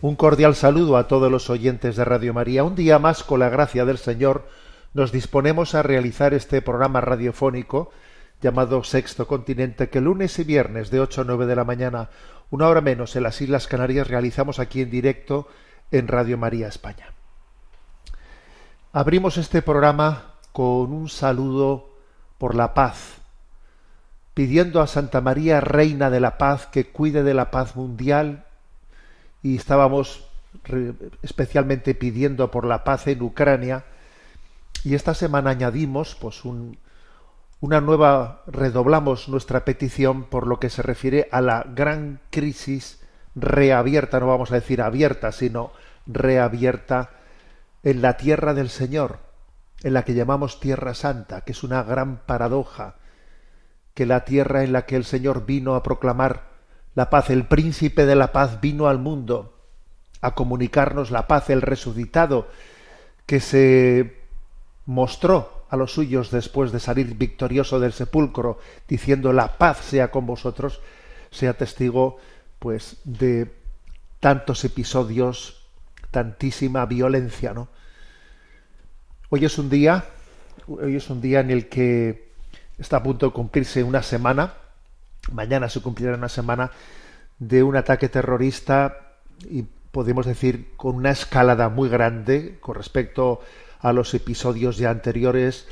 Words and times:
Un 0.00 0.14
cordial 0.14 0.54
saludo 0.54 0.96
a 0.96 1.08
todos 1.08 1.28
los 1.28 1.50
oyentes 1.50 1.96
de 1.96 2.04
Radio 2.04 2.32
María. 2.32 2.62
Un 2.62 2.76
día 2.76 3.00
más, 3.00 3.24
con 3.24 3.40
la 3.40 3.48
gracia 3.48 3.84
del 3.84 3.98
Señor, 3.98 4.46
nos 4.94 5.10
disponemos 5.10 5.74
a 5.74 5.82
realizar 5.82 6.34
este 6.34 6.62
programa 6.62 7.00
radiofónico 7.00 7.90
llamado 8.40 8.84
Sexto 8.84 9.26
Continente, 9.26 9.88
que 9.88 10.00
lunes 10.00 10.38
y 10.38 10.44
viernes 10.44 10.90
de 10.90 11.00
8 11.00 11.22
a 11.22 11.24
9 11.24 11.46
de 11.46 11.56
la 11.56 11.64
mañana, 11.64 12.10
una 12.50 12.68
hora 12.68 12.80
menos 12.80 13.16
en 13.16 13.24
las 13.24 13.40
Islas 13.40 13.66
Canarias, 13.66 14.06
realizamos 14.06 14.60
aquí 14.60 14.82
en 14.82 14.90
directo 14.90 15.48
en 15.90 16.06
Radio 16.06 16.38
María 16.38 16.68
España. 16.68 17.12
Abrimos 18.92 19.36
este 19.36 19.62
programa 19.62 20.34
con 20.52 20.92
un 20.92 21.08
saludo 21.08 21.90
por 22.38 22.54
la 22.54 22.72
paz, 22.72 23.16
pidiendo 24.32 24.80
a 24.80 24.86
Santa 24.86 25.20
María, 25.20 25.60
Reina 25.60 26.08
de 26.08 26.20
la 26.20 26.38
Paz, 26.38 26.68
que 26.68 26.86
cuide 26.86 27.24
de 27.24 27.34
la 27.34 27.50
paz 27.50 27.74
mundial 27.74 28.44
y 29.48 29.56
estábamos 29.56 30.24
especialmente 31.22 31.94
pidiendo 31.94 32.50
por 32.50 32.64
la 32.64 32.84
paz 32.84 33.06
en 33.06 33.22
Ucrania. 33.22 33.84
Y 34.84 34.94
esta 34.94 35.14
semana 35.14 35.50
añadimos 35.50 36.16
pues 36.20 36.44
un- 36.44 36.78
una 37.60 37.80
nueva 37.80 38.42
redoblamos 38.46 39.28
nuestra 39.28 39.64
petición 39.64 40.24
por 40.24 40.46
lo 40.46 40.60
que 40.60 40.70
se 40.70 40.82
refiere 40.82 41.28
a 41.32 41.40
la 41.40 41.64
gran 41.74 42.20
crisis 42.30 43.00
reabierta 43.34 44.20
no 44.20 44.26
vamos 44.28 44.52
a 44.52 44.56
decir 44.56 44.80
abierta 44.80 45.32
sino 45.32 45.72
reabierta 46.06 47.10
en 47.82 48.00
la 48.00 48.16
tierra 48.16 48.54
del 48.54 48.68
Señor 48.68 49.18
en 49.82 49.92
la 49.94 50.04
que 50.04 50.14
llamamos 50.14 50.60
tierra 50.60 50.94
santa 50.94 51.40
que 51.40 51.52
es 51.52 51.64
una 51.64 51.82
gran 51.82 52.18
paradoja 52.26 52.94
que 53.94 54.06
la 54.06 54.24
tierra 54.24 54.62
en 54.62 54.72
la 54.72 54.86
que 54.86 54.94
el 54.96 55.04
Señor 55.04 55.44
vino 55.44 55.74
a 55.74 55.82
proclamar 55.82 56.44
la 56.98 57.10
paz, 57.10 57.30
el 57.30 57.44
príncipe 57.44 58.06
de 58.06 58.16
la 58.16 58.32
paz 58.32 58.60
vino 58.60 58.88
al 58.88 58.98
mundo 58.98 59.54
a 60.20 60.34
comunicarnos 60.34 61.12
la 61.12 61.28
paz, 61.28 61.48
el 61.48 61.62
resucitado 61.62 62.48
que 63.24 63.38
se 63.38 64.16
mostró 64.84 65.64
a 65.70 65.76
los 65.76 65.92
suyos 65.92 66.32
después 66.32 66.72
de 66.72 66.80
salir 66.80 67.14
victorioso 67.14 67.78
del 67.78 67.92
sepulcro, 67.92 68.58
diciendo 68.88 69.32
la 69.32 69.58
paz 69.58 69.78
sea 69.78 70.10
con 70.10 70.26
vosotros, 70.26 70.80
sea 71.30 71.56
testigo 71.56 72.16
pues 72.58 72.96
de 73.04 73.54
tantos 74.18 74.64
episodios, 74.64 75.68
tantísima 76.10 76.84
violencia, 76.84 77.54
¿no? 77.54 77.68
Hoy 79.28 79.44
es 79.44 79.56
un 79.56 79.70
día, 79.70 80.04
hoy 80.66 80.96
es 80.96 81.08
un 81.10 81.20
día 81.20 81.38
en 81.38 81.52
el 81.52 81.68
que 81.68 82.32
está 82.76 82.96
a 82.96 83.02
punto 83.04 83.26
de 83.26 83.32
cumplirse 83.32 83.84
una 83.84 84.02
semana, 84.02 84.54
mañana 85.32 85.68
se 85.68 85.80
cumplirá 85.80 86.14
una 86.14 86.28
semana 86.28 86.70
de 87.38 87.62
un 87.62 87.76
ataque 87.76 88.08
terrorista 88.08 89.14
y 89.48 89.64
podemos 89.90 90.26
decir 90.26 90.72
con 90.76 90.96
una 90.96 91.10
escalada 91.10 91.68
muy 91.68 91.88
grande 91.88 92.58
con 92.60 92.74
respecto 92.74 93.40
a 93.80 93.92
los 93.92 94.12
episodios 94.14 94.76
ya 94.76 94.90
anteriores, 94.90 95.68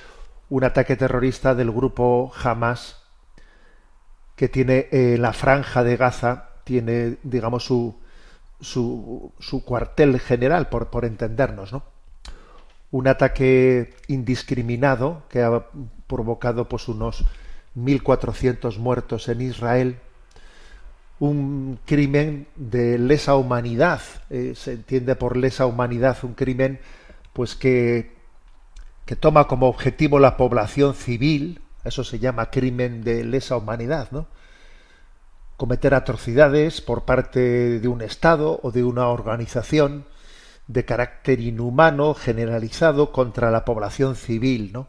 un 0.48 0.64
ataque 0.64 0.96
terrorista 0.96 1.54
del 1.54 1.72
grupo 1.72 2.32
Hamas 2.42 3.02
que 4.36 4.48
tiene 4.48 4.88
en 4.92 5.22
la 5.22 5.32
franja 5.32 5.82
de 5.82 5.96
Gaza, 5.96 6.50
tiene, 6.64 7.16
digamos, 7.22 7.64
su, 7.64 7.96
su, 8.60 9.32
su 9.38 9.64
cuartel 9.64 10.20
general, 10.20 10.68
por, 10.68 10.88
por 10.88 11.04
entendernos, 11.04 11.72
¿no? 11.72 11.82
Un 12.90 13.08
ataque 13.08 13.94
indiscriminado 14.08 15.22
que 15.28 15.42
ha 15.42 15.66
provocado 16.06 16.68
pues 16.68 16.86
unos 16.88 17.24
1.400 17.76 18.78
muertos 18.78 19.28
en 19.28 19.40
Israel, 19.40 19.98
un 21.18 21.78
crimen 21.86 22.46
de 22.56 22.98
lesa 22.98 23.36
humanidad, 23.36 24.00
eh, 24.30 24.52
se 24.54 24.72
entiende 24.72 25.16
por 25.16 25.36
lesa 25.36 25.66
humanidad 25.66 26.18
un 26.22 26.34
crimen 26.34 26.80
pues 27.32 27.54
que, 27.54 28.14
que 29.06 29.16
toma 29.16 29.46
como 29.46 29.68
objetivo 29.68 30.18
la 30.18 30.36
población 30.36 30.94
civil, 30.94 31.62
eso 31.84 32.04
se 32.04 32.18
llama 32.18 32.50
crimen 32.50 33.02
de 33.02 33.24
lesa 33.24 33.56
humanidad, 33.56 34.08
¿no? 34.10 34.26
Cometer 35.56 35.94
atrocidades 35.94 36.82
por 36.82 37.04
parte 37.04 37.80
de 37.80 37.88
un 37.88 38.02
Estado 38.02 38.60
o 38.62 38.70
de 38.72 38.84
una 38.84 39.08
organización 39.08 40.04
de 40.66 40.84
carácter 40.84 41.40
inhumano, 41.40 42.12
generalizado 42.14 43.12
contra 43.12 43.50
la 43.50 43.64
población 43.64 44.16
civil, 44.16 44.70
¿no? 44.72 44.88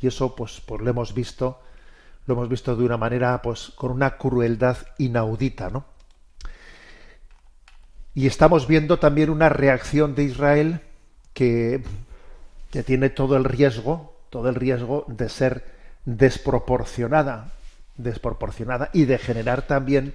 Y 0.00 0.06
eso, 0.06 0.34
pues, 0.34 0.62
pues 0.64 0.80
lo 0.80 0.90
hemos 0.90 1.14
visto, 1.14 1.60
lo 2.30 2.36
hemos 2.36 2.48
visto 2.48 2.76
de 2.76 2.84
una 2.84 2.96
manera, 2.96 3.42
pues, 3.42 3.72
con 3.74 3.90
una 3.90 4.16
crueldad 4.16 4.76
inaudita, 4.98 5.68
¿no? 5.68 5.84
Y 8.14 8.28
estamos 8.28 8.68
viendo 8.68 8.98
también 9.00 9.30
una 9.30 9.48
reacción 9.48 10.14
de 10.14 10.22
Israel 10.22 10.80
que, 11.34 11.82
que 12.70 12.82
tiene 12.84 13.10
todo 13.10 13.36
el 13.36 13.44
riesgo, 13.44 14.14
todo 14.30 14.48
el 14.48 14.54
riesgo 14.54 15.04
de 15.08 15.28
ser 15.28 15.64
desproporcionada, 16.04 17.50
desproporcionada 17.96 18.90
y 18.92 19.06
de 19.06 19.18
generar 19.18 19.62
también 19.62 20.14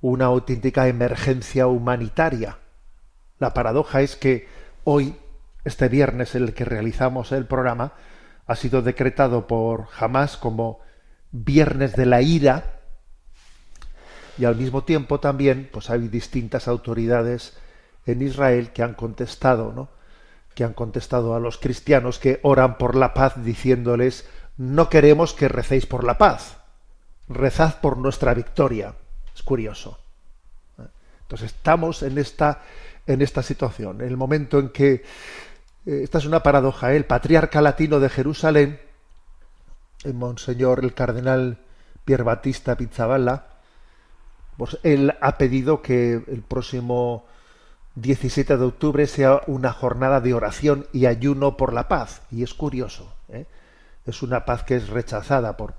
una 0.00 0.26
auténtica 0.26 0.86
emergencia 0.86 1.66
humanitaria. 1.66 2.58
La 3.40 3.54
paradoja 3.54 4.02
es 4.02 4.14
que 4.14 4.46
hoy, 4.84 5.16
este 5.64 5.88
viernes 5.88 6.36
el 6.36 6.54
que 6.54 6.64
realizamos 6.64 7.32
el 7.32 7.46
programa, 7.46 7.92
ha 8.46 8.54
sido 8.54 8.82
decretado 8.82 9.48
por 9.48 9.88
Hamas 9.98 10.36
como 10.36 10.80
Viernes 11.36 11.96
de 11.96 12.06
la 12.06 12.22
Ira 12.22 12.80
y 14.38 14.44
al 14.44 14.54
mismo 14.54 14.84
tiempo 14.84 15.18
también 15.18 15.68
pues 15.72 15.90
hay 15.90 16.06
distintas 16.06 16.68
autoridades 16.68 17.54
en 18.06 18.22
Israel 18.22 18.70
que 18.72 18.84
han 18.84 18.94
contestado, 18.94 19.72
¿no? 19.72 19.88
que 20.54 20.62
han 20.62 20.74
contestado 20.74 21.34
a 21.34 21.40
los 21.40 21.58
cristianos 21.58 22.20
que 22.20 22.38
oran 22.42 22.78
por 22.78 22.94
la 22.94 23.14
paz 23.14 23.34
diciéndoles 23.44 24.28
no 24.56 24.88
queremos 24.88 25.34
que 25.34 25.48
recéis 25.48 25.86
por 25.86 26.04
la 26.04 26.18
paz, 26.18 26.58
rezad 27.28 27.80
por 27.80 27.98
nuestra 27.98 28.32
victoria. 28.32 28.94
Es 29.34 29.42
curioso. 29.42 29.98
Entonces 31.22 31.52
estamos 31.52 32.04
en 32.04 32.18
esta 32.18 32.62
en 33.06 33.22
esta 33.22 33.42
situación, 33.42 34.00
en 34.00 34.08
el 34.08 34.16
momento 34.16 34.58
en 34.58 34.70
que 34.70 35.04
eh, 35.86 36.00
esta 36.02 36.18
es 36.18 36.26
una 36.26 36.42
paradoja, 36.42 36.92
¿eh? 36.92 36.96
el 36.96 37.04
patriarca 37.04 37.60
latino 37.60 38.00
de 38.00 38.08
Jerusalén, 38.08 38.80
monseñor 40.12 40.84
el 40.84 40.94
cardenal 40.94 41.58
Pier 42.04 42.24
Battista 42.24 42.76
Pizzaballa, 42.76 43.46
pues 44.56 44.78
él 44.82 45.14
ha 45.20 45.38
pedido 45.38 45.82
que 45.82 46.22
el 46.26 46.42
próximo 46.46 47.24
17 47.96 48.56
de 48.56 48.64
octubre 48.64 49.06
sea 49.06 49.42
una 49.46 49.72
jornada 49.72 50.20
de 50.20 50.34
oración 50.34 50.86
y 50.92 51.06
ayuno 51.06 51.56
por 51.56 51.72
la 51.72 51.88
paz. 51.88 52.22
Y 52.30 52.42
es 52.42 52.54
curioso, 52.54 53.14
¿eh? 53.28 53.46
es 54.04 54.22
una 54.22 54.44
paz 54.44 54.64
que 54.64 54.76
es 54.76 54.88
rechazada 54.88 55.56
por, 55.56 55.74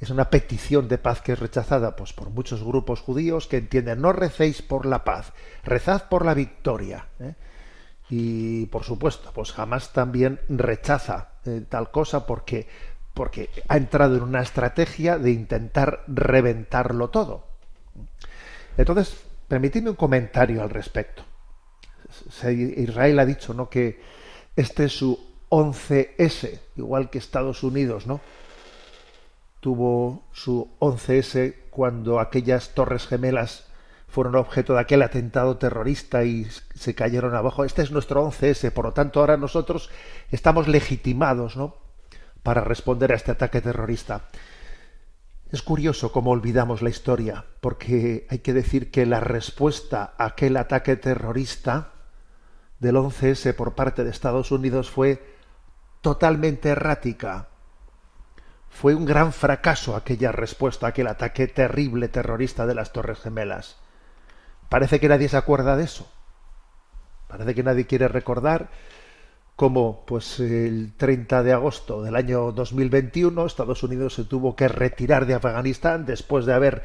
es 0.00 0.10
una 0.10 0.30
petición 0.30 0.88
de 0.88 0.98
paz 0.98 1.22
que 1.22 1.32
es 1.32 1.38
rechazada 1.38 1.96
pues, 1.96 2.12
por 2.12 2.30
muchos 2.30 2.62
grupos 2.62 3.00
judíos 3.00 3.46
que 3.46 3.58
entienden 3.58 4.00
no 4.00 4.12
recéis 4.12 4.62
por 4.62 4.86
la 4.86 5.04
paz, 5.04 5.32
rezad 5.64 6.08
por 6.08 6.24
la 6.24 6.34
victoria. 6.34 7.06
¿eh? 7.20 7.34
Y 8.10 8.66
por 8.66 8.84
supuesto, 8.84 9.30
pues 9.32 9.52
jamás 9.52 9.92
también 9.92 10.40
rechaza 10.48 11.30
eh, 11.46 11.64
tal 11.68 11.90
cosa 11.90 12.26
porque, 12.26 12.68
porque 13.14 13.48
ha 13.68 13.76
entrado 13.76 14.16
en 14.16 14.22
una 14.22 14.42
estrategia 14.42 15.18
de 15.18 15.30
intentar 15.30 16.04
reventarlo 16.08 17.10
todo. 17.10 17.46
Entonces, 18.76 19.16
permitidme 19.48 19.90
un 19.90 19.96
comentario 19.96 20.62
al 20.62 20.70
respecto. 20.70 21.22
Israel 22.42 23.18
ha 23.20 23.26
dicho 23.26 23.54
¿no? 23.54 23.70
que 23.70 24.00
este 24.56 24.84
es 24.84 24.92
su 24.92 25.18
11S, 25.48 26.60
igual 26.76 27.10
que 27.10 27.18
Estados 27.18 27.62
Unidos, 27.62 28.06
¿no? 28.06 28.20
tuvo 29.60 30.24
su 30.32 30.68
11S 30.80 31.54
cuando 31.70 32.20
aquellas 32.20 32.74
torres 32.74 33.06
gemelas 33.06 33.64
fueron 34.08 34.36
objeto 34.36 34.74
de 34.74 34.80
aquel 34.80 35.00
atentado 35.00 35.56
terrorista 35.56 36.22
y 36.24 36.46
se 36.74 36.94
cayeron 36.94 37.34
abajo. 37.34 37.64
Este 37.64 37.80
es 37.80 37.90
nuestro 37.90 38.30
11S, 38.30 38.70
por 38.72 38.84
lo 38.84 38.92
tanto 38.92 39.20
ahora 39.20 39.36
nosotros 39.36 39.90
estamos 40.30 40.68
legitimados, 40.68 41.56
¿no? 41.56 41.83
Para 42.44 42.60
responder 42.60 43.10
a 43.10 43.16
este 43.16 43.32
ataque 43.32 43.60
terrorista. 43.60 44.28
Es 45.50 45.62
curioso 45.62 46.12
cómo 46.12 46.30
olvidamos 46.30 46.82
la 46.82 46.90
historia, 46.90 47.44
porque 47.60 48.26
hay 48.30 48.38
que 48.40 48.52
decir 48.52 48.90
que 48.90 49.06
la 49.06 49.18
respuesta 49.18 50.14
a 50.18 50.26
aquel 50.26 50.56
ataque 50.56 50.96
terrorista 50.96 51.92
del 52.78 52.96
11S 52.96 53.54
por 53.54 53.74
parte 53.74 54.04
de 54.04 54.10
Estados 54.10 54.52
Unidos 54.52 54.90
fue 54.90 55.24
totalmente 56.02 56.68
errática. 56.68 57.48
Fue 58.68 58.94
un 58.94 59.06
gran 59.06 59.32
fracaso 59.32 59.96
aquella 59.96 60.30
respuesta 60.30 60.86
a 60.86 60.90
aquel 60.90 61.06
ataque 61.06 61.46
terrible 61.46 62.08
terrorista 62.08 62.66
de 62.66 62.74
las 62.74 62.92
Torres 62.92 63.20
Gemelas. 63.20 63.76
Parece 64.68 65.00
que 65.00 65.08
nadie 65.08 65.28
se 65.28 65.36
acuerda 65.36 65.76
de 65.76 65.84
eso. 65.84 66.12
Parece 67.28 67.54
que 67.54 67.62
nadie 67.62 67.86
quiere 67.86 68.08
recordar 68.08 68.68
cómo, 69.56 70.04
pues, 70.06 70.40
el 70.40 70.92
30 70.96 71.42
de 71.42 71.52
agosto 71.52 72.02
del 72.02 72.16
año 72.16 72.52
2021, 72.52 73.46
Estados 73.46 73.82
Unidos 73.82 74.14
se 74.14 74.24
tuvo 74.24 74.56
que 74.56 74.68
retirar 74.68 75.26
de 75.26 75.34
Afganistán 75.34 76.06
después 76.06 76.46
de 76.46 76.54
haber 76.54 76.82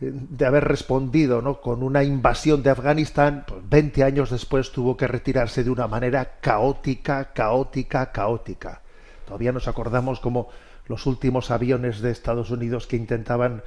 de 0.00 0.46
haber 0.46 0.64
respondido 0.64 1.42
¿no? 1.42 1.60
con 1.60 1.82
una 1.82 2.02
invasión 2.02 2.62
de 2.62 2.70
Afganistán, 2.70 3.44
pues 3.46 3.60
20 3.68 4.02
años 4.02 4.30
después 4.30 4.72
tuvo 4.72 4.96
que 4.96 5.06
retirarse 5.06 5.62
de 5.62 5.68
una 5.68 5.86
manera 5.88 6.38
caótica, 6.40 7.34
caótica, 7.34 8.10
caótica. 8.10 8.80
Todavía 9.26 9.52
nos 9.52 9.68
acordamos 9.68 10.18
como 10.18 10.48
los 10.86 11.04
últimos 11.04 11.50
aviones 11.50 12.00
de 12.00 12.10
Estados 12.10 12.50
Unidos 12.50 12.86
que 12.86 12.96
intentaban 12.96 13.62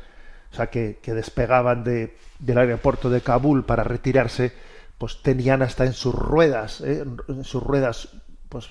o 0.51 0.55
sea, 0.55 0.67
que, 0.67 0.99
despegaban 1.03 1.83
de, 1.83 2.15
del 2.39 2.57
aeropuerto 2.57 3.09
de 3.09 3.21
Kabul 3.21 3.63
para 3.65 3.83
retirarse, 3.83 4.53
pues 5.03 5.21
tenían 5.21 5.61
hasta 5.61 5.83
en 5.83 5.91
sus 5.91 6.15
ruedas, 6.15 6.79
¿eh? 6.79 7.03
en 7.27 7.43
sus 7.43 7.61
ruedas, 7.61 8.07
pues 8.47 8.69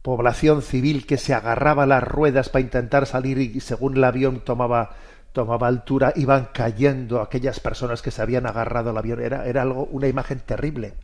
población 0.00 0.62
civil 0.62 1.04
que 1.04 1.18
se 1.18 1.34
agarraba 1.34 1.82
a 1.82 1.86
las 1.86 2.04
ruedas 2.04 2.48
para 2.48 2.62
intentar 2.62 3.06
salir 3.06 3.38
y 3.38 3.58
según 3.58 3.96
el 3.96 4.04
avión 4.04 4.38
tomaba 4.44 4.94
tomaba 5.32 5.66
altura, 5.66 6.12
iban 6.14 6.50
cayendo 6.52 7.20
aquellas 7.20 7.58
personas 7.58 8.02
que 8.02 8.12
se 8.12 8.22
habían 8.22 8.46
agarrado 8.46 8.90
al 8.90 8.98
avión. 8.98 9.20
Era, 9.20 9.46
era 9.46 9.62
algo, 9.62 9.86
una 9.86 10.06
imagen 10.06 10.38
terrible. 10.38 10.94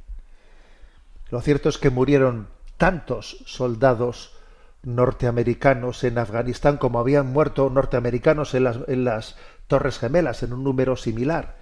Lo 1.28 1.40
cierto 1.40 1.68
es 1.68 1.78
que 1.78 1.90
murieron 1.90 2.46
tantos 2.76 3.42
soldados 3.44 4.36
norteamericanos 4.84 6.04
en 6.04 6.18
Afganistán 6.18 6.76
como 6.76 7.00
habían 7.00 7.32
muerto 7.32 7.68
norteamericanos 7.70 8.54
en 8.54 8.62
las, 8.62 8.78
en 8.86 9.02
las 9.02 9.34
Torres 9.66 9.98
Gemelas 9.98 10.44
en 10.44 10.52
un 10.52 10.62
número 10.62 10.94
similar. 10.94 11.56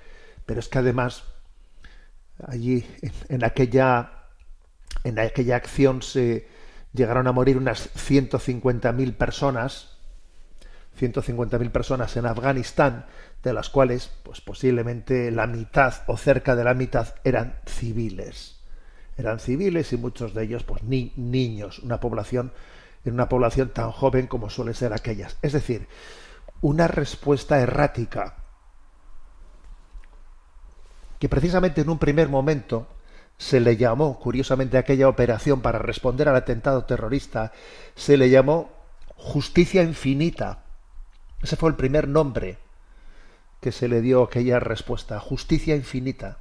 Pero 0.45 0.61
es 0.61 0.69
que 0.69 0.81
además 0.81 1.25
allí 2.47 2.87
en, 3.29 3.45
aquella 3.45 4.27
en 5.05 5.19
aquella 5.19 5.57
acción 5.57 6.03
se 6.03 6.49
llegaron 6.93 7.27
a 7.27 7.33
morir 7.33 7.57
unas 7.57 7.93
150.000 7.95 9.15
personas, 9.15 9.97
150.000 10.99 11.71
personas 11.71 12.17
en 12.17 12.27
Afganistán, 12.27 13.07
de 13.43 13.53
las 13.53 13.71
cuales 13.71 14.11
pues 14.23 14.41
posiblemente 14.41 15.31
la 15.31 15.47
mitad 15.47 15.95
o 16.07 16.17
cerca 16.17 16.57
de 16.57 16.65
la 16.65 16.75
mitad 16.75 17.15
eran 17.25 17.61
civiles. 17.67 18.61
Eran 19.17 19.39
civiles 19.39 19.93
y 19.93 19.97
muchos 19.97 20.35
de 20.35 20.45
ellos 20.45 20.65
pues 20.65 20.83
ni 20.83 21.13
niños, 21.17 21.79
una 21.81 22.01
población 22.01 22.53
en 23.05 23.15
una 23.15 23.29
población 23.29 23.71
tan 23.71 23.91
joven 23.93 24.27
como 24.27 24.51
suele 24.51 24.75
ser 24.75 24.93
aquellas. 24.93 25.39
Es 25.43 25.53
decir, 25.53 25.89
una 26.61 26.87
respuesta 26.87 27.59
errática, 27.61 28.37
que 31.21 31.29
precisamente 31.29 31.83
en 31.83 31.91
un 31.91 31.99
primer 31.99 32.29
momento 32.29 32.89
se 33.39 33.61
le 33.61 33.77
llamó, 33.77 34.19
curiosamente, 34.19 34.79
aquella 34.79 35.09
operación 35.09 35.61
para 35.61 35.79
responder 35.79 36.29
al 36.29 36.37
atentado 36.37 36.85
terrorista, 36.85 37.53
se 37.95 38.17
le 38.17 38.31
llamó 38.31 38.71
justicia 39.17 39.83
infinita. 39.83 40.65
Ese 41.43 41.57
fue 41.57 41.71
el 41.71 41.77
primer 41.77 42.09
nombre 42.09 42.59
que 43.61 43.71
se 43.71 43.87
le 43.87 44.01
dio 44.01 44.23
aquella 44.23 44.61
respuesta, 44.61 45.21
justicia 45.21 45.77
infinita. 45.77 46.39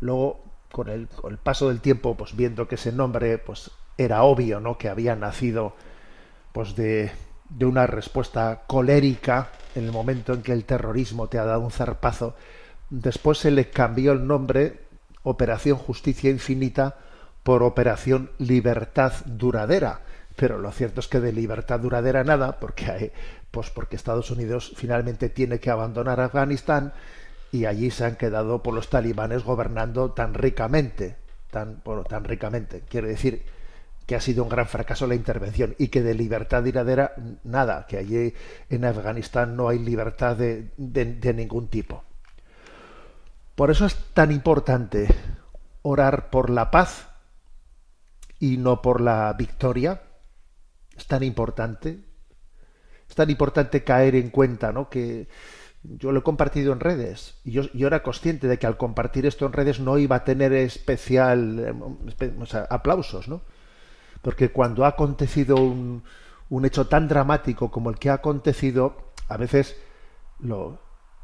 Luego, 0.00 0.44
con 0.72 0.88
el, 0.88 1.08
con 1.08 1.32
el 1.32 1.38
paso 1.38 1.68
del 1.68 1.80
tiempo, 1.80 2.16
pues 2.16 2.36
viendo 2.36 2.66
que 2.66 2.74
ese 2.74 2.90
nombre 2.90 3.38
pues, 3.38 3.70
era 3.98 4.24
obvio, 4.24 4.58
¿no? 4.58 4.78
que 4.78 4.88
había 4.88 5.14
nacido 5.14 5.74
pues 6.52 6.74
de, 6.74 7.12
de 7.50 7.66
una 7.66 7.86
respuesta 7.86 8.62
colérica 8.66 9.52
en 9.76 9.84
el 9.84 9.92
momento 9.92 10.32
en 10.34 10.42
que 10.42 10.52
el 10.52 10.64
terrorismo 10.64 11.28
te 11.28 11.38
ha 11.38 11.44
dado 11.44 11.60
un 11.60 11.70
zarpazo, 11.70 12.34
después 12.92 13.38
se 13.38 13.50
le 13.50 13.70
cambió 13.70 14.12
el 14.12 14.26
nombre 14.26 14.80
Operación 15.22 15.78
Justicia 15.78 16.30
Infinita 16.30 16.96
por 17.42 17.62
Operación 17.62 18.30
Libertad 18.38 19.12
Duradera. 19.24 20.00
Pero 20.36 20.58
lo 20.58 20.70
cierto 20.72 21.00
es 21.00 21.08
que 21.08 21.20
de 21.20 21.32
libertad 21.32 21.80
duradera 21.80 22.24
nada, 22.24 22.58
porque 22.58 22.90
hay, 22.90 23.12
pues 23.50 23.70
porque 23.70 23.96
Estados 23.96 24.30
Unidos 24.30 24.72
finalmente 24.76 25.28
tiene 25.28 25.58
que 25.58 25.70
abandonar 25.70 26.20
Afganistán 26.20 26.92
y 27.50 27.66
allí 27.66 27.90
se 27.90 28.04
han 28.04 28.16
quedado 28.16 28.62
por 28.62 28.74
los 28.74 28.88
talibanes 28.88 29.42
gobernando 29.42 30.12
tan 30.12 30.34
ricamente, 30.34 31.16
tan, 31.50 31.82
bueno, 31.84 32.04
tan 32.04 32.24
ricamente. 32.24 32.82
Quiere 32.88 33.08
decir 33.08 33.44
que 34.06 34.16
ha 34.16 34.20
sido 34.20 34.42
un 34.42 34.48
gran 34.48 34.66
fracaso 34.66 35.06
la 35.06 35.14
intervención 35.14 35.74
y 35.78 35.88
que 35.88 36.02
de 36.02 36.14
libertad 36.14 36.62
duradera 36.62 37.14
nada, 37.44 37.86
que 37.86 37.98
allí 37.98 38.34
en 38.70 38.84
Afganistán 38.84 39.56
no 39.56 39.68
hay 39.68 39.78
libertad 39.78 40.36
de, 40.36 40.70
de, 40.76 41.34
ningún 41.34 41.68
tipo. 41.68 42.04
Por 43.54 43.70
eso 43.70 43.86
es 43.86 43.96
tan 44.14 44.32
importante 44.32 45.08
orar 45.82 46.30
por 46.30 46.50
la 46.50 46.70
paz 46.70 47.08
y 48.38 48.56
no 48.56 48.82
por 48.82 49.00
la 49.00 49.32
victoria. 49.34 50.02
Es 50.96 51.06
tan 51.06 51.22
importante. 51.22 52.04
Es 53.08 53.14
tan 53.14 53.30
importante 53.30 53.84
caer 53.84 54.14
en 54.14 54.30
cuenta, 54.30 54.72
¿no? 54.72 54.88
Que 54.88 55.28
yo 55.82 56.12
lo 56.12 56.20
he 56.20 56.22
compartido 56.22 56.72
en 56.72 56.80
redes 56.80 57.40
y 57.44 57.52
yo, 57.52 57.64
era 57.74 58.02
consciente 58.02 58.46
de 58.46 58.58
que 58.58 58.66
al 58.66 58.76
compartir 58.76 59.26
esto 59.26 59.46
en 59.46 59.52
redes 59.52 59.80
no 59.80 59.98
iba 59.98 60.16
a 60.16 60.24
tener 60.24 60.52
especial 60.52 62.06
eh, 62.20 62.64
aplausos, 62.70 63.26
¿no? 63.26 63.42
porque 64.22 64.52
cuando 64.52 64.84
ha 64.84 64.88
acontecido 64.88 65.56
un 65.56 66.64
hecho 66.64 66.86
tan 66.86 67.08
dramático 67.08 67.70
como 67.72 67.90
el 67.90 67.98
que 67.98 68.10
ha 68.10 68.14
acontecido, 68.14 69.12
a 69.28 69.36
veces 69.36 69.76
lo, 70.38 70.78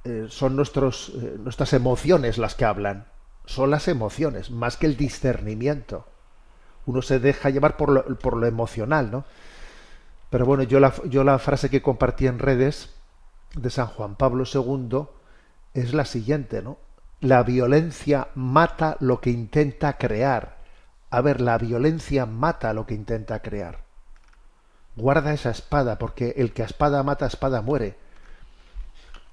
eh, 0.04 0.26
son 0.28 0.56
nuestros, 0.56 1.12
eh, 1.16 1.36
nuestras 1.38 1.72
emociones 1.72 2.38
las 2.38 2.54
que 2.54 2.64
hablan. 2.64 3.06
Son 3.44 3.70
las 3.70 3.88
emociones, 3.88 4.50
más 4.50 4.76
que 4.76 4.86
el 4.86 4.96
discernimiento. 4.96 6.06
Uno 6.86 7.02
se 7.02 7.18
deja 7.18 7.50
llevar 7.50 7.76
por 7.76 7.90
lo, 7.90 8.04
por 8.18 8.36
lo 8.36 8.46
emocional, 8.46 9.10
¿no? 9.10 9.24
Pero 10.30 10.44
bueno, 10.44 10.62
yo 10.62 10.80
la, 10.80 10.92
yo 11.06 11.24
la 11.24 11.38
frase 11.38 11.70
que 11.70 11.82
compartí 11.82 12.26
en 12.26 12.38
redes 12.38 12.94
de 13.54 13.70
San 13.70 13.86
Juan 13.86 14.16
Pablo 14.16 14.44
II 14.52 15.06
es 15.74 15.94
la 15.94 16.04
siguiente, 16.04 16.62
¿no? 16.62 16.78
La 17.20 17.42
violencia 17.42 18.28
mata 18.34 18.96
lo 19.00 19.20
que 19.20 19.30
intenta 19.30 19.96
crear 19.96 20.58
a 21.10 21.20
ver, 21.22 21.40
la 21.40 21.56
violencia 21.56 22.26
mata 22.26 22.72
lo 22.72 22.86
que 22.86 22.94
intenta 22.94 23.40
crear. 23.40 23.84
Guarda 24.96 25.32
esa 25.32 25.50
espada, 25.50 25.98
porque 25.98 26.34
el 26.36 26.52
que 26.52 26.62
a 26.62 26.66
espada 26.66 27.02
mata, 27.02 27.24
a 27.24 27.28
espada 27.28 27.62
muere. 27.62 27.96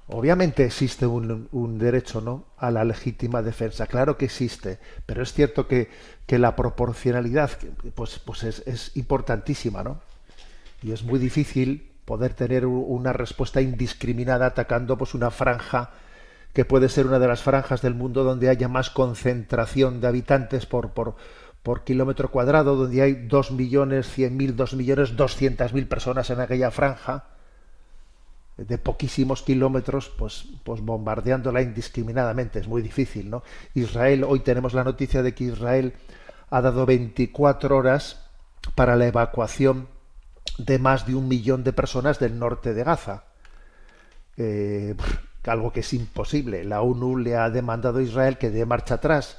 Obviamente 0.07 0.63
existe 0.63 1.07
un, 1.07 1.79
derecho 1.79 2.21
¿no? 2.21 2.45
a 2.57 2.69
la 2.69 2.83
legítima 2.83 3.41
defensa, 3.41 3.87
claro 3.87 4.17
que 4.17 4.25
existe, 4.25 4.77
pero 5.05 5.23
es 5.23 5.33
cierto 5.33 5.67
que, 5.67 5.89
que 6.27 6.37
la 6.37 6.55
proporcionalidad 6.55 7.49
pues, 7.95 8.19
pues 8.19 8.43
es, 8.43 8.63
es, 8.67 8.95
importantísima, 8.95 9.83
¿no? 9.83 9.99
Y 10.83 10.91
es 10.91 11.03
muy 11.03 11.17
difícil 11.17 11.91
poder 12.05 12.35
tener 12.35 12.67
una 12.67 13.13
respuesta 13.13 13.61
indiscriminada 13.61 14.45
atacando 14.45 14.95
pues, 14.95 15.15
una 15.15 15.31
franja 15.31 15.89
que 16.53 16.65
puede 16.65 16.87
ser 16.87 17.07
una 17.07 17.17
de 17.17 17.27
las 17.27 17.41
franjas 17.41 17.81
del 17.81 17.95
mundo 17.95 18.23
donde 18.23 18.49
haya 18.49 18.67
más 18.67 18.91
concentración 18.91 20.01
de 20.01 20.07
habitantes 20.07 20.67
por, 20.67 20.91
por, 20.91 21.15
por 21.63 21.83
kilómetro 21.83 22.29
cuadrado, 22.29 22.75
donde 22.75 23.01
hay 23.01 23.13
dos 23.27 23.51
millones 23.51 24.07
cien 24.07 24.37
mil, 24.37 24.55
dos 24.55 24.75
millones 24.75 25.15
doscientas 25.17 25.73
mil 25.73 25.87
personas 25.87 26.29
en 26.29 26.39
aquella 26.39 26.69
franja, 26.69 27.25
de 28.57 28.77
poquísimos 28.77 29.41
kilómetros, 29.41 30.09
pues, 30.09 30.47
pues 30.63 30.81
bombardeándola 30.81 31.61
indiscriminadamente. 31.61 32.59
Es 32.59 32.67
muy 32.67 32.81
difícil, 32.81 33.29
¿no? 33.29 33.43
Israel, 33.73 34.23
hoy 34.23 34.39
tenemos 34.39 34.73
la 34.73 34.83
noticia 34.83 35.23
de 35.23 35.33
que 35.33 35.45
Israel 35.45 35.93
ha 36.49 36.61
dado 36.61 36.85
24 36.85 37.75
horas 37.75 38.29
para 38.75 38.95
la 38.95 39.07
evacuación 39.07 39.87
de 40.57 40.79
más 40.79 41.05
de 41.05 41.15
un 41.15 41.27
millón 41.27 41.63
de 41.63 41.73
personas 41.73 42.19
del 42.19 42.39
norte 42.39 42.73
de 42.73 42.83
Gaza. 42.83 43.25
Eh, 44.37 44.95
algo 45.45 45.71
que 45.71 45.81
es 45.81 45.93
imposible. 45.93 46.63
La 46.63 46.81
ONU 46.81 47.17
le 47.17 47.35
ha 47.35 47.49
demandado 47.49 47.99
a 47.99 48.03
Israel 48.03 48.37
que 48.37 48.49
dé 48.49 48.65
marcha 48.65 48.95
atrás. 48.95 49.37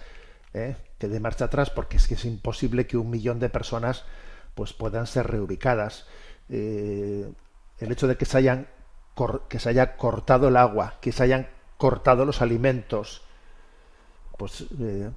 ¿eh? 0.55 0.77
que 0.99 1.09
de 1.09 1.21
marcha 1.21 1.47
atrás 1.47 1.71
porque 1.71 1.99
es 1.99 2.09
que 2.09 2.15
es 2.15 2.25
imposible 2.25 2.87
que 2.87 2.97
un 2.97 3.11
millón 3.11 3.39
de 3.39 3.51
personas 3.51 4.05
pues 4.55 4.73
puedan 4.73 5.07
ser 5.07 5.27
reubicadas. 5.27 6.07
Eh, 6.49 7.31
el 7.79 7.93
hecho 7.93 8.09
de 8.09 8.17
que 8.17 8.25
se 8.25 8.39
hayan 8.39 8.67
que 9.49 9.59
se 9.59 9.71
haya 9.71 9.97
cortado 9.97 10.49
el 10.49 10.57
agua, 10.57 10.95
que 11.01 11.13
se 11.13 11.23
hayan 11.23 11.49
cortado 11.79 12.25
los 12.25 12.43
alimentos, 12.43 13.23
pues 14.37 14.67
eh, 14.79 15.11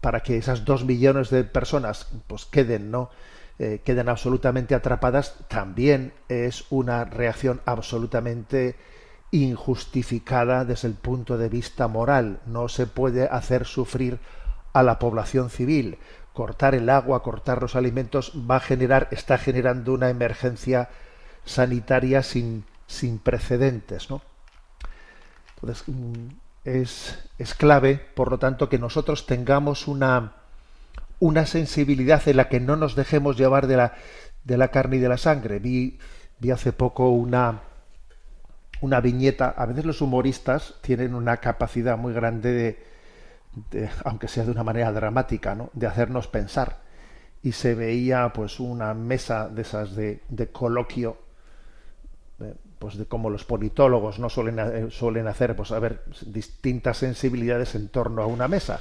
para 0.00 0.20
que 0.20 0.36
esas 0.36 0.64
dos 0.64 0.84
millones 0.84 1.30
de 1.30 1.44
personas 1.44 2.08
pues 2.26 2.44
queden, 2.44 2.90
¿no? 2.90 3.10
Eh, 3.58 3.80
queden 3.84 4.08
absolutamente 4.08 4.74
atrapadas, 4.74 5.36
también 5.48 6.12
es 6.28 6.64
una 6.70 7.04
reacción 7.04 7.60
absolutamente 7.64 8.74
injustificada 9.30 10.64
desde 10.64 10.88
el 10.88 10.94
punto 10.94 11.38
de 11.38 11.48
vista 11.48 11.86
moral. 11.86 12.40
No 12.46 12.68
se 12.68 12.86
puede 12.86 13.28
hacer 13.28 13.66
sufrir 13.66 14.18
a 14.72 14.82
la 14.82 14.98
población 14.98 15.50
civil. 15.50 15.98
Cortar 16.32 16.74
el 16.74 16.88
agua, 16.88 17.22
cortar 17.22 17.62
los 17.62 17.76
alimentos 17.76 18.32
va 18.50 18.56
a 18.56 18.60
generar, 18.60 19.08
está 19.10 19.38
generando 19.38 19.92
una 19.92 20.08
emergencia 20.08 20.88
sanitaria 21.44 22.22
sin, 22.22 22.64
sin 22.86 23.18
precedentes, 23.18 24.10
¿no? 24.10 24.22
Entonces, 25.56 25.84
mm, 25.86 26.28
es, 26.64 27.18
es 27.38 27.54
clave, 27.54 28.00
por 28.14 28.30
lo 28.30 28.38
tanto, 28.38 28.68
que 28.68 28.78
nosotros 28.78 29.26
tengamos 29.26 29.88
una, 29.88 30.34
una 31.20 31.46
sensibilidad 31.46 32.26
en 32.28 32.36
la 32.36 32.48
que 32.48 32.60
no 32.60 32.76
nos 32.76 32.94
dejemos 32.94 33.36
llevar 33.36 33.66
de 33.66 33.76
la, 33.76 33.94
de 34.44 34.56
la 34.56 34.68
carne 34.68 34.96
y 34.96 35.00
de 35.00 35.08
la 35.08 35.18
sangre. 35.18 35.58
Vi, 35.58 35.98
vi 36.38 36.50
hace 36.50 36.72
poco 36.72 37.10
una, 37.10 37.62
una 38.80 39.00
viñeta. 39.00 39.54
A 39.56 39.66
veces 39.66 39.84
los 39.84 40.00
humoristas 40.00 40.74
tienen 40.82 41.14
una 41.14 41.38
capacidad 41.38 41.96
muy 41.96 42.12
grande 42.12 42.52
de, 43.70 43.90
aunque 44.04 44.28
sea 44.28 44.44
de 44.44 44.50
una 44.50 44.64
manera 44.64 44.92
dramática, 44.92 45.54
¿no? 45.54 45.70
de 45.72 45.86
hacernos 45.86 46.28
pensar. 46.28 46.80
Y 47.42 47.52
se 47.52 47.74
veía 47.74 48.32
pues 48.32 48.60
una 48.60 48.94
mesa 48.94 49.48
de 49.48 49.62
esas 49.62 49.96
de, 49.96 50.22
de 50.28 50.48
coloquio 50.48 51.18
eh, 52.40 52.54
pues 52.82 52.98
de 52.98 53.06
como 53.06 53.30
los 53.30 53.44
politólogos 53.44 54.18
no 54.18 54.28
suelen, 54.28 54.58
eh, 54.58 54.88
suelen 54.90 55.28
hacer, 55.28 55.54
pues 55.54 55.70
a 55.70 55.78
ver, 55.78 56.02
distintas 56.26 56.96
sensibilidades 56.96 57.76
en 57.76 57.88
torno 57.88 58.24
a 58.24 58.26
una 58.26 58.48
mesa. 58.48 58.80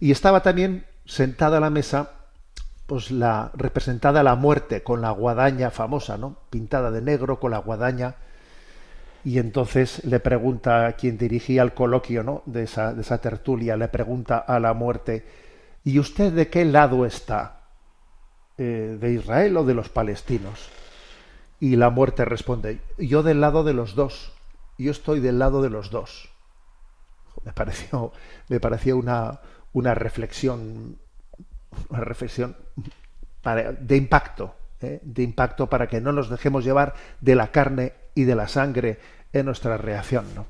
Y 0.00 0.10
estaba 0.10 0.42
también 0.42 0.84
sentada 1.06 1.56
a 1.56 1.60
la 1.60 1.70
mesa, 1.70 2.10
pues 2.86 3.10
la 3.10 3.50
representada 3.54 4.22
la 4.22 4.34
muerte 4.34 4.82
con 4.82 5.00
la 5.00 5.12
guadaña 5.12 5.70
famosa, 5.70 6.18
¿no? 6.18 6.40
Pintada 6.50 6.90
de 6.90 7.00
negro 7.00 7.40
con 7.40 7.52
la 7.52 7.58
guadaña. 7.58 8.16
Y 9.24 9.38
entonces 9.38 10.04
le 10.04 10.20
pregunta 10.20 10.86
a 10.86 10.92
quien 10.92 11.16
dirigía 11.16 11.62
el 11.62 11.72
coloquio, 11.72 12.22
¿no? 12.22 12.42
De 12.44 12.64
esa, 12.64 12.92
de 12.92 13.00
esa 13.00 13.16
tertulia, 13.16 13.78
le 13.78 13.88
pregunta 13.88 14.36
a 14.36 14.60
la 14.60 14.74
muerte, 14.74 15.24
¿y 15.84 15.98
usted 15.98 16.34
de 16.34 16.48
qué 16.48 16.66
lado 16.66 17.06
está? 17.06 17.62
Eh, 18.58 18.98
¿De 19.00 19.10
Israel 19.10 19.56
o 19.56 19.64
de 19.64 19.72
los 19.72 19.88
palestinos? 19.88 20.81
Y 21.62 21.76
la 21.76 21.90
muerte 21.90 22.24
responde, 22.24 22.80
yo 22.98 23.22
del 23.22 23.40
lado 23.40 23.62
de 23.62 23.72
los 23.72 23.94
dos, 23.94 24.32
yo 24.78 24.90
estoy 24.90 25.20
del 25.20 25.38
lado 25.38 25.62
de 25.62 25.70
los 25.70 25.92
dos. 25.92 26.28
Me 27.44 27.52
pareció, 27.52 28.10
me 28.48 28.92
una, 28.94 29.38
una 29.72 29.94
reflexión, 29.94 30.98
una 31.88 32.00
reflexión 32.00 32.56
de 33.78 33.96
impacto, 33.96 34.56
¿eh? 34.80 34.98
de 35.04 35.22
impacto 35.22 35.70
para 35.70 35.86
que 35.86 36.00
no 36.00 36.10
nos 36.10 36.30
dejemos 36.30 36.64
llevar 36.64 36.94
de 37.20 37.36
la 37.36 37.52
carne 37.52 37.92
y 38.16 38.24
de 38.24 38.34
la 38.34 38.48
sangre 38.48 38.98
en 39.32 39.46
nuestra 39.46 39.76
reacción. 39.76 40.34
¿no? 40.34 40.46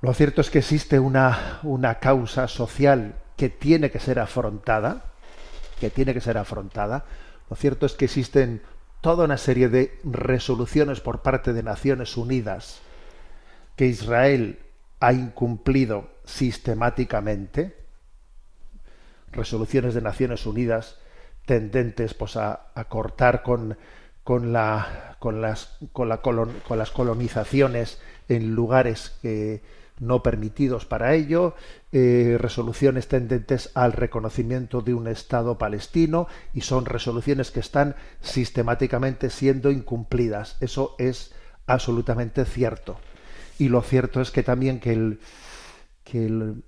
Lo 0.00 0.14
cierto 0.14 0.40
es 0.40 0.50
que 0.50 0.58
existe 0.58 0.98
una, 0.98 1.60
una 1.62 2.00
causa 2.00 2.48
social 2.48 3.14
que 3.36 3.50
tiene 3.50 3.92
que 3.92 4.00
ser 4.00 4.18
afrontada, 4.18 5.04
que 5.78 5.90
tiene 5.90 6.12
que 6.12 6.20
ser 6.20 6.38
afrontada. 6.38 7.04
Lo 7.48 7.54
cierto 7.54 7.86
es 7.86 7.92
que 7.92 8.06
existen 8.06 8.62
toda 9.02 9.24
una 9.24 9.36
serie 9.36 9.68
de 9.68 9.98
resoluciones 10.04 11.00
por 11.00 11.20
parte 11.20 11.52
de 11.52 11.62
Naciones 11.62 12.16
Unidas 12.16 12.80
que 13.76 13.86
Israel 13.86 14.60
ha 15.00 15.12
incumplido 15.12 16.08
sistemáticamente, 16.24 17.76
resoluciones 19.32 19.94
de 19.94 20.02
Naciones 20.02 20.46
Unidas 20.46 20.98
tendentes 21.46 22.14
pues, 22.14 22.36
a, 22.36 22.70
cortar 22.88 23.42
con, 23.42 23.76
con, 24.22 24.54
con, 25.18 25.42
las, 25.42 25.78
con 25.92 26.08
las 26.08 26.90
colonizaciones 26.92 28.00
en 28.28 28.54
lugares 28.54 29.18
que 29.20 29.62
no 30.00 30.22
permitidos 30.22 30.84
para 30.84 31.14
ello, 31.14 31.54
eh, 31.92 32.36
resoluciones 32.38 33.08
tendentes 33.08 33.70
al 33.74 33.92
reconocimiento 33.92 34.80
de 34.80 34.94
un 34.94 35.06
Estado 35.06 35.58
palestino 35.58 36.26
y 36.54 36.62
son 36.62 36.86
resoluciones 36.86 37.50
que 37.50 37.60
están 37.60 37.94
sistemáticamente 38.20 39.30
siendo 39.30 39.70
incumplidas. 39.70 40.56
Eso 40.60 40.94
es 40.98 41.34
absolutamente 41.66 42.44
cierto. 42.44 42.98
Y 43.58 43.68
lo 43.68 43.82
cierto 43.82 44.20
es 44.20 44.30
que 44.30 44.42
también 44.42 44.80
que 44.80 44.92
el, 44.92 45.20
que 46.04 46.26
el, 46.26 46.62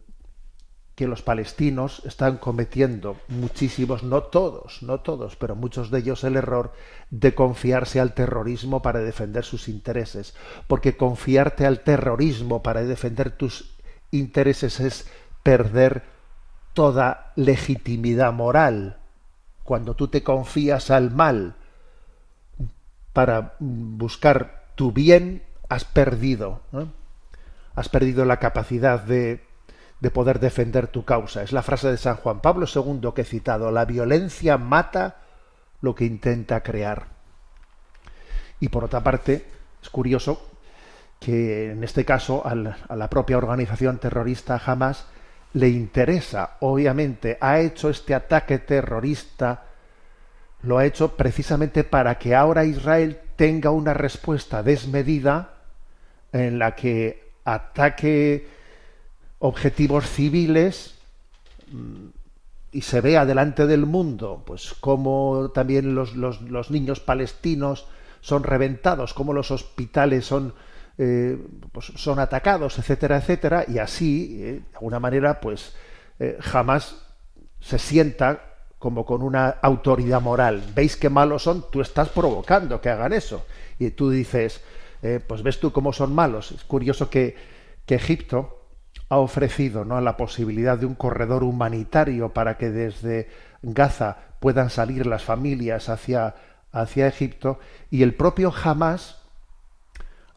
que 0.94 1.08
los 1.08 1.22
palestinos 1.22 2.02
están 2.04 2.36
cometiendo 2.36 3.16
muchísimos, 3.28 4.04
no 4.04 4.22
todos, 4.22 4.82
no 4.82 5.00
todos, 5.00 5.34
pero 5.34 5.56
muchos 5.56 5.90
de 5.90 5.98
ellos 5.98 6.22
el 6.22 6.36
error 6.36 6.72
de 7.10 7.34
confiarse 7.34 7.98
al 7.98 8.14
terrorismo 8.14 8.80
para 8.80 9.00
defender 9.00 9.44
sus 9.44 9.68
intereses. 9.68 10.34
Porque 10.68 10.96
confiarte 10.96 11.66
al 11.66 11.80
terrorismo 11.80 12.62
para 12.62 12.82
defender 12.82 13.32
tus 13.32 13.74
intereses 14.12 14.78
es 14.78 15.10
perder 15.42 16.04
toda 16.74 17.32
legitimidad 17.34 18.32
moral. 18.32 18.98
Cuando 19.64 19.94
tú 19.94 20.08
te 20.08 20.22
confías 20.22 20.90
al 20.90 21.10
mal 21.10 21.56
para 23.12 23.54
buscar 23.58 24.66
tu 24.76 24.92
bien, 24.92 25.42
has 25.68 25.84
perdido. 25.84 26.60
¿no? 26.70 26.92
Has 27.74 27.88
perdido 27.88 28.24
la 28.24 28.38
capacidad 28.38 29.00
de, 29.02 29.42
de 30.04 30.10
poder 30.10 30.38
defender 30.38 30.88
tu 30.88 31.02
causa. 31.06 31.42
Es 31.42 31.50
la 31.52 31.62
frase 31.62 31.90
de 31.90 31.96
San 31.96 32.16
Juan 32.16 32.40
Pablo 32.40 32.66
II 32.72 33.08
que 33.14 33.22
he 33.22 33.24
citado. 33.24 33.70
La 33.70 33.86
violencia 33.86 34.58
mata 34.58 35.16
lo 35.80 35.94
que 35.94 36.04
intenta 36.04 36.62
crear. 36.62 37.06
Y 38.60 38.68
por 38.68 38.84
otra 38.84 39.02
parte, 39.02 39.46
es 39.82 39.88
curioso 39.88 40.46
que 41.18 41.70
en 41.70 41.82
este 41.82 42.04
caso 42.04 42.46
al- 42.46 42.76
a 42.86 42.96
la 42.96 43.08
propia 43.08 43.38
organización 43.38 43.96
terrorista 43.96 44.60
Hamas 44.62 45.06
le 45.54 45.70
interesa, 45.70 46.58
obviamente, 46.60 47.38
ha 47.40 47.60
hecho 47.60 47.88
este 47.88 48.14
ataque 48.14 48.58
terrorista, 48.58 49.62
lo 50.64 50.76
ha 50.76 50.84
hecho 50.84 51.16
precisamente 51.16 51.82
para 51.82 52.18
que 52.18 52.34
ahora 52.34 52.66
Israel 52.66 53.20
tenga 53.36 53.70
una 53.70 53.94
respuesta 53.94 54.62
desmedida 54.62 55.54
en 56.30 56.58
la 56.58 56.74
que 56.74 57.32
ataque 57.46 58.63
objetivos 59.44 60.08
civiles 60.08 60.94
mm, 61.70 62.06
y 62.72 62.80
se 62.80 63.00
vea 63.02 63.26
delante 63.26 63.66
del 63.66 63.84
mundo, 63.84 64.42
pues 64.46 64.74
cómo 64.80 65.50
también 65.54 65.94
los, 65.94 66.16
los- 66.16 66.70
niños 66.70 67.00
palestinos 67.00 67.86
son 68.22 68.42
reventados, 68.42 69.12
cómo 69.12 69.34
los 69.34 69.50
hospitales 69.50 70.24
son, 70.24 70.54
eh, 70.96 71.38
pues 71.72 71.92
son 71.94 72.18
atacados, 72.20 72.78
etcétera, 72.78 73.18
etcétera, 73.18 73.64
y 73.68 73.78
así, 73.78 74.38
eh, 74.40 74.62
de 74.70 74.76
alguna 74.76 74.98
manera, 74.98 75.40
pues 75.40 75.74
eh, 76.18 76.38
jamás 76.40 76.96
se 77.60 77.78
sienta 77.78 78.40
como 78.78 79.04
con 79.04 79.22
una 79.22 79.50
autoridad 79.50 80.22
moral. 80.22 80.62
¿Veis 80.74 80.96
qué 80.96 81.10
malos 81.10 81.42
son? 81.42 81.66
Tú 81.70 81.82
estás 81.82 82.08
provocando 82.08 82.80
que 82.80 82.88
hagan 82.88 83.12
eso. 83.12 83.44
Y 83.78 83.90
tú 83.90 84.10
dices, 84.10 84.60
pues 85.26 85.42
ves 85.42 85.58
tú 85.60 85.72
cómo 85.72 85.92
son 85.92 86.14
malos. 86.14 86.52
Es 86.52 86.64
curioso 86.64 87.08
que, 87.08 87.34
que 87.86 87.94
Egipto 87.94 88.63
ha 89.14 89.18
ofrecido 89.18 89.84
¿no? 89.84 90.00
la 90.00 90.16
posibilidad 90.16 90.76
de 90.78 90.86
un 90.86 90.94
corredor 90.94 91.44
humanitario 91.44 92.32
para 92.32 92.56
que 92.58 92.70
desde 92.70 93.28
Gaza 93.62 94.18
puedan 94.40 94.70
salir 94.70 95.06
las 95.06 95.22
familias 95.22 95.88
hacia, 95.88 96.34
hacia 96.72 97.06
Egipto 97.06 97.58
y 97.90 98.02
el 98.02 98.14
propio 98.14 98.52
Hamas 98.52 99.22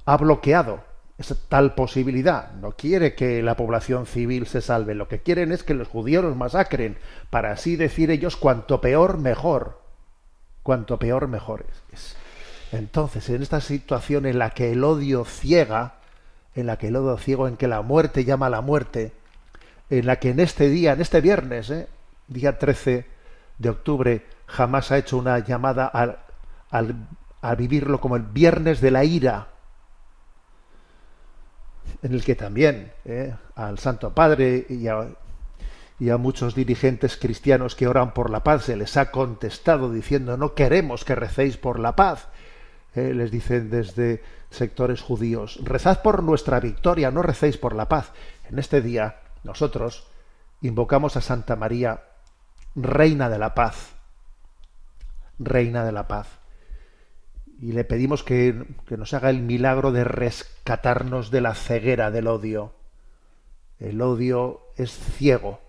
ha 0.05 0.15
bloqueado 0.17 0.81
esa 1.17 1.35
tal 1.49 1.73
posibilidad. 1.75 2.51
No 2.53 2.71
quiere 2.71 3.15
que 3.15 3.41
la 3.41 3.57
población 3.57 4.05
civil 4.05 4.45
se 4.45 4.61
salve. 4.61 4.93
Lo 4.95 5.07
que 5.07 5.19
quieren 5.21 5.51
es 5.51 5.63
que 5.63 5.73
los 5.73 5.87
judíos 5.87 6.23
los 6.23 6.37
masacren, 6.37 6.97
para 7.29 7.51
así 7.51 7.75
decir 7.75 8.11
ellos 8.11 8.37
cuanto 8.37 8.79
peor 8.81 9.17
mejor. 9.17 9.81
Cuanto 10.63 10.99
peor 10.99 11.27
mejor 11.27 11.65
es. 11.69 11.93
es- 11.93 12.17
Entonces, 12.71 13.29
en 13.29 13.41
esta 13.41 13.61
situación 13.61 14.25
en 14.27 14.37
la 14.39 14.51
que 14.51 14.71
el 14.73 14.83
odio 14.83 15.25
ciega, 15.25 15.95
en 16.57 16.65
la 16.67 16.77
que 16.77 16.87
el 16.87 16.95
odio 16.97 17.17
ciego, 17.17 17.47
en 17.47 17.55
que 17.55 17.67
la 17.67 17.81
muerte 17.83 18.25
llama 18.25 18.47
a 18.47 18.49
la 18.49 18.61
muerte, 18.61 19.13
en 19.89 20.05
la 20.07 20.17
que 20.17 20.31
en 20.31 20.39
este 20.39 20.67
día, 20.69 20.93
en 20.93 21.01
este 21.01 21.21
viernes, 21.21 21.69
¿eh? 21.69 21.87
día 22.27 22.57
13 22.57 23.05
de 23.59 23.69
octubre, 23.69 24.25
jamás 24.47 24.91
ha 24.91 24.97
hecho 24.97 25.17
una 25.17 25.39
llamada 25.39 25.85
al, 25.85 26.17
al- 26.71 27.07
a 27.41 27.53
vivirlo 27.55 28.01
como 28.01 28.15
el 28.15 28.23
viernes 28.23 28.81
de 28.81 28.91
la 28.91 29.03
ira, 29.05 29.49
en 32.01 32.13
el 32.13 32.23
que 32.23 32.35
también 32.35 32.91
¿eh? 33.05 33.33
al 33.55 33.79
Santo 33.79 34.13
Padre 34.13 34.65
y 34.69 34.87
a, 34.87 35.07
y 35.99 36.09
a 36.09 36.17
muchos 36.17 36.53
dirigentes 36.55 37.17
cristianos 37.17 37.75
que 37.75 37.87
oran 37.87 38.13
por 38.13 38.29
la 38.29 38.43
paz 38.43 38.65
se 38.65 38.75
les 38.75 38.97
ha 38.97 39.11
contestado 39.11 39.91
diciendo 39.91 40.37
no 40.37 40.53
queremos 40.53 41.05
que 41.05 41.15
recéis 41.15 41.57
por 41.57 41.79
la 41.79 41.95
paz, 41.95 42.27
eh, 42.95 43.13
les 43.13 43.31
dicen 43.31 43.69
desde 43.69 44.21
sectores 44.49 45.01
judíos, 45.01 45.59
rezad 45.63 46.01
por 46.01 46.23
nuestra 46.23 46.59
victoria, 46.59 47.11
no 47.11 47.21
recéis 47.21 47.57
por 47.57 47.75
la 47.75 47.87
paz. 47.87 48.11
En 48.49 48.59
este 48.59 48.81
día 48.81 49.21
nosotros 49.43 50.07
invocamos 50.61 51.17
a 51.17 51.21
Santa 51.21 51.55
María, 51.55 52.03
Reina 52.75 53.29
de 53.29 53.39
la 53.39 53.53
Paz, 53.53 53.93
Reina 55.39 55.83
de 55.83 55.91
la 55.91 56.07
Paz. 56.07 56.27
Y 57.59 57.71
le 57.71 57.83
pedimos 57.83 58.23
que, 58.23 58.67
que 58.85 58.97
nos 58.97 59.13
haga 59.13 59.29
el 59.29 59.41
milagro 59.41 59.91
de 59.91 60.03
rescatarnos 60.03 61.31
de 61.31 61.41
la 61.41 61.55
ceguera 61.55 62.11
del 62.11 62.27
odio. 62.27 62.73
El 63.79 64.01
odio 64.01 64.61
es 64.75 64.91
ciego. 64.91 65.59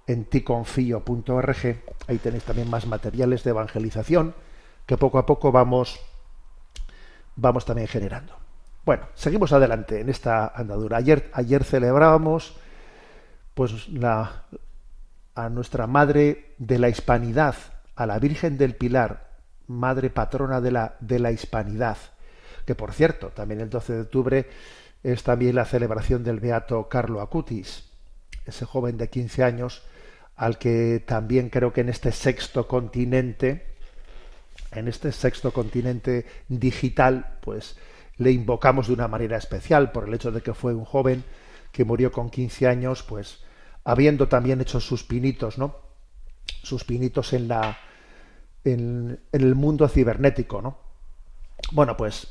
www.enticonfio.org. 0.08 1.84
Ahí 2.08 2.18
tenéis 2.18 2.44
también 2.44 2.70
más 2.70 2.88
materiales 2.88 3.44
de 3.44 3.50
evangelización 3.50 4.34
que 4.86 4.98
poco 4.98 5.18
a 5.18 5.26
poco 5.26 5.52
vamos 5.52 6.00
vamos 7.36 7.66
también 7.66 7.88
generando. 7.88 8.36
Bueno, 8.86 9.08
seguimos 9.14 9.52
adelante 9.52 10.00
en 10.00 10.10
esta 10.10 10.48
andadura. 10.48 10.98
Ayer, 10.98 11.30
ayer 11.34 11.64
celebrábamos 11.64 12.56
pues 13.54 13.90
la, 13.90 14.44
a 15.36 15.50
nuestra 15.50 15.88
madre 15.88 16.56
de 16.58 16.80
la 16.80 16.90
hispanidad, 16.90 17.56
a 17.96 18.06
la 18.06 18.18
Virgen 18.18 18.58
del 18.58 18.76
Pilar, 18.76 19.28
madre 19.68 20.10
patrona 20.10 20.62
de 20.62 20.72
la, 20.72 20.96
de 21.00 21.20
la 21.20 21.32
hispanidad, 21.32 21.98
que 22.66 22.76
por 22.76 22.94
cierto, 22.94 23.28
también 23.30 23.62
el 23.62 23.70
12 23.70 23.94
de 23.94 24.02
octubre 24.02 24.50
es 25.04 25.22
también 25.24 25.56
la 25.56 25.66
celebración 25.66 26.24
del 26.24 26.40
beato 26.40 26.88
Carlo 26.88 27.22
Acutis, 27.22 27.90
ese 28.46 28.66
joven 28.66 28.98
de 28.98 29.10
15 29.10 29.44
años 29.44 29.84
al 30.38 30.58
que 30.58 31.04
también 31.06 31.50
creo 31.50 31.74
que 31.74 31.82
en 31.82 31.90
este 31.90 32.12
sexto 32.12 32.68
continente, 32.68 33.66
en 34.72 34.88
este 34.88 35.12
sexto 35.12 35.52
continente 35.52 36.26
digital, 36.48 37.38
pues 37.42 37.76
le 38.18 38.32
invocamos 38.32 38.88
de 38.88 38.94
una 38.94 39.08
manera 39.08 39.38
especial 39.38 39.92
por 39.92 40.08
el 40.08 40.14
hecho 40.14 40.32
de 40.32 40.42
que 40.42 40.54
fue 40.54 40.74
un 40.74 40.86
joven 40.86 41.24
que 41.72 41.84
murió 41.86 42.12
con 42.12 42.30
15 42.30 42.68
años, 42.68 43.04
pues 43.04 43.40
habiendo 43.84 44.28
también 44.28 44.62
hecho 44.62 44.80
sus 44.80 45.04
pinitos, 45.04 45.58
¿no? 45.58 45.76
Sus 46.64 46.84
pinitos 46.84 47.34
en 47.34 47.48
la 47.48 47.78
en, 48.64 49.20
en 49.32 49.42
el 49.42 49.56
mundo 49.56 49.88
cibernético, 49.88 50.62
¿no? 50.62 50.78
Bueno, 51.72 51.96
pues 51.98 52.28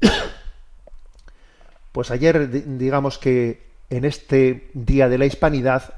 pues 1.92 2.10
ayer 2.10 2.50
di- 2.50 2.60
digamos 2.78 3.18
que 3.18 3.70
en 3.90 4.04
este 4.04 4.70
día 4.74 5.08
de 5.08 5.18
la 5.18 5.26
hispanidad 5.26 5.94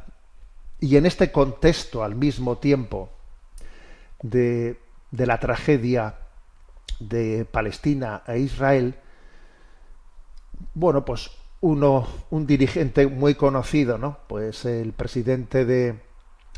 y 0.80 0.96
en 0.96 1.06
este 1.06 1.32
contexto 1.32 2.04
al 2.04 2.14
mismo 2.14 2.58
tiempo 2.58 3.10
de, 4.22 4.78
de 5.10 5.26
la 5.26 5.40
tragedia 5.40 6.16
de 7.00 7.44
Palestina 7.44 8.22
e 8.26 8.38
Israel, 8.38 8.94
bueno, 10.74 11.04
pues 11.04 11.30
uno, 11.60 12.06
un 12.30 12.46
dirigente 12.46 13.06
muy 13.06 13.34
conocido, 13.34 13.98
¿no? 13.98 14.18
Pues 14.26 14.64
el 14.64 14.92
presidente 14.92 15.64
de, 15.64 15.98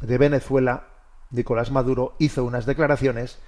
de 0.02 0.18
Venezuela, 0.18 0.84
Nicolás 1.30 1.70
Maduro, 1.70 2.14
hizo 2.18 2.44
unas 2.44 2.66
declaraciones 2.66 3.38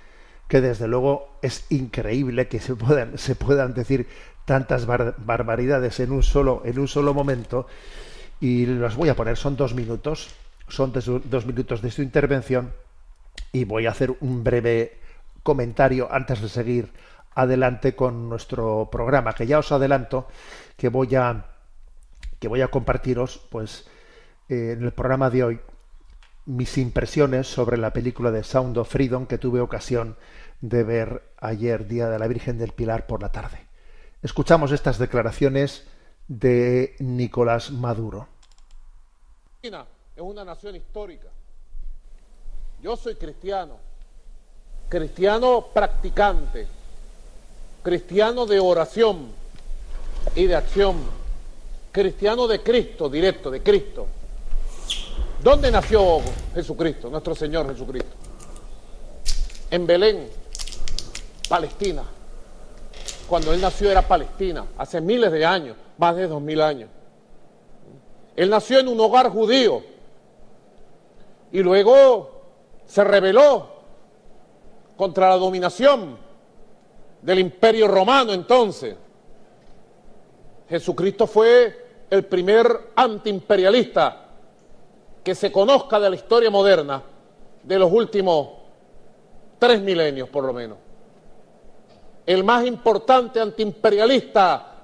que 0.46 0.60
desde 0.60 0.88
luego 0.88 1.28
es 1.42 1.66
increíble 1.70 2.48
que 2.48 2.60
se 2.60 2.74
puedan, 2.74 3.18
se 3.18 3.34
puedan 3.34 3.74
decir 3.74 4.08
tantas 4.44 4.86
bar- 4.86 5.14
barbaridades 5.18 6.00
en 6.00 6.12
un 6.12 6.22
solo, 6.22 6.62
en 6.64 6.78
un 6.78 6.88
solo 6.88 7.12
momento. 7.12 7.66
Y 8.40 8.66
las 8.66 8.96
voy 8.96 9.08
a 9.08 9.16
poner, 9.16 9.36
son 9.36 9.56
dos 9.56 9.74
minutos, 9.74 10.28
son 10.68 10.92
dos 10.92 11.46
minutos 11.46 11.82
de 11.82 11.90
su 11.90 12.02
intervención 12.02 12.72
y 13.52 13.64
voy 13.64 13.86
a 13.86 13.90
hacer 13.90 14.14
un 14.20 14.44
breve 14.44 14.98
comentario 15.42 16.08
antes 16.10 16.40
de 16.40 16.48
seguir 16.48 16.92
adelante 17.34 17.94
con 17.94 18.28
nuestro 18.28 18.88
programa, 18.90 19.32
que 19.32 19.46
ya 19.46 19.58
os 19.58 19.72
adelanto 19.72 20.28
que 20.76 20.88
voy 20.88 21.14
a 21.14 21.46
que 22.38 22.48
voy 22.48 22.62
a 22.62 22.68
compartiros 22.68 23.40
pues 23.50 23.86
eh, 24.48 24.74
en 24.76 24.84
el 24.84 24.92
programa 24.92 25.30
de 25.30 25.44
hoy 25.44 25.60
mis 26.46 26.78
impresiones 26.78 27.46
sobre 27.46 27.76
la 27.76 27.92
película 27.92 28.30
de 28.30 28.42
Sound 28.42 28.78
of 28.78 28.90
Freedom 28.90 29.26
que 29.26 29.38
tuve 29.38 29.60
ocasión 29.60 30.16
de 30.60 30.82
ver 30.82 31.22
ayer, 31.40 31.86
Día 31.86 32.08
de 32.08 32.18
la 32.18 32.26
Virgen 32.26 32.58
del 32.58 32.72
Pilar, 32.72 33.06
por 33.06 33.22
la 33.22 33.30
tarde. 33.30 33.66
Escuchamos 34.22 34.72
estas 34.72 34.98
declaraciones 34.98 35.86
de 36.26 36.96
Nicolás 36.98 37.70
Maduro. 37.70 38.28
Es 40.18 40.22
una 40.22 40.44
nación 40.44 40.74
histórica. 40.74 41.28
Yo 42.82 42.96
soy 42.96 43.14
cristiano, 43.14 43.76
cristiano 44.88 45.66
practicante, 45.72 46.66
cristiano 47.84 48.44
de 48.44 48.58
oración 48.58 49.28
y 50.34 50.46
de 50.46 50.56
acción, 50.56 50.96
cristiano 51.92 52.48
de 52.48 52.60
Cristo, 52.64 53.08
directo, 53.08 53.48
de 53.48 53.62
Cristo. 53.62 54.08
¿Dónde 55.40 55.70
nació 55.70 56.20
Jesucristo, 56.52 57.08
nuestro 57.10 57.36
Señor 57.36 57.70
Jesucristo? 57.70 58.16
En 59.70 59.86
Belén, 59.86 60.28
Palestina. 61.48 62.02
Cuando 63.28 63.52
Él 63.52 63.60
nació 63.60 63.88
era 63.88 64.02
Palestina, 64.02 64.66
hace 64.78 65.00
miles 65.00 65.30
de 65.30 65.46
años, 65.46 65.76
más 65.96 66.16
de 66.16 66.26
dos 66.26 66.42
mil 66.42 66.60
años. 66.60 66.90
Él 68.34 68.50
nació 68.50 68.80
en 68.80 68.88
un 68.88 68.98
hogar 68.98 69.30
judío 69.30 69.97
y 71.52 71.62
luego 71.62 72.30
se 72.86 73.04
rebeló 73.04 73.68
contra 74.96 75.30
la 75.30 75.36
dominación 75.36 76.18
del 77.22 77.38
imperio 77.38 77.88
romano 77.88 78.32
entonces. 78.32 78.96
Jesucristo 80.68 81.26
fue 81.26 82.04
el 82.10 82.24
primer 82.24 82.90
antiimperialista 82.96 84.26
que 85.22 85.34
se 85.34 85.52
conozca 85.52 86.00
de 86.00 86.10
la 86.10 86.16
historia 86.16 86.50
moderna 86.50 87.02
de 87.62 87.78
los 87.78 87.92
últimos 87.92 88.48
tres 89.58 89.80
milenios 89.80 90.28
por 90.28 90.44
lo 90.44 90.52
menos. 90.52 90.78
El 92.24 92.44
más 92.44 92.66
importante 92.66 93.40
antiimperialista 93.40 94.74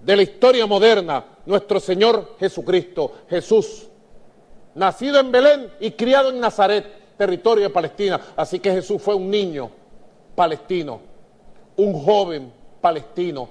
de 0.00 0.16
la 0.16 0.22
historia 0.22 0.66
moderna, 0.66 1.24
nuestro 1.46 1.80
Señor 1.80 2.36
Jesucristo, 2.38 3.12
Jesús, 3.28 3.88
nacido 4.74 5.20
en 5.20 5.30
Belén 5.30 5.72
y 5.80 5.92
criado 5.92 6.30
en 6.30 6.40
Nazaret, 6.40 7.16
territorio 7.16 7.64
de 7.64 7.70
Palestina. 7.70 8.20
Así 8.36 8.58
que 8.58 8.72
Jesús 8.72 9.00
fue 9.00 9.14
un 9.14 9.30
niño 9.30 9.70
palestino, 10.34 11.00
un 11.76 11.92
joven 12.04 12.52
palestino. 12.80 13.48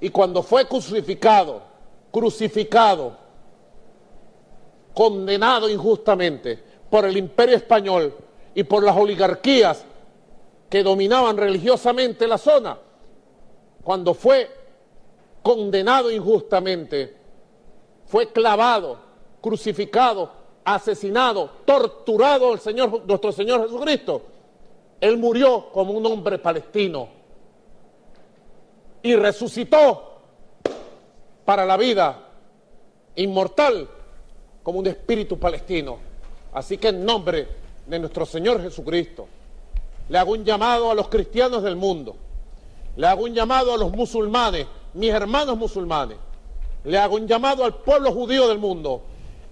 Y 0.00 0.10
cuando 0.10 0.42
fue 0.42 0.66
crucificado, 0.66 1.62
crucificado, 2.10 3.16
condenado 4.94 5.68
injustamente 5.68 6.58
por 6.88 7.04
el 7.04 7.16
imperio 7.16 7.56
español 7.56 8.14
y 8.54 8.62
por 8.64 8.82
las 8.82 8.96
oligarquías 8.96 9.84
que 10.70 10.82
dominaban 10.82 11.36
religiosamente 11.36 12.26
la 12.26 12.38
zona, 12.38 12.78
cuando 13.82 14.14
fue 14.14 14.50
condenado 15.42 16.10
injustamente, 16.10 17.14
fue 18.06 18.32
clavado, 18.32 18.98
crucificado, 19.40 20.30
asesinado, 20.66 21.48
torturado 21.64 22.52
el 22.52 22.58
Señor, 22.58 23.06
nuestro 23.06 23.30
Señor 23.30 23.62
Jesucristo. 23.62 24.22
Él 25.00 25.16
murió 25.16 25.70
como 25.72 25.92
un 25.92 26.04
hombre 26.04 26.38
palestino 26.38 27.08
y 29.00 29.14
resucitó 29.14 30.18
para 31.44 31.64
la 31.64 31.76
vida 31.76 32.18
inmortal 33.14 33.88
como 34.64 34.80
un 34.80 34.88
espíritu 34.88 35.38
palestino. 35.38 35.98
Así 36.52 36.78
que 36.78 36.88
en 36.88 37.04
nombre 37.04 37.46
de 37.86 37.98
nuestro 38.00 38.26
Señor 38.26 38.60
Jesucristo, 38.60 39.28
le 40.08 40.18
hago 40.18 40.32
un 40.32 40.44
llamado 40.44 40.90
a 40.90 40.94
los 40.94 41.08
cristianos 41.08 41.62
del 41.62 41.76
mundo, 41.76 42.16
le 42.96 43.06
hago 43.06 43.22
un 43.24 43.34
llamado 43.34 43.72
a 43.72 43.76
los 43.76 43.92
musulmanes, 43.92 44.66
mis 44.94 45.10
hermanos 45.10 45.56
musulmanes, 45.56 46.18
le 46.82 46.98
hago 46.98 47.14
un 47.14 47.28
llamado 47.28 47.64
al 47.64 47.74
pueblo 47.74 48.10
judío 48.10 48.48
del 48.48 48.58
mundo, 48.58 49.02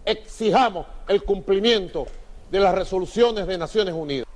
exijamos 0.05 0.87
el 1.09 1.23
cumplimiento 1.25 2.07
de 2.51 2.61
las 2.61 2.75
resoluciones 2.75 3.47
de 3.47 3.59
Naciones 3.59 3.95
Unidas. 3.95 4.27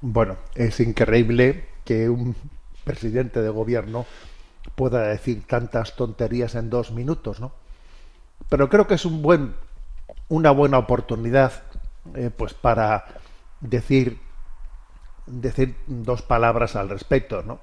Bueno, 0.00 0.36
es 0.54 0.78
increíble 0.80 1.66
que 1.84 2.08
un 2.08 2.36
presidente 2.84 3.40
de 3.40 3.48
gobierno 3.48 4.06
pueda 4.74 5.08
decir 5.08 5.46
tantas 5.46 5.96
tonterías 5.96 6.54
en 6.54 6.70
dos 6.70 6.90
minutos, 6.90 7.40
¿no? 7.40 7.52
Pero 8.48 8.68
creo 8.68 8.86
que 8.86 8.94
es 8.94 9.04
un 9.04 9.22
buen, 9.22 9.54
una 10.28 10.50
buena 10.50 10.78
oportunidad, 10.78 11.62
eh, 12.14 12.30
pues 12.36 12.54
para 12.54 13.04
decir, 13.60 14.20
decir 15.26 15.74
dos 15.86 16.22
palabras 16.22 16.76
al 16.76 16.88
respecto, 16.88 17.42
¿no? 17.42 17.60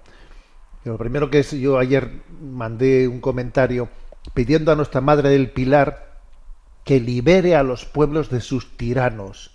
Lo 0.83 0.97
primero 0.97 1.29
que 1.29 1.39
es, 1.39 1.51
yo 1.51 1.77
ayer 1.77 2.23
mandé 2.41 3.07
un 3.07 3.21
comentario 3.21 3.87
pidiendo 4.33 4.71
a 4.71 4.75
nuestra 4.75 5.01
Madre 5.01 5.29
del 5.29 5.51
Pilar 5.51 6.19
que 6.83 6.99
libere 6.99 7.55
a 7.55 7.63
los 7.63 7.85
pueblos 7.85 8.29
de 8.29 8.41
sus 8.41 8.77
tiranos. 8.77 9.51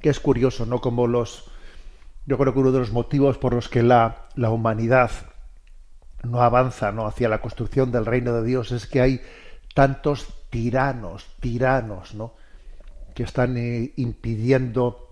Que 0.00 0.08
es 0.08 0.20
curioso, 0.20 0.66
¿no? 0.66 0.80
Como 0.80 1.06
los, 1.06 1.50
yo 2.26 2.38
creo 2.38 2.52
que 2.52 2.60
uno 2.60 2.72
de 2.72 2.78
los 2.78 2.92
motivos 2.92 3.38
por 3.38 3.54
los 3.54 3.68
que 3.68 3.82
la, 3.82 4.28
la 4.34 4.50
humanidad 4.50 5.10
no 6.22 6.42
avanza 6.42 6.92
¿no? 6.92 7.06
hacia 7.06 7.28
la 7.28 7.40
construcción 7.40 7.92
del 7.92 8.06
reino 8.06 8.34
de 8.34 8.44
Dios 8.44 8.72
es 8.72 8.86
que 8.86 9.00
hay 9.00 9.20
tantos 9.74 10.28
tiranos, 10.50 11.26
tiranos, 11.40 12.14
¿no? 12.14 12.34
que 13.14 13.22
están 13.22 13.56
eh, 13.56 13.92
impidiendo 13.96 15.06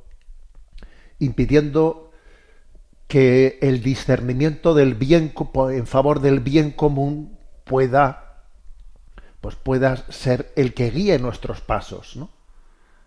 impidiendo 1.19 2.13
que 3.09 3.59
el 3.63 3.83
discernimiento 3.83 4.75
del 4.75 4.95
bien 4.95 5.33
en 5.71 5.87
favor 5.87 6.21
del 6.21 6.41
bien 6.41 6.71
común 6.71 7.38
pueda 7.69 8.25
pues 9.41 9.55
pueda 9.55 9.97
ser 10.11 10.53
el 10.57 10.75
que 10.75 10.91
guíe 10.91 11.21
nuestros 11.21 11.61
pasos, 11.61 12.17
¿no? 12.17 12.29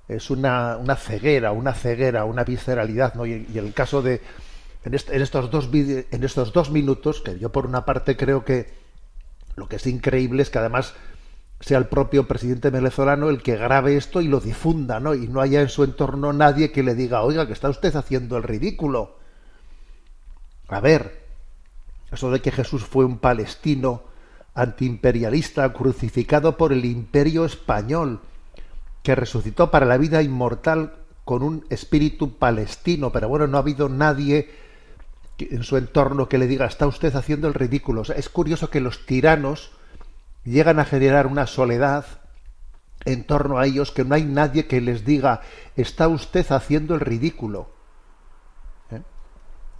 Es 0.07 0.29
una, 0.29 0.77
una 0.77 0.95
ceguera, 0.95 1.51
una 1.51 1.73
ceguera, 1.73 2.23
una 2.23 2.45
visceralidad, 2.45 3.15
¿no? 3.15 3.25
Y, 3.25 3.45
el 3.55 3.73
caso 3.73 4.01
de 4.01 4.21
en, 4.85 4.93
est- 4.93 5.09
en 5.09 5.21
estos 5.21 5.51
dos 5.51 5.69
en 5.73 6.23
estos 6.23 6.53
dos 6.53 6.71
minutos, 6.71 7.21
que 7.21 7.37
yo 7.37 7.51
por 7.51 7.65
una 7.65 7.83
parte 7.83 8.15
creo 8.15 8.45
que 8.45 8.73
lo 9.57 9.67
que 9.67 9.75
es 9.75 9.87
increíble 9.87 10.41
es 10.43 10.49
que 10.49 10.59
además 10.59 10.93
sea 11.59 11.77
el 11.77 11.85
propio 11.85 12.27
presidente 12.27 12.69
venezolano 12.71 13.29
el 13.29 13.43
que 13.43 13.55
grabe 13.57 13.95
esto 13.97 14.21
y 14.21 14.27
lo 14.27 14.39
difunda, 14.39 14.99
¿no? 15.01 15.13
Y 15.13 15.27
no 15.27 15.41
haya 15.41 15.61
en 15.61 15.69
su 15.69 15.83
entorno 15.83 16.33
nadie 16.33 16.71
que 16.71 16.81
le 16.83 16.95
diga, 16.95 17.23
oiga, 17.23 17.45
que 17.45 17.53
está 17.53 17.69
usted 17.69 17.95
haciendo 17.95 18.37
el 18.37 18.43
ridículo. 18.43 19.17
A 20.69 20.79
ver, 20.79 21.25
eso 22.11 22.31
de 22.31 22.41
que 22.41 22.51
Jesús 22.51 22.83
fue 22.85 23.05
un 23.05 23.19
palestino 23.19 24.03
antiimperialista 24.53 25.71
crucificado 25.73 26.57
por 26.57 26.73
el 26.73 26.85
imperio 26.85 27.45
español, 27.45 28.21
que 29.03 29.15
resucitó 29.15 29.71
para 29.71 29.85
la 29.85 29.97
vida 29.97 30.21
inmortal 30.21 30.95
con 31.25 31.43
un 31.43 31.65
espíritu 31.69 32.37
palestino, 32.37 33.11
pero 33.11 33.29
bueno, 33.29 33.47
no 33.47 33.57
ha 33.57 33.61
habido 33.61 33.89
nadie 33.89 34.49
en 35.37 35.63
su 35.63 35.77
entorno 35.77 36.29
que 36.29 36.37
le 36.37 36.47
diga, 36.47 36.65
está 36.65 36.85
usted 36.85 37.15
haciendo 37.15 37.47
el 37.47 37.53
ridículo. 37.53 38.03
Es 38.15 38.29
curioso 38.29 38.69
que 38.69 38.81
los 38.81 39.05
tiranos 39.05 39.71
llegan 40.43 40.79
a 40.79 40.85
generar 40.85 41.27
una 41.27 41.47
soledad 41.47 42.05
en 43.05 43.23
torno 43.25 43.57
a 43.57 43.65
ellos 43.65 43.91
que 43.91 44.03
no 44.03 44.13
hay 44.13 44.23
nadie 44.23 44.67
que 44.67 44.81
les 44.81 45.05
diga, 45.05 45.41
está 45.75 46.07
usted 46.07 46.45
haciendo 46.51 46.93
el 46.93 46.99
ridículo. 46.99 47.69
¿Eh? 48.91 49.01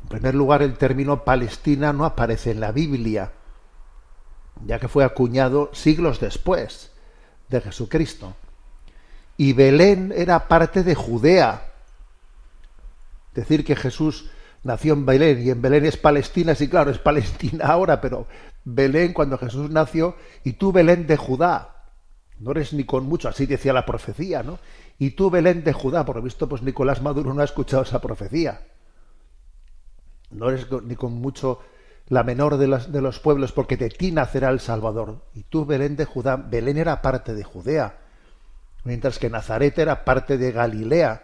En 0.04 0.10
primer 0.10 0.34
lugar, 0.34 0.64
el 0.64 0.78
término 0.78 1.24
Palestina 1.24 1.94
no 1.94 2.06
aparece 2.06 2.52
en 2.52 2.60
la 2.60 2.72
Biblia, 2.72 3.32
ya 4.66 4.80
que 4.80 4.88
fue 4.88 5.04
acuñado 5.04 5.70
siglos 5.74 6.20
después 6.20 6.92
de 7.50 7.62
Jesucristo. 7.62 8.36
Y 9.38 9.54
Belén 9.54 10.14
era 10.16 10.48
parte 10.48 10.84
de 10.84 10.96
Judea. 10.96 11.72
Decir 13.34 13.66
que 13.66 13.76
Jesús 13.76 14.30
nació 14.64 14.94
en 14.94 15.06
Belén 15.06 15.42
y 15.42 15.50
en 15.50 15.62
Belén 15.62 15.86
es 15.86 15.98
Palestina, 15.98 16.54
sí, 16.56 16.68
claro, 16.68 16.92
es 16.92 17.00
Palestina 17.00 17.66
ahora, 17.66 18.02
pero 18.02 18.28
Belén 18.64 19.14
cuando 19.14 19.38
Jesús 19.38 19.70
nació 19.70 20.16
y 20.44 20.54
tú 20.54 20.72
Belén 20.72 21.08
de 21.08 21.18
Judá. 21.18 21.76
No 22.40 22.52
eres 22.52 22.74
ni 22.74 22.84
con 22.84 23.06
mucho, 23.06 23.30
así 23.30 23.46
decía 23.46 23.74
la 23.74 23.86
profecía, 23.86 24.42
¿no? 24.44 24.60
Y 24.98 25.12
tú 25.12 25.30
Belén 25.30 25.64
de 25.64 25.74
Judá, 25.74 26.06
por 26.06 26.16
lo 26.16 26.22
visto, 26.22 26.48
pues 26.50 26.62
Nicolás 26.62 27.02
Maduro 27.02 27.34
no 27.34 27.42
ha 27.42 27.46
escuchado 27.46 27.84
esa 27.84 28.02
profecía. 28.02 28.62
No 30.32 30.50
eres 30.50 30.68
ni 30.84 30.96
con 30.96 31.14
mucho 31.14 31.60
la 32.08 32.24
menor 32.24 32.58
de, 32.58 32.68
las- 32.68 32.92
de 32.92 33.02
los 33.02 33.20
pueblos, 33.20 33.52
porque 33.52 33.78
de 33.78 33.90
ti 33.90 34.12
nacerá 34.12 34.50
el 34.50 34.60
Salvador. 34.60 35.22
Y 35.34 35.44
tú 35.44 35.66
Belén 35.66 35.96
de 35.96 36.06
Judá, 36.06 36.36
Belén 36.36 36.78
era 36.78 37.02
parte 37.02 37.34
de 37.34 37.44
Judea, 37.44 37.98
mientras 38.84 39.20
que 39.20 39.30
Nazaret 39.30 39.78
era 39.80 40.04
parte 40.04 40.38
de 40.38 40.52
Galilea, 40.52 41.24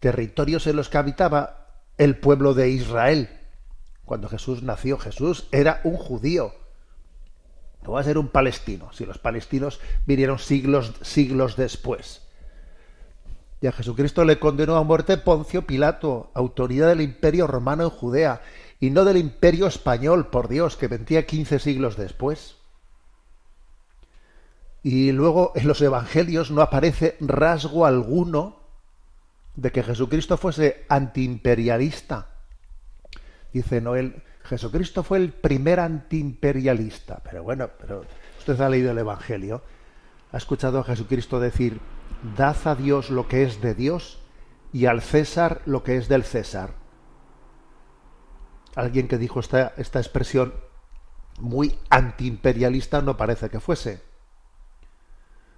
territorios 0.00 0.66
en 0.66 0.76
los 0.76 0.88
que 0.88 0.98
habitaba 0.98 1.66
el 1.98 2.18
pueblo 2.18 2.54
de 2.54 2.70
Israel. 2.70 3.28
Cuando 4.04 4.28
Jesús 4.28 4.62
nació, 4.62 4.98
Jesús 4.98 5.48
era 5.52 5.80
un 5.84 5.96
judío. 5.96 6.52
No 7.82 7.92
va 7.92 8.00
a 8.00 8.04
ser 8.04 8.18
un 8.18 8.28
palestino, 8.28 8.92
si 8.92 9.06
los 9.06 9.18
palestinos 9.18 9.80
vinieron 10.06 10.38
siglos, 10.38 10.92
siglos 11.02 11.56
después. 11.56 12.22
Y 13.60 13.68
a 13.68 13.72
Jesucristo 13.72 14.24
le 14.24 14.38
condenó 14.38 14.76
a 14.76 14.82
muerte 14.82 15.16
Poncio 15.16 15.62
Pilato, 15.66 16.30
autoridad 16.34 16.88
del 16.88 17.00
imperio 17.00 17.46
romano 17.46 17.84
en 17.84 17.90
Judea, 17.90 18.42
y 18.80 18.90
no 18.90 19.04
del 19.04 19.16
imperio 19.16 19.66
español, 19.66 20.28
por 20.28 20.48
Dios, 20.48 20.76
que 20.76 20.88
vendría 20.88 21.26
15 21.26 21.58
siglos 21.58 21.96
después. 21.96 22.56
Y 24.82 25.12
luego 25.12 25.52
en 25.54 25.66
los 25.66 25.80
evangelios 25.80 26.50
no 26.50 26.62
aparece 26.62 27.16
rasgo 27.20 27.86
alguno 27.86 28.60
de 29.56 29.72
que 29.72 29.82
Jesucristo 29.82 30.36
fuese 30.36 30.84
antiimperialista. 30.88 32.28
Dice 33.52 33.80
Noel, 33.80 34.22
Jesucristo 34.44 35.02
fue 35.02 35.18
el 35.18 35.32
primer 35.32 35.80
antiimperialista. 35.80 37.20
Pero 37.24 37.42
bueno, 37.42 37.70
pero 37.78 38.04
usted 38.38 38.60
ha 38.60 38.68
leído 38.68 38.92
el 38.92 38.98
Evangelio, 38.98 39.62
ha 40.30 40.36
escuchado 40.36 40.80
a 40.80 40.84
Jesucristo 40.84 41.40
decir, 41.40 41.80
dad 42.36 42.56
a 42.64 42.74
Dios 42.74 43.10
lo 43.10 43.28
que 43.28 43.42
es 43.42 43.60
de 43.60 43.74
Dios 43.74 44.20
y 44.72 44.86
al 44.86 45.00
César 45.02 45.62
lo 45.66 45.82
que 45.82 45.96
es 45.96 46.08
del 46.08 46.22
César. 46.22 46.85
Alguien 48.76 49.08
que 49.08 49.18
dijo 49.18 49.40
esta, 49.40 49.72
esta 49.78 49.98
expresión 49.98 50.54
muy 51.40 51.76
antiimperialista 51.90 53.02
no 53.02 53.16
parece 53.16 53.48
que 53.48 53.58
fuese. 53.58 54.00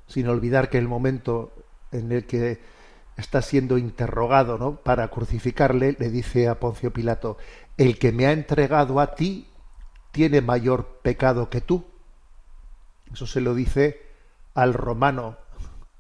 Sin 0.06 0.28
olvidar 0.28 0.70
que 0.70 0.78
el 0.78 0.88
momento 0.88 1.52
en 1.92 2.12
el 2.12 2.24
que 2.26 2.60
está 3.16 3.42
siendo 3.42 3.76
interrogado 3.76 4.56
¿no? 4.56 4.76
para 4.76 5.08
crucificarle, 5.08 5.96
le 5.98 6.08
dice 6.08 6.48
a 6.48 6.60
Poncio 6.60 6.92
Pilato, 6.92 7.36
el 7.76 7.98
que 7.98 8.12
me 8.12 8.26
ha 8.26 8.32
entregado 8.32 9.00
a 9.00 9.14
ti 9.14 9.48
tiene 10.12 10.40
mayor 10.40 11.00
pecado 11.02 11.50
que 11.50 11.60
tú. 11.60 11.84
Eso 13.12 13.26
se 13.26 13.40
lo 13.40 13.54
dice 13.54 14.00
al 14.54 14.74
romano, 14.74 15.36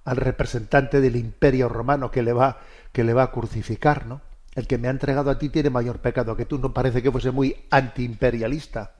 al 0.04 0.16
representante 0.16 1.00
del 1.00 1.16
imperio 1.16 1.68
romano 1.68 2.10
que 2.10 2.22
le 2.22 2.32
va, 2.32 2.60
que 2.92 3.04
le 3.04 3.12
va 3.12 3.24
a 3.24 3.30
crucificar, 3.32 4.06
¿no? 4.06 4.20
El 4.58 4.66
que 4.66 4.76
me 4.76 4.88
ha 4.88 4.90
entregado 4.90 5.30
a 5.30 5.38
ti 5.38 5.50
tiene 5.50 5.70
mayor 5.70 6.00
pecado 6.00 6.36
que 6.36 6.44
tú. 6.44 6.58
No 6.58 6.74
parece 6.74 7.00
que 7.00 7.12
fuese 7.12 7.30
muy 7.30 7.54
antiimperialista. 7.70 8.92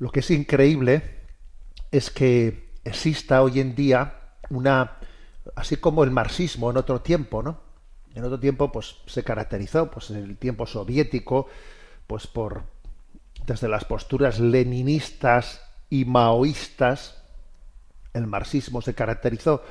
Lo 0.00 0.10
que 0.10 0.18
es 0.18 0.32
increíble 0.32 1.20
es 1.92 2.10
que 2.10 2.72
exista 2.82 3.40
hoy 3.42 3.60
en 3.60 3.76
día 3.76 4.32
una, 4.50 4.98
así 5.54 5.76
como 5.76 6.02
el 6.02 6.10
marxismo 6.10 6.72
en 6.72 6.76
otro 6.76 7.02
tiempo, 7.02 7.40
¿no? 7.40 7.60
En 8.16 8.24
otro 8.24 8.40
tiempo, 8.40 8.72
pues 8.72 8.96
se 9.06 9.22
caracterizó, 9.22 9.92
pues 9.92 10.10
en 10.10 10.16
el 10.16 10.36
tiempo 10.38 10.66
soviético, 10.66 11.46
pues 12.08 12.26
por 12.26 12.64
desde 13.46 13.68
las 13.68 13.84
posturas 13.84 14.40
leninistas 14.40 15.62
y 15.88 16.04
maoístas, 16.04 17.22
el 18.12 18.26
marxismo 18.26 18.82
se 18.82 18.94
caracterizó 18.94 19.62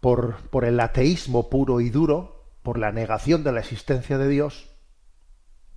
por, 0.00 0.36
por 0.50 0.64
el 0.64 0.78
ateísmo 0.78 1.50
puro 1.50 1.80
y 1.80 1.90
duro, 1.90 2.33
por 2.64 2.78
la 2.78 2.90
negación 2.90 3.44
de 3.44 3.52
la 3.52 3.60
existencia 3.60 4.16
de 4.16 4.26
Dios 4.26 4.70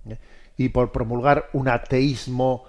¿eh? 0.06 0.18
y 0.56 0.70
por 0.70 0.90
promulgar 0.90 1.50
un 1.52 1.68
ateísmo 1.68 2.64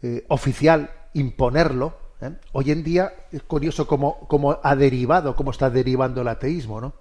eh, 0.00 0.24
oficial, 0.28 0.92
imponerlo. 1.12 1.98
¿eh? 2.20 2.30
Hoy 2.52 2.70
en 2.70 2.84
día 2.84 3.12
es 3.32 3.42
curioso 3.42 3.88
cómo, 3.88 4.28
cómo 4.28 4.60
ha 4.62 4.76
derivado, 4.76 5.34
cómo 5.34 5.50
está 5.50 5.70
derivando 5.70 6.22
el 6.22 6.28
ateísmo, 6.28 6.80
¿no? 6.80 6.94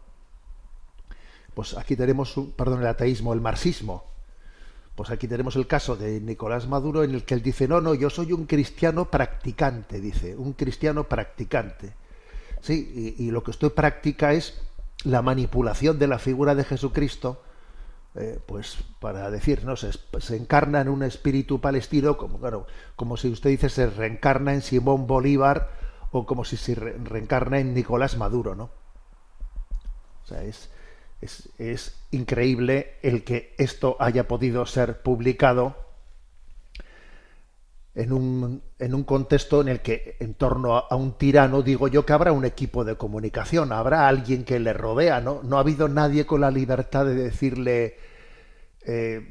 Pues 1.54 1.78
aquí 1.78 1.96
tenemos, 1.96 2.36
un, 2.38 2.52
perdón, 2.52 2.82
el 2.82 2.88
ateísmo, 2.88 3.34
el 3.34 3.42
marxismo. 3.42 4.06
Pues 4.96 5.12
aquí 5.12 5.28
tenemos 5.28 5.56
el 5.56 5.68
caso 5.68 5.96
de 5.96 6.20
Nicolás 6.20 6.68
Maduro 6.68 7.04
en 7.04 7.14
el 7.14 7.24
que 7.24 7.36
él 7.36 7.44
dice, 7.44 7.68
no, 7.68 7.82
no, 7.82 7.94
yo 7.94 8.10
soy 8.10 8.34
un 8.34 8.48
cristiano 8.48 9.12
practicante, 9.12 10.02
dice, 10.02 10.36
un 10.36 10.54
cristiano 10.54 11.04
practicante. 11.04 11.94
Sí, 12.62 13.16
y, 13.20 13.26
y 13.26 13.32
lo 13.32 13.44
que 13.44 13.52
estoy 13.52 13.70
practica 13.70 14.34
es 14.34 14.67
la 15.04 15.22
manipulación 15.22 16.00
de 16.00 16.08
la 16.08 16.20
figura 16.20 16.56
de 16.56 16.64
Jesucristo, 16.64 17.42
eh, 18.16 18.40
pues 18.46 18.78
para 19.00 19.30
decir, 19.30 19.64
no 19.64 19.76
se, 19.76 19.92
se, 20.20 20.36
encarna 20.36 20.82
en 20.82 20.90
un 20.90 21.04
espíritu 21.04 21.62
palestino, 21.62 22.18
como 22.18 22.40
claro, 22.40 22.66
como 22.96 23.16
si 23.16 23.30
usted 23.30 23.52
dice 23.52 23.70
se 23.70 23.88
reencarna 23.90 24.54
en 24.54 24.62
Simón 24.62 25.06
Bolívar 25.06 25.70
o 26.12 26.26
como 26.26 26.44
si 26.44 26.58
se 26.58 26.76
re 26.76 26.98
reencarna 27.04 27.60
en 27.60 27.74
Nicolás 27.74 28.18
Maduro, 28.18 28.56
¿no? 28.56 28.72
O 30.24 30.28
sea, 30.28 30.44
es, 30.44 30.72
es, 31.22 31.50
es, 31.58 31.96
increíble 32.12 32.96
el 33.02 33.24
que 33.24 33.54
esto 33.58 33.98
haya 34.00 34.28
podido 34.28 34.66
ser 34.66 35.02
publicado 35.02 35.87
en 37.98 38.14
un, 38.14 38.62
en 38.78 38.94
un 38.94 39.04
contexto 39.04 39.60
en 39.60 39.70
el 39.70 39.82
que 39.82 40.18
en 40.20 40.36
torno 40.36 40.78
a, 40.78 40.96
un 40.96 41.18
tirano 41.18 41.64
digo 41.64 41.88
yo 41.88 42.06
que 42.06 42.14
habrá 42.14 42.32
un 42.32 42.46
equipo 42.46 42.86
de 42.86 42.96
comunicación, 42.96 43.72
habrá 43.72 44.08
alguien 44.08 44.44
que 44.44 44.60
le 44.60 44.72
rodea, 44.72 45.20
¿no? 45.20 45.42
No 45.42 45.58
ha 45.58 45.62
habido 45.62 45.90
nadie 45.90 46.28
con 46.28 46.42
la 46.42 46.52
libertad 46.52 47.08
de 47.08 47.16
decirle 47.16 47.98
eh, 48.86 49.28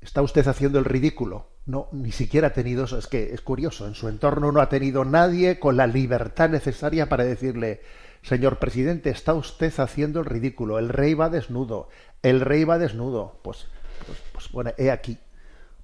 está 0.00 0.22
usted 0.22 0.48
haciendo 0.48 0.78
el 0.78 0.86
ridículo. 0.86 1.50
No, 1.66 1.88
ni 1.92 2.12
siquiera 2.12 2.48
ha 2.48 2.52
tenido 2.54 2.84
eso. 2.84 2.96
Es 2.96 3.08
que 3.08 3.34
es 3.34 3.42
curioso. 3.42 3.86
En 3.86 3.94
su 3.94 4.08
entorno 4.08 4.50
no 4.50 4.60
ha 4.60 4.70
tenido 4.70 5.04
nadie 5.04 5.58
con 5.58 5.76
la 5.76 5.86
libertad 5.86 6.48
necesaria 6.48 7.10
para 7.10 7.24
decirle, 7.24 7.82
señor 8.22 8.58
presidente, 8.58 9.10
está 9.10 9.34
usted 9.34 9.72
haciendo 9.78 10.20
el 10.20 10.26
ridículo. 10.26 10.78
El 10.78 10.88
rey 10.88 11.12
va 11.12 11.28
desnudo. 11.28 11.88
El 12.22 12.40
rey 12.40 12.64
va 12.64 12.78
desnudo. 12.78 13.38
Pues, 13.42 13.66
pues, 14.06 14.18
pues 14.32 14.50
bueno, 14.50 14.72
he 14.78 14.90
aquí 14.90 15.18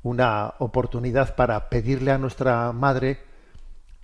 una 0.03 0.55
oportunidad 0.59 1.35
para 1.35 1.69
pedirle 1.69 2.13
a 2.13 2.19
nuestra 2.19 2.73
madre, 2.73 3.21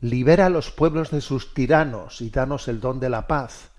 libera 0.01 0.47
a 0.47 0.51
los 0.51 0.71
pueblos 0.71 1.11
de 1.11 1.21
sus 1.21 1.55
tiranos 1.55 2.21
y 2.21 2.31
danos 2.31 2.69
el 2.69 2.81
don 2.81 3.01
de 3.01 3.11
la 3.11 3.27
paz. 3.27 3.71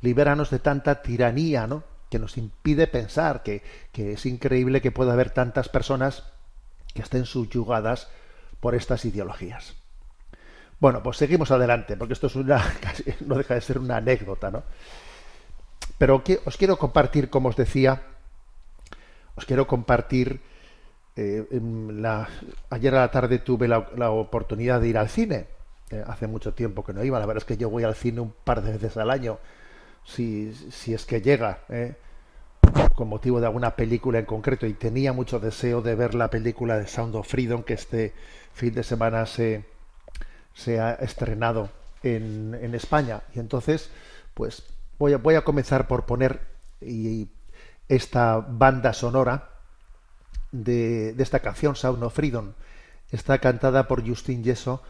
Libéranos 0.00 0.50
de 0.50 0.58
tanta 0.58 1.02
tiranía, 1.02 1.66
¿no? 1.66 1.84
que 2.10 2.18
nos 2.18 2.36
impide 2.36 2.86
pensar, 2.86 3.42
que, 3.42 3.62
que, 3.90 4.12
es 4.12 4.26
increíble 4.26 4.80
que 4.80 4.92
pueda 4.92 5.12
haber 5.14 5.30
tantas 5.30 5.68
personas 5.68 6.24
que 6.94 7.02
estén 7.02 7.24
subyugadas 7.24 8.08
por 8.60 8.74
estas 8.74 9.04
ideologías. 9.04 9.74
Bueno, 10.78 11.02
pues 11.02 11.16
seguimos 11.16 11.50
adelante, 11.50 11.96
porque 11.96 12.12
esto 12.12 12.26
es 12.26 12.36
una, 12.36 12.62
no 13.26 13.36
deja 13.36 13.54
de 13.54 13.60
ser 13.60 13.78
una 13.78 13.96
anécdota, 13.96 14.50
¿no? 14.50 14.62
Pero 15.98 16.22
que, 16.24 16.40
os 16.44 16.56
quiero 16.56 16.76
compartir, 16.76 17.30
como 17.30 17.48
os 17.48 17.56
decía, 17.56 18.02
os 19.34 19.44
quiero 19.44 19.66
compartir, 19.66 20.40
eh, 21.16 21.46
la, 21.90 22.28
ayer 22.70 22.94
a 22.94 23.00
la 23.00 23.10
tarde 23.10 23.38
tuve 23.38 23.68
la, 23.68 24.10
oportunidad 24.10 24.80
de 24.80 24.88
ir 24.88 24.98
al 24.98 25.08
cine, 25.08 25.46
eh, 25.90 26.02
hace 26.06 26.26
mucho 26.26 26.54
tiempo 26.54 26.84
que 26.84 26.92
no 26.92 27.04
iba, 27.04 27.20
la 27.20 27.26
verdad 27.26 27.42
es 27.42 27.46
que 27.46 27.56
yo 27.56 27.70
voy 27.70 27.84
al 27.84 27.94
cine 27.94 28.20
un 28.20 28.34
par 28.44 28.62
de 28.62 28.72
veces 28.72 28.96
al 28.96 29.10
año, 29.10 29.38
si, 30.04 30.52
si 30.54 30.92
es 30.92 31.06
que 31.06 31.20
llega, 31.20 31.60
¿eh? 31.68 31.94
con 32.96 33.08
motivo 33.08 33.40
de 33.40 33.46
alguna 33.46 33.76
película 33.76 34.18
en 34.18 34.24
concreto, 34.24 34.66
y 34.66 34.74
tenía 34.74 35.12
mucho 35.12 35.38
deseo 35.38 35.82
de 35.82 35.94
ver 35.94 36.14
la 36.14 36.30
película 36.30 36.78
de 36.78 36.86
Sound 36.86 37.14
of 37.14 37.28
Freedom, 37.28 37.62
que 37.62 37.74
este 37.74 38.12
fin 38.52 38.74
de 38.74 38.82
semana 38.82 39.26
se, 39.26 39.64
se 40.52 40.80
ha 40.80 40.94
estrenado 40.94 41.70
en, 42.02 42.58
en, 42.60 42.74
España. 42.74 43.22
Y 43.34 43.40
entonces, 43.40 43.90
pues 44.34 44.64
voy 44.98 45.12
a, 45.12 45.18
voy 45.18 45.34
a 45.34 45.42
comenzar 45.42 45.86
por 45.86 46.06
poner 46.06 46.40
esta 47.88 48.38
banda 48.38 48.92
sonora 48.92 49.53
de, 50.54 51.14
esta 51.18 51.40
canción, 51.40 51.74
Sound 51.74 52.02
of 52.02 52.14
Freedom. 52.14 52.52
Está 53.10 53.38
cantada 53.38 53.88
por 53.88 54.06
Justin 54.06 54.44
Yeso 54.44 54.82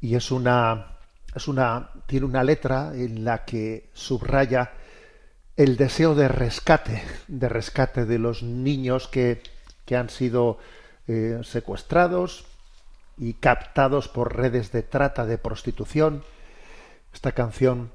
y 0.00 0.16
es 0.16 0.30
una, 0.30 0.98
es 1.34 1.48
una, 1.48 1.90
tiene 2.06 2.26
una 2.26 2.44
letra 2.44 2.92
en 2.94 3.24
la 3.24 3.44
que 3.44 3.88
subraya 3.92 4.72
el 5.56 5.76
deseo 5.76 6.14
de 6.14 6.28
rescate, 6.28 7.02
de 7.28 7.48
rescate 7.48 8.04
de 8.04 8.18
los 8.18 8.42
niños 8.42 9.08
que, 9.08 9.42
que 9.84 9.96
han 9.96 10.10
sido 10.10 10.58
eh, 11.08 11.40
secuestrados 11.44 12.44
y 13.16 13.34
captados 13.34 14.08
por 14.08 14.36
redes 14.36 14.72
de 14.72 14.82
trata, 14.82 15.24
de 15.24 15.38
prostitución. 15.38 16.24
Esta 17.14 17.32
canción 17.32 17.90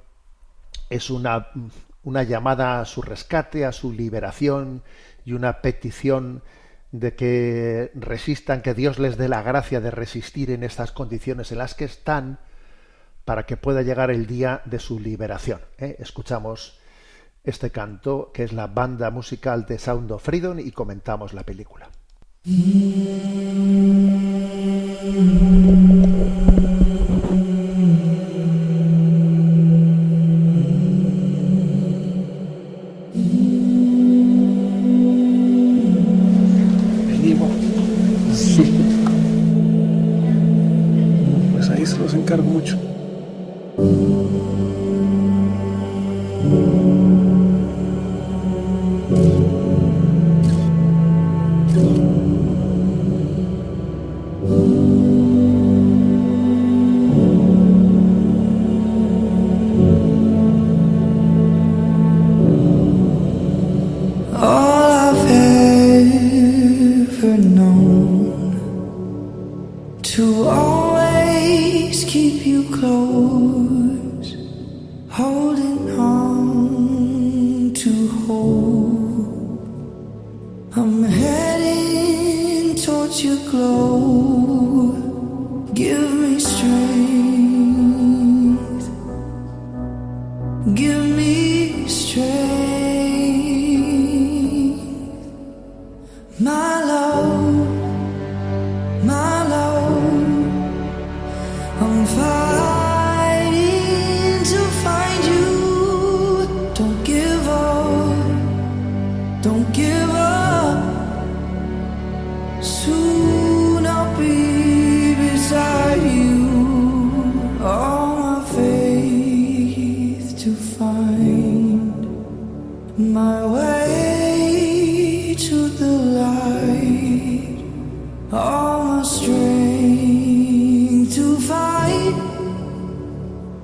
es 0.89 1.10
una, 1.10 1.50
una 2.04 2.24
llamada 2.24 2.80
a 2.80 2.86
su 2.86 3.02
rescate, 3.02 3.65
a 3.65 3.71
su 3.71 3.91
liberación 3.91 4.82
y 5.24 5.34
una 5.34 5.62
petición 5.62 6.41
de 6.91 7.15
que 7.15 7.91
resistan, 7.95 8.62
que 8.62 8.73
Dios 8.73 8.99
les 8.99 9.17
dé 9.17 9.30
la 9.30 9.41
gracia 9.41 9.80
de 9.80 9.91
resistir 9.91 10.51
en 10.51 10.63
estas 10.63 10.91
condiciones 10.91 11.51
en 11.51 11.58
las 11.58 11.73
que 11.73 11.86
están 11.86 12.39
para 13.25 13.45
que 13.45 13.58
pueda 13.58 13.82
llegar 13.82 14.12
el 14.12 14.27
día 14.27 14.62
de 14.65 14.80
su 14.80 14.99
liberación. 14.99 15.62
¿eh? 15.77 15.95
Escuchamos 15.99 16.80
este 17.43 17.71
canto, 17.71 18.32
que 18.34 18.43
es 18.43 18.54
la 18.54 18.67
banda 18.67 19.10
musical 19.10 19.65
de 19.65 19.80
Sound 19.80 20.12
of 20.12 20.23
Freedom, 20.23 20.60
y 20.60 20.71
comentamos 20.71 21.34
la 21.34 21.43
película. 21.43 21.89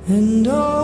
And 0.09 0.47
all 0.47 0.76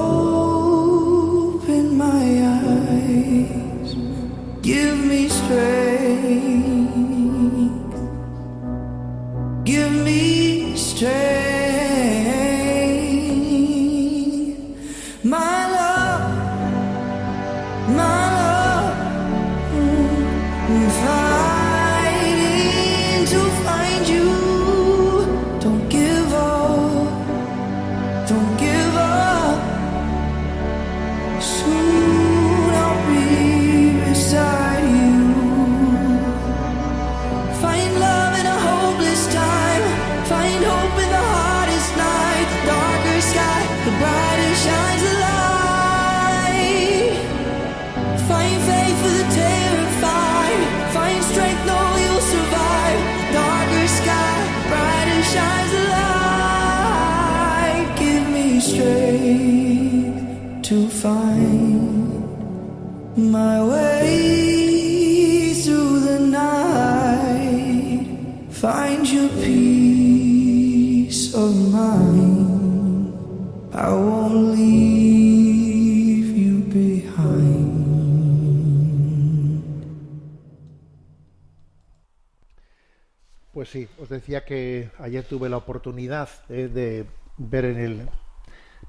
decía 84.13 84.45
que 84.45 84.89
ayer 84.99 85.23
tuve 85.25 85.49
la 85.49 85.57
oportunidad 85.57 86.29
eh, 86.49 86.69
de 86.73 87.05
ver 87.37 87.65
en 87.65 87.79
el 87.79 88.09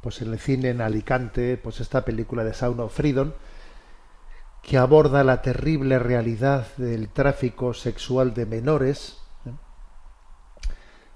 pues 0.01 0.21
en 0.21 0.33
el 0.33 0.39
cine 0.39 0.71
en 0.71 0.81
Alicante 0.81 1.57
pues 1.57 1.81
esta 1.81 2.05
película 2.05 2.45
de 2.45 2.55
Sound 2.55 2.81
of 2.81 2.95
Freedom 2.95 3.33
que 4.63 4.79
aborda 4.79 5.25
la 5.25 5.43
terrible 5.43 5.99
realidad 5.99 6.67
del 6.77 7.09
tráfico 7.09 7.75
sexual 7.75 8.33
de 8.33 8.47
menores. 8.47 9.19
¿eh? 9.47 9.51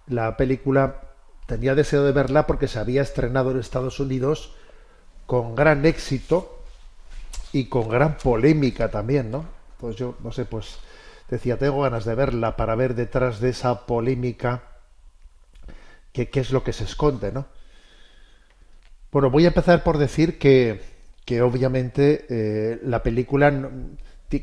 La 0.06 0.36
película 0.36 1.00
tenía 1.46 1.74
deseo 1.74 2.04
de 2.04 2.12
verla 2.12 2.46
porque 2.46 2.68
se 2.68 2.78
había 2.78 3.00
estrenado 3.02 3.50
en 3.50 3.58
Estados 3.58 4.00
Unidos 4.00 4.54
con 5.26 5.54
gran 5.54 5.86
éxito 5.86 6.62
y 7.52 7.66
con 7.66 7.88
gran 7.88 8.18
polémica 8.18 8.90
también, 8.90 9.30
¿no? 9.30 9.46
Pues 9.78 9.96
yo 9.96 10.16
no 10.22 10.30
sé, 10.32 10.44
pues 10.44 10.78
decía, 11.28 11.58
tengo 11.58 11.82
ganas 11.82 12.04
de 12.04 12.14
verla 12.14 12.56
para 12.56 12.74
ver 12.74 12.94
detrás 12.94 13.40
de 13.40 13.50
esa 13.50 13.86
polémica 13.86 14.62
qué, 16.12 16.30
qué 16.30 16.40
es 16.40 16.50
lo 16.50 16.64
que 16.64 16.72
se 16.72 16.84
esconde, 16.84 17.32
¿no? 17.32 17.46
Bueno, 19.10 19.30
voy 19.30 19.46
a 19.46 19.48
empezar 19.48 19.82
por 19.82 19.96
decir 19.96 20.38
que, 20.38 20.80
que 21.24 21.40
obviamente 21.42 22.26
eh, 22.28 22.78
la 22.84 23.02
película 23.02 23.70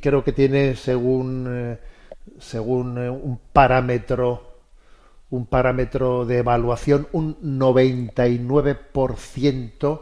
creo 0.01 0.23
que 0.23 0.31
tiene 0.33 0.75
según 0.75 1.45
eh, 1.49 1.77
según 2.39 2.97
eh, 2.97 3.09
un 3.09 3.39
parámetro 3.53 4.55
un 5.29 5.45
parámetro 5.45 6.25
de 6.25 6.39
evaluación 6.39 7.07
un 7.11 7.59
99% 7.59 10.01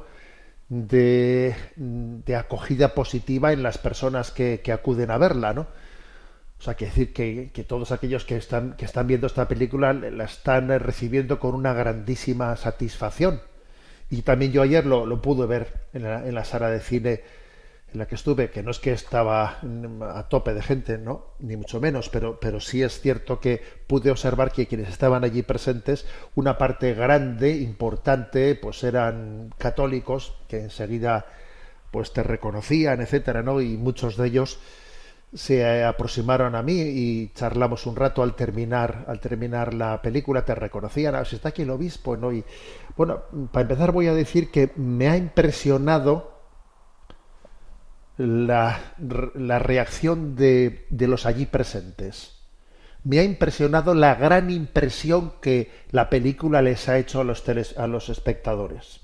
de, 0.70 1.56
de 1.76 2.36
acogida 2.36 2.94
positiva 2.94 3.52
en 3.52 3.64
las 3.64 3.78
personas 3.78 4.32
que, 4.32 4.62
que 4.64 4.72
acuden 4.72 5.12
a 5.12 5.18
verla, 5.18 5.54
¿no? 5.54 5.68
O 6.64 6.66
sea, 6.66 6.76
que 6.76 6.86
decir 6.86 7.12
que, 7.12 7.66
todos 7.68 7.92
aquellos 7.92 8.24
que 8.24 8.38
están, 8.38 8.78
que 8.78 8.86
están 8.86 9.06
viendo 9.06 9.28
esta 9.28 9.50
película 9.50 9.92
la 9.92 10.24
están 10.24 10.72
eh, 10.72 10.80
recibiendo 10.80 11.38
con 11.38 11.56
una 11.56 11.74
grandísima 11.74 12.56
satisfacción. 12.56 13.42
Y 14.10 14.22
también 14.22 14.54
yo 14.54 14.62
ayer 14.62 14.86
lo, 14.86 15.06
lo 15.06 15.22
pude 15.22 15.46
ver 15.46 15.82
en 15.92 16.04
la, 16.04 16.26
en 16.26 16.34
la 16.34 16.46
sala 16.46 16.70
de 16.70 16.80
cine 16.80 17.22
en 17.92 18.00
la 18.00 18.06
que 18.06 18.16
estuve, 18.16 18.50
que 18.50 18.64
no 18.64 18.72
es 18.72 18.80
que 18.80 18.94
estaba 18.94 19.60
mm, 19.62 20.04
a 20.04 20.30
tope 20.30 20.54
de 20.54 20.62
gente, 20.62 20.98
¿no? 20.98 21.34
Ni 21.40 21.58
mucho 21.58 21.82
menos, 21.82 22.08
pero, 22.08 22.40
pero 22.40 22.62
sí 22.62 22.82
es 22.82 23.02
cierto 23.02 23.42
que 23.42 23.62
pude 23.86 24.10
observar 24.10 24.54
que 24.54 24.66
quienes 24.66 24.88
estaban 24.88 25.26
allí 25.26 25.42
presentes, 25.42 26.06
una 26.34 26.58
parte 26.58 26.94
grande, 26.94 27.58
importante, 27.58 28.56
pues 28.56 28.86
eran 28.86 29.54
católicos, 29.58 30.38
que 30.48 30.62
enseguida 30.62 31.26
pues 31.92 32.14
te 32.14 32.24
reconocían, 32.24 33.02
etcétera, 33.02 33.44
¿no? 33.44 33.60
Y 33.60 33.76
muchos 33.76 34.16
de 34.16 34.28
ellos 34.28 34.60
se 35.34 35.84
aproximaron 35.84 36.56
a 36.56 36.62
mí 36.62 36.80
y 36.80 37.32
charlamos 37.34 37.86
un 37.86 37.96
rato 37.96 38.22
al 38.22 38.36
terminar 38.36 39.06
al 39.08 39.20
terminar 39.20 39.74
la 39.74 40.02
película 40.02 40.46
te 40.46 40.54
reconocían 40.54 41.16
ah, 41.16 41.26
si 41.26 41.38
está 41.38 41.50
aquí 41.50 41.64
el 41.64 41.72
obispo 41.72 42.16
no 42.16 42.32
y 42.32 42.44
bueno 42.96 43.24
para 43.52 43.64
empezar 43.64 43.92
voy 43.92 44.08
a 44.08 44.14
decir 44.14 44.52
que 44.52 44.72
me 44.76 45.10
ha 45.10 45.18
impresionado 45.18 46.34
la, 48.18 48.96
la 49.36 49.60
reacción 49.60 50.36
de, 50.36 50.86
de 50.90 51.08
los 51.08 51.26
allí 51.26 51.46
presentes. 51.46 52.40
Me 53.04 53.20
ha 53.20 53.24
impresionado 53.24 53.94
la 53.94 54.16
gran 54.16 54.50
impresión 54.50 55.34
que 55.42 55.72
la 55.92 56.10
película 56.10 56.62
les 56.62 56.88
ha 56.88 56.98
hecho 56.98 57.20
a 57.20 57.24
los 57.24 57.44
a 57.78 57.88
los 57.88 58.10
espectadores. 58.10 59.02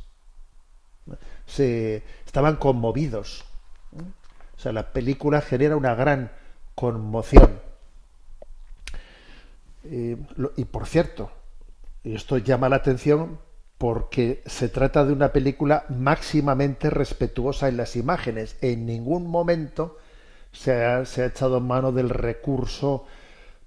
Se 1.46 2.04
estaban 2.26 2.58
conmovidos 2.58 3.44
o 4.60 4.62
sea, 4.62 4.74
la 4.74 4.92
película 4.92 5.40
genera 5.40 5.78
una 5.78 5.96
gran 5.96 6.32
conmoción. 6.76 7.62
Eh, 9.86 10.18
y 10.58 10.66
por 10.66 10.86
cierto, 10.86 11.32
esto 12.04 12.38
llama 12.40 12.68
la 12.68 12.76
atención 12.76 13.40
porque 13.78 14.44
se 14.46 14.68
trata 14.68 15.06
de 15.06 15.14
una 15.14 15.32
película 15.32 15.86
máximamente 15.88 16.90
respetuosa 16.90 17.70
en 17.70 17.78
las 17.78 17.96
imágenes. 17.96 18.58
En 18.60 18.86
ningún 18.86 19.28
momento 19.28 19.98
se 20.52 20.84
ha, 20.84 21.06
se 21.06 21.22
ha 21.24 21.28
echado 21.28 21.62
mano 21.62 21.94
del 21.94 22.10
recurso 22.10 23.06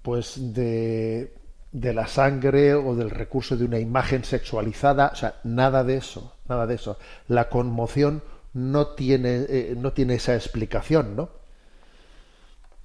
pues 0.03 0.53
de, 0.53 1.33
de 1.71 1.93
la 1.95 2.05
sangre 2.05 2.75
o 2.75 2.93
del 2.93 3.09
recurso 3.09 3.57
de 3.57 3.65
una 3.65 3.79
imagen 3.79 4.23
sexualizada. 4.23 5.09
O 5.11 5.15
sea, 5.15 5.39
nada 5.43 5.83
de 5.83 5.97
eso, 5.97 6.35
nada 6.47 6.67
de 6.67 6.75
eso. 6.75 6.99
La 7.27 7.49
conmoción 7.49 8.21
no 8.53 8.87
tiene, 8.87 9.45
eh, 9.49 9.75
no 9.77 9.93
tiene 9.93 10.15
esa 10.15 10.35
explicación, 10.35 11.15
¿no? 11.15 11.29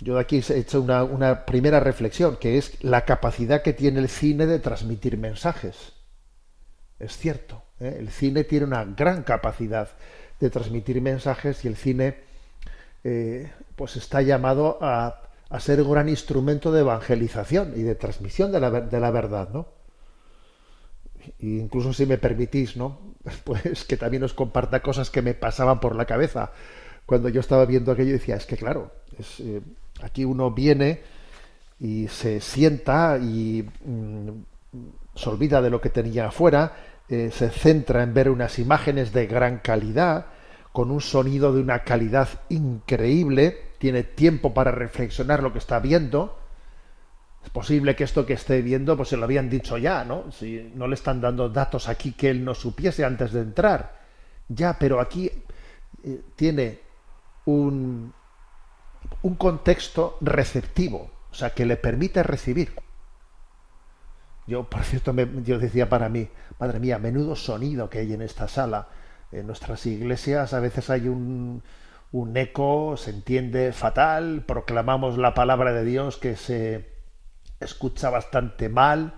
Yo 0.01 0.19
aquí 0.19 0.41
he 0.49 0.59
hecho 0.59 0.81
una, 0.81 1.03
una 1.03 1.45
primera 1.45 1.81
reflexión, 1.81 2.37
que 2.37 2.57
es 2.57 2.83
la 2.85 3.05
capacidad 3.05 3.63
que 3.63 3.73
tiene 3.73 3.99
el 3.99 4.09
cine 4.09 4.47
de 4.47 4.61
transmitir 4.61 5.19
mensajes. 5.19 5.93
Es 6.99 7.17
cierto, 7.17 7.63
¿eh? 7.81 7.97
el 7.99 8.09
cine 8.09 8.45
tiene 8.45 8.67
una 8.67 8.85
gran 8.85 9.25
capacidad 9.25 9.89
de 10.41 10.51
transmitir 10.51 11.01
mensajes 11.01 11.65
y 11.65 11.69
el 11.69 11.77
cine 11.77 12.17
eh, 13.03 13.51
pues 13.75 13.97
está 13.97 14.23
llamado 14.23 14.79
a, 14.81 15.23
a 15.51 15.61
ser 15.61 15.83
un 15.83 15.91
gran 15.91 16.09
instrumento 16.09 16.71
de 16.71 16.81
evangelización 16.81 17.73
y 17.77 17.83
de 17.83 17.95
transmisión 17.95 18.53
de 18.53 18.61
la, 18.61 18.71
de 18.71 19.01
la 19.01 19.11
verdad, 19.11 19.49
¿no? 19.53 19.78
Incluso 21.41 21.93
si 21.93 22.07
me 22.07 22.19
permitís, 22.19 22.77
¿no? 22.77 23.17
Pues 23.45 23.85
que 23.85 23.97
también 23.97 24.23
os 24.25 24.33
comparta 24.33 24.81
cosas 24.81 25.11
que 25.11 25.23
me 25.23 25.35
pasaban 25.35 25.81
por 25.81 25.95
la 25.95 26.07
cabeza 26.07 26.53
cuando 27.09 27.31
yo 27.31 27.41
estaba 27.41 27.65
viendo 27.65 27.91
aquello 27.91 28.13
decía, 28.13 28.37
es 28.37 28.45
que 28.45 28.59
claro, 28.59 28.93
es, 29.19 29.41
eh, 29.41 29.63
aquí 30.03 30.27
uno 30.27 30.51
viene 30.51 31.01
y 31.81 32.07
se 32.07 32.39
sienta 32.39 33.17
y 33.17 33.67
mm, 33.83 34.29
se 35.15 35.31
olvida 35.31 35.63
de 35.63 35.71
lo 35.71 35.81
que 35.81 35.89
tenía 35.89 36.27
afuera, 36.27 36.77
eh, 37.09 37.31
se 37.33 37.49
centra 37.49 38.03
en 38.03 38.13
ver 38.13 38.29
unas 38.29 38.59
imágenes 38.59 39.15
de 39.15 39.27
gran 39.27 39.61
calidad, 39.61 40.27
con 40.71 40.91
un 40.91 41.01
sonido 41.01 41.55
de 41.55 41.63
una 41.63 41.83
calidad 41.83 42.29
increíble, 42.51 43.57
tiene 43.79 44.03
tiempo 44.03 44.53
para 44.53 44.71
reflexionar 44.71 45.43
lo 45.43 45.55
que 45.55 45.61
está 45.61 45.79
viendo, 45.79 46.39
es 47.49 47.53
posible 47.53 47.97
que 47.97 48.05
esto 48.05 48.27
que 48.27 48.35
esté 48.35 48.61
viendo, 48.61 48.95
pues 48.95 49.09
se 49.09 49.17
lo 49.17 49.25
habían 49.25 49.49
dicho 49.49 49.79
ya, 49.79 50.05
¿no? 50.05 50.31
Si 50.31 50.71
no 50.75 50.87
le 50.87 50.95
están 50.95 51.23
dando 51.23 51.49
datos 51.49 51.89
aquí 51.89 52.13
que 52.13 52.29
él 52.29 52.45
no 52.45 52.55
supiese 52.55 53.07
antes 53.07 53.33
de 53.33 53.41
entrar. 53.41 54.01
Ya, 54.49 54.77
pero 54.79 55.01
aquí 55.01 55.31
eh, 56.05 56.21
tiene 56.37 56.81
un, 57.47 58.13
un 59.23 59.35
contexto 59.37 60.19
receptivo, 60.21 61.11
o 61.31 61.35
sea, 61.35 61.55
que 61.55 61.65
le 61.65 61.79
permite 61.79 62.23
recibir. 62.23 62.75
Yo, 64.47 64.69
por 64.69 64.85
cierto, 64.85 65.15
yo 65.43 65.59
decía 65.59 65.89
para 65.89 66.11
mí, 66.11 66.29
madre 66.59 66.81
mía, 66.81 66.99
menudo 66.99 67.35
sonido 67.35 67.89
que 67.89 68.01
hay 68.01 68.13
en 68.13 68.21
esta 68.21 68.47
sala. 68.47 68.89
En 69.33 69.47
nuestras 69.47 69.87
iglesias 69.87 70.53
a 70.53 70.61
veces 70.61 70.91
hay 70.91 71.09
un, 71.09 71.63
un 72.13 72.37
eco, 72.37 72.99
se 72.99 73.09
entiende 73.09 73.73
fatal, 73.73 74.45
proclamamos 74.47 75.17
la 75.17 75.33
palabra 75.33 75.73
de 75.73 75.85
Dios 75.87 76.19
que 76.19 76.37
se 76.37 76.98
escucha 77.61 78.11
bastante 78.11 78.69
mal. 78.69 79.15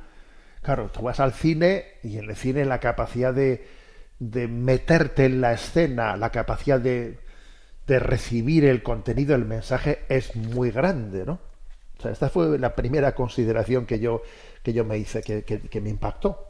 Claro, 0.63 0.91
tú 0.93 1.03
vas 1.03 1.21
al 1.21 1.33
cine 1.33 1.85
y 2.03 2.19
en 2.19 2.31
el 2.31 2.37
cine 2.37 2.65
la 2.65 2.81
capacidad 2.81 3.35
de, 3.35 3.67
de 4.19 4.49
meterte 4.49 5.27
en 5.27 5.41
la 5.41 5.53
escena, 5.55 6.17
la 6.17 6.31
capacidad 6.31 6.81
de, 6.81 7.19
de 7.87 7.99
recibir 7.99 8.65
el 8.65 8.83
contenido, 8.83 9.35
el 9.35 9.45
mensaje 9.47 10.01
es 10.09 10.37
muy 10.37 10.71
grande, 10.71 11.25
¿no? 11.27 11.41
O 11.99 12.03
sea, 12.03 12.13
esta 12.13 12.31
fue 12.31 12.59
la 12.59 12.75
primera 12.77 13.15
consideración 13.15 13.87
que 13.87 13.99
yo, 14.01 14.23
que 14.63 14.73
yo 14.73 14.85
me 14.85 14.99
hice, 14.99 15.23
que, 15.23 15.45
que- 15.45 15.61
que 15.61 15.81
me 15.81 15.91
impactó. 15.91 16.49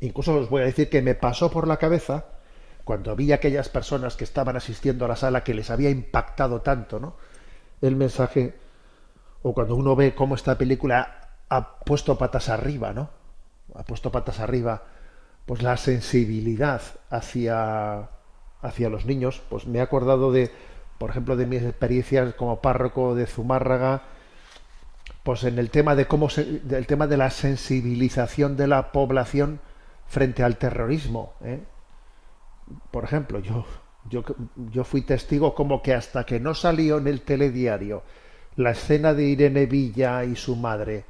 Incluso 0.00 0.34
os 0.34 0.48
voy 0.50 0.62
a 0.62 0.66
decir 0.66 0.88
que 0.88 1.02
me 1.02 1.14
pasó 1.14 1.50
por 1.50 1.66
la 1.66 1.76
cabeza 1.76 2.24
cuando 2.84 3.14
vi 3.16 3.32
a 3.32 3.36
aquellas 3.36 3.68
personas 3.68 4.16
que 4.16 4.24
estaban 4.24 4.56
asistiendo 4.56 5.04
a 5.04 5.08
la 5.08 5.16
sala 5.16 5.44
que 5.44 5.54
les 5.54 5.70
había 5.70 5.90
impactado 5.90 6.62
tanto, 6.62 6.98
¿no? 7.00 7.16
El 7.82 7.96
mensaje, 7.96 8.54
o 9.42 9.54
cuando 9.54 9.76
uno 9.76 9.96
ve 9.96 10.14
cómo 10.14 10.34
esta 10.34 10.58
película 10.58 11.28
ha 11.48 11.76
puesto 11.80 12.18
patas 12.18 12.48
arriba, 12.48 12.92
¿no? 12.92 13.10
Ha 13.74 13.84
puesto 13.84 14.10
patas 14.10 14.40
arriba, 14.40 14.82
pues 15.46 15.62
la 15.62 15.76
sensibilidad 15.76 16.82
hacia, 17.10 18.08
hacia 18.60 18.88
los 18.88 19.06
niños, 19.06 19.42
pues 19.48 19.66
me 19.66 19.78
he 19.78 19.80
acordado 19.82 20.32
de, 20.32 20.50
por 20.98 21.10
ejemplo, 21.10 21.36
de 21.36 21.46
mis 21.46 21.62
experiencias 21.62 22.34
como 22.34 22.60
párroco 22.60 23.14
de 23.14 23.26
Zumárraga, 23.26 24.02
pues 25.22 25.44
en 25.44 25.58
el 25.58 25.70
tema 25.70 25.94
de 25.94 26.06
cómo 26.06 26.28
se, 26.28 26.44
del 26.44 26.86
tema 26.86 27.06
de 27.06 27.16
la 27.16 27.30
sensibilización 27.30 28.56
de 28.56 28.66
la 28.66 28.92
población 28.92 29.60
frente 30.06 30.42
al 30.42 30.56
terrorismo. 30.56 31.34
¿eh? 31.42 31.62
Por 32.90 33.04
ejemplo, 33.04 33.38
yo, 33.38 33.66
yo, 34.08 34.24
yo 34.70 34.84
fui 34.84 35.02
testigo 35.02 35.54
como 35.54 35.82
que 35.82 35.94
hasta 35.94 36.24
que 36.24 36.40
no 36.40 36.54
salió 36.54 36.98
en 36.98 37.06
el 37.06 37.22
telediario 37.22 38.02
la 38.58 38.72
escena 38.72 39.14
de 39.14 39.22
Irene 39.22 39.66
Villa 39.66 40.24
y 40.24 40.34
su 40.34 40.56
madre 40.56 41.04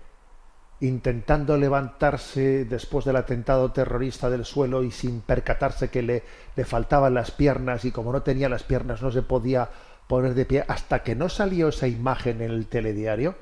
intentando 0.80 1.56
levantarse 1.56 2.66
después 2.66 3.06
del 3.06 3.16
atentado 3.16 3.72
terrorista 3.72 4.28
del 4.28 4.44
suelo 4.44 4.84
y 4.84 4.90
sin 4.90 5.22
percatarse 5.22 5.88
que 5.88 6.02
le, 6.02 6.22
le 6.54 6.64
faltaban 6.66 7.14
las 7.14 7.30
piernas 7.30 7.86
y 7.86 7.90
como 7.90 8.12
no 8.12 8.22
tenía 8.22 8.50
las 8.50 8.62
piernas 8.64 9.02
no 9.02 9.10
se 9.10 9.22
podía 9.22 9.70
poner 10.06 10.34
de 10.34 10.44
pie 10.44 10.64
hasta 10.68 11.02
que 11.02 11.16
no 11.16 11.30
salió 11.30 11.68
esa 11.68 11.88
imagen 11.88 12.42
en 12.42 12.50
el 12.50 12.66
telediario, 12.66 13.34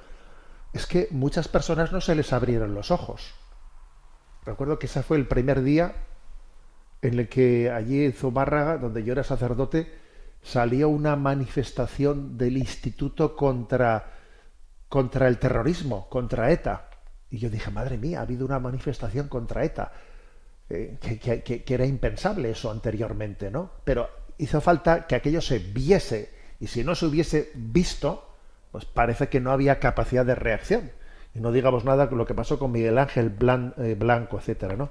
es 0.72 0.86
que 0.86 1.08
muchas 1.10 1.48
personas 1.48 1.92
no 1.92 2.00
se 2.00 2.14
les 2.14 2.32
abrieron 2.32 2.74
los 2.74 2.92
ojos. 2.92 3.34
Recuerdo 4.44 4.78
que 4.78 4.86
ese 4.86 5.02
fue 5.02 5.16
el 5.16 5.26
primer 5.26 5.62
día 5.62 5.96
en 7.02 7.18
el 7.18 7.28
que 7.28 7.70
allí 7.70 8.04
en 8.04 8.12
Zumárraga, 8.12 8.78
donde 8.78 9.04
yo 9.04 9.12
era 9.12 9.24
sacerdote, 9.24 10.05
salió 10.46 10.88
una 10.88 11.16
manifestación 11.16 12.38
del 12.38 12.56
instituto 12.56 13.34
contra, 13.34 14.12
contra 14.88 15.26
el 15.26 15.38
terrorismo, 15.38 16.08
contra 16.08 16.50
ETA. 16.52 16.88
Y 17.30 17.38
yo 17.38 17.50
dije, 17.50 17.70
madre 17.72 17.98
mía, 17.98 18.20
ha 18.20 18.22
habido 18.22 18.46
una 18.46 18.60
manifestación 18.60 19.28
contra 19.28 19.64
ETA. 19.64 19.92
Eh, 20.70 20.98
que, 21.00 21.18
que- 21.42 21.64
era 21.74 21.84
impensable 21.84 22.50
eso 22.50 22.70
anteriormente, 22.70 23.50
¿no? 23.50 23.70
Pero 23.84 24.08
hizo 24.38 24.60
falta 24.60 25.06
que 25.08 25.16
aquello 25.16 25.40
se 25.40 25.58
viese. 25.58 26.30
Y 26.60 26.68
si 26.68 26.84
no 26.84 26.94
se 26.94 27.06
hubiese 27.06 27.50
visto, 27.54 28.28
pues 28.70 28.84
parece 28.84 29.28
que 29.28 29.40
no 29.40 29.50
había 29.50 29.80
capacidad 29.80 30.24
de 30.24 30.36
reacción. 30.36 30.92
Y 31.34 31.40
no 31.40 31.50
digamos 31.50 31.84
nada 31.84 32.08
con 32.08 32.18
lo 32.18 32.26
que 32.26 32.34
pasó 32.34 32.58
con 32.58 32.70
Miguel 32.70 32.98
Ángel 32.98 33.36
Blan- 33.36 33.74
eh, 33.78 33.96
Blanco, 33.98 34.38
etcétera, 34.38 34.76
¿no? 34.76 34.90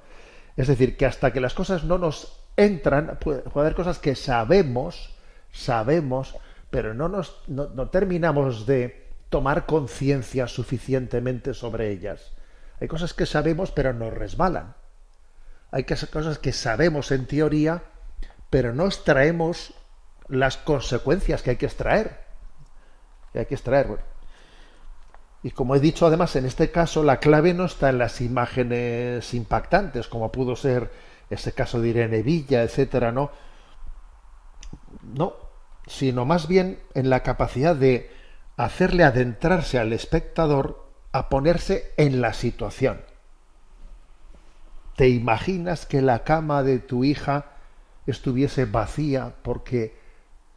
Es 0.57 0.67
decir, 0.67 0.97
que 0.97 1.05
hasta 1.05 1.31
que 1.31 1.39
las 1.41 1.53
cosas 1.53 1.85
no 1.85 1.97
nos 1.97 2.41
entran, 2.57 3.17
puede 3.21 3.43
haber 3.55 3.73
cosas 3.75 3.99
que 3.99 4.15
sabemos, 4.15 5.14
sabemos, 5.55 6.35
pero 6.69 6.93
no 6.93 7.07
nos 7.07 7.41
no, 7.47 7.69
no 7.69 7.89
terminamos 7.89 8.65
de 8.65 9.09
tomar 9.29 9.65
conciencia 9.65 10.47
suficientemente 10.47 11.53
sobre 11.53 11.91
ellas. 11.91 12.33
Hay 12.79 12.87
cosas 12.87 13.13
que 13.13 13.25
sabemos, 13.25 13.71
pero 13.71 13.93
nos 13.93 14.13
resbalan. 14.13 14.75
Hay 15.71 15.83
cosas 15.83 16.37
que 16.39 16.51
sabemos 16.51 17.11
en 17.11 17.25
teoría, 17.25 17.83
pero 18.49 18.73
no 18.73 18.85
extraemos 18.85 19.73
las 20.27 20.57
consecuencias 20.57 21.41
que 21.41 21.51
hay 21.51 21.55
que 21.57 21.65
extraer. 21.65 22.21
Que 23.33 23.39
hay 23.39 23.45
que 23.45 23.55
extraer. 23.55 23.99
Y 25.43 25.51
como 25.51 25.75
he 25.75 25.79
dicho, 25.79 26.05
además, 26.05 26.35
en 26.35 26.45
este 26.45 26.71
caso, 26.71 27.03
la 27.03 27.19
clave 27.19 27.53
no 27.53 27.65
está 27.65 27.89
en 27.89 27.97
las 27.97 28.19
imágenes 28.21 29.33
impactantes, 29.33 30.07
como 30.07 30.31
pudo 30.31 30.55
ser 30.55 30.91
ese 31.29 31.53
caso 31.53 31.79
de 31.79 31.89
Irene 31.89 32.23
Villa, 32.23 32.63
etcétera, 32.63 33.11
¿no? 33.11 33.31
No, 35.03 35.44
sino 35.87 36.25
más 36.25 36.47
bien 36.47 36.79
en 36.93 37.09
la 37.09 37.21
capacidad 37.23 37.75
de 37.75 38.11
hacerle 38.57 39.03
adentrarse 39.03 39.79
al 39.79 39.93
espectador 39.93 40.85
a 41.11 41.29
ponerse 41.29 41.93
en 41.97 42.21
la 42.21 42.33
situación. 42.33 43.01
¿Te 44.95 45.09
imaginas 45.09 45.85
que 45.85 46.01
la 46.01 46.23
cama 46.23 46.63
de 46.63 46.79
tu 46.79 47.03
hija 47.03 47.45
estuviese 48.07 48.65
vacía 48.65 49.35
porque 49.43 49.97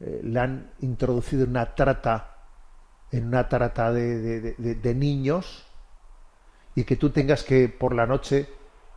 eh, 0.01 0.21
le 0.23 0.39
han 0.41 0.73
introducido 0.81 1.47
una 1.47 1.75
trata 1.75 2.37
en 3.11 3.27
una 3.29 3.49
trata 3.49 3.93
de, 3.93 4.21
de- 4.21 4.95
niños 4.95 5.67
y 6.75 6.85
que 6.85 6.97
tú 6.97 7.11
tengas 7.11 7.43
que 7.43 7.69
por 7.69 7.95
la 7.95 8.07
noche 8.07 8.49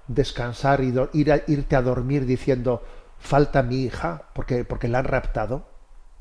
descansar 0.07 0.81
y 0.83 0.93
ir 1.13 1.43
irte 1.47 1.75
a 1.75 1.81
dormir 1.81 2.25
diciendo 2.25 2.83
falta 3.19 3.63
mi 3.63 3.83
hija 3.83 4.23
porque, 4.33 4.65
porque 4.65 4.87
la 4.87 4.99
han 4.99 5.05
raptado? 5.05 5.65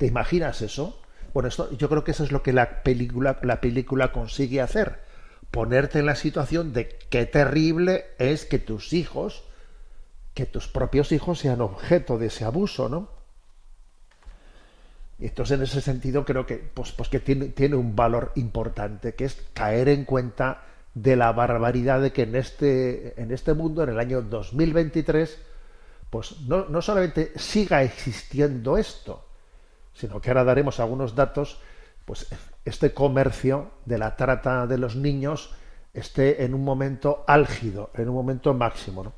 ¿Te 0.01 0.07
imaginas 0.07 0.63
eso? 0.63 0.99
Bueno, 1.31 1.49
yo 1.77 1.87
creo 1.87 2.03
que 2.03 2.09
eso 2.09 2.23
es 2.23 2.31
lo 2.31 2.41
que 2.41 2.53
la 2.53 2.81
película, 2.81 3.37
la 3.43 3.61
película 3.61 4.11
consigue 4.11 4.59
hacer. 4.59 4.97
Ponerte 5.51 5.99
en 5.99 6.07
la 6.07 6.15
situación 6.15 6.73
de 6.73 6.89
qué 7.11 7.27
terrible 7.27 8.05
es 8.17 8.45
que 8.45 8.57
tus 8.57 8.93
hijos, 8.93 9.43
que 10.33 10.47
tus 10.47 10.67
propios 10.67 11.11
hijos 11.11 11.37
sean 11.37 11.61
objeto 11.61 12.17
de 12.17 12.25
ese 12.25 12.45
abuso, 12.45 12.89
¿no? 12.89 13.09
Y 15.19 15.27
entonces 15.27 15.59
en 15.59 15.63
ese 15.65 15.81
sentido 15.81 16.25
creo 16.25 16.47
que, 16.47 16.55
pues, 16.55 16.93
pues 16.93 17.07
que 17.07 17.19
tiene, 17.19 17.49
tiene 17.49 17.75
un 17.75 17.95
valor 17.95 18.31
importante, 18.33 19.13
que 19.13 19.25
es 19.25 19.37
caer 19.53 19.87
en 19.87 20.05
cuenta 20.05 20.63
de 20.95 21.15
la 21.15 21.31
barbaridad 21.31 22.01
de 22.01 22.11
que 22.11 22.23
en 22.23 22.35
este, 22.35 23.21
en 23.21 23.31
este 23.31 23.53
mundo, 23.53 23.83
en 23.83 23.89
el 23.89 23.99
año 23.99 24.23
2023, 24.23 25.37
pues 26.09 26.41
no, 26.47 26.65
no 26.69 26.81
solamente 26.81 27.33
siga 27.37 27.83
existiendo 27.83 28.79
esto, 28.79 29.27
sino 29.93 30.21
que 30.21 30.29
ahora 30.29 30.43
daremos 30.43 30.79
algunos 30.79 31.15
datos, 31.15 31.59
pues 32.05 32.27
este 32.65 32.93
comercio 32.93 33.71
de 33.85 33.97
la 33.97 34.15
trata 34.15 34.67
de 34.67 34.77
los 34.77 34.95
niños 34.95 35.53
esté 35.93 36.43
en 36.43 36.53
un 36.53 36.63
momento 36.63 37.23
álgido, 37.27 37.91
en 37.95 38.09
un 38.09 38.15
momento 38.15 38.53
máximo. 38.53 39.13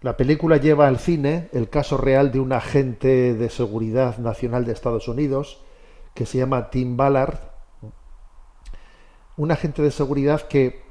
La 0.00 0.16
película 0.16 0.56
lleva 0.56 0.88
al 0.88 0.98
cine 0.98 1.48
el 1.52 1.68
caso 1.68 1.96
real 1.96 2.32
de 2.32 2.40
un 2.40 2.52
agente 2.52 3.34
de 3.34 3.50
seguridad 3.50 4.18
nacional 4.18 4.64
de 4.64 4.72
Estados 4.72 5.06
Unidos 5.06 5.62
que 6.14 6.26
se 6.26 6.38
llama 6.38 6.70
Tim 6.70 6.96
Ballard, 6.96 7.38
un 9.36 9.50
agente 9.50 9.80
de 9.80 9.90
seguridad 9.90 10.42
que 10.42 10.82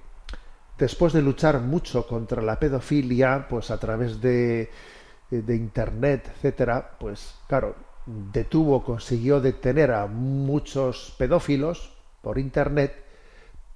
después 0.77 1.13
de 1.13 1.21
luchar 1.21 1.59
mucho 1.59 2.07
contra 2.07 2.41
la 2.41 2.57
pedofilia, 2.57 3.47
pues 3.49 3.69
a 3.69 3.77
través 3.77 4.19
de, 4.21 4.71
de 5.31 5.55
internet, 5.55 6.29
etcétera, 6.35 6.91
pues 6.99 7.35
claro, 7.47 7.75
detuvo, 8.05 8.83
consiguió 8.83 9.39
detener 9.39 9.91
a 9.91 10.05
muchos 10.07 11.15
pedófilos 11.17 11.93
por 12.21 12.37
internet, 12.37 12.93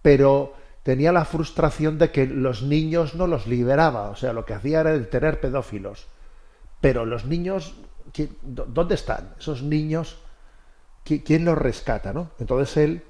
pero 0.02 0.54
tenía 0.84 1.12
la 1.12 1.26
frustración 1.26 1.98
de 1.98 2.12
que 2.12 2.28
los 2.28 2.62
niños 2.62 3.16
no 3.16 3.26
los 3.28 3.48
liberaba, 3.48 4.10
o 4.10 4.16
sea, 4.16 4.34
lo 4.34 4.46
que 4.46 4.54
hacía 4.54 4.82
era 4.82 4.92
detener 4.92 5.40
pedófilos. 5.40 6.08
Pero 6.82 7.06
los 7.06 7.26
niños, 7.26 7.74
¿qui- 8.14 8.30
dó- 8.44 8.66
¿dónde 8.68 8.96
están? 8.96 9.34
Esos 9.40 9.64
niños, 9.64 10.18
¿qui- 11.06 11.24
¿quién 11.26 11.46
los 11.46 11.58
rescata? 11.58 12.14
¿no? 12.14 12.30
Entonces 12.38 12.78
él 12.78 13.04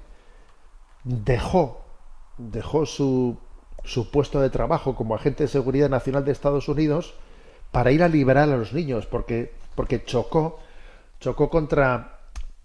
dejó, 1.04 1.84
dejó 2.38 2.86
su, 2.86 3.38
su 3.84 4.10
puesto 4.10 4.40
de 4.40 4.50
trabajo 4.50 4.94
como 4.94 5.14
agente 5.14 5.44
de 5.44 5.48
seguridad 5.48 5.90
nacional 5.90 6.24
de 6.24 6.32
Estados 6.32 6.68
Unidos 6.68 7.14
para 7.70 7.92
ir 7.92 8.02
a 8.02 8.08
liberar 8.08 8.48
a 8.48 8.56
los 8.56 8.72
niños, 8.72 9.06
porque, 9.06 9.52
porque 9.74 10.04
chocó, 10.04 10.60
chocó 11.20 11.50
contra 11.50 12.16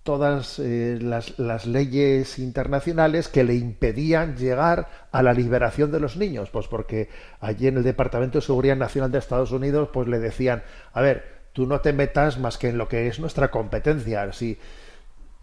todas 0.03 0.57
eh, 0.59 0.97
las, 0.99 1.37
las 1.37 1.67
leyes 1.67 2.39
internacionales 2.39 3.27
que 3.27 3.43
le 3.43 3.55
impedían 3.55 4.35
llegar 4.35 4.87
a 5.11 5.21
la 5.21 5.33
liberación 5.33 5.91
de 5.91 5.99
los 5.99 6.17
niños, 6.17 6.49
pues 6.49 6.67
porque 6.67 7.09
allí 7.39 7.67
en 7.67 7.77
el 7.77 7.83
Departamento 7.83 8.39
de 8.39 8.45
Seguridad 8.45 8.77
Nacional 8.77 9.11
de 9.11 9.19
Estados 9.19 9.51
Unidos, 9.51 9.89
pues 9.93 10.07
le 10.07 10.19
decían, 10.19 10.63
a 10.93 11.01
ver, 11.01 11.41
tú 11.53 11.67
no 11.67 11.81
te 11.81 11.93
metas 11.93 12.39
más 12.39 12.57
que 12.57 12.69
en 12.69 12.77
lo 12.77 12.87
que 12.87 13.07
es 13.07 13.19
nuestra 13.19 13.51
competencia, 13.51 14.31
si 14.33 14.57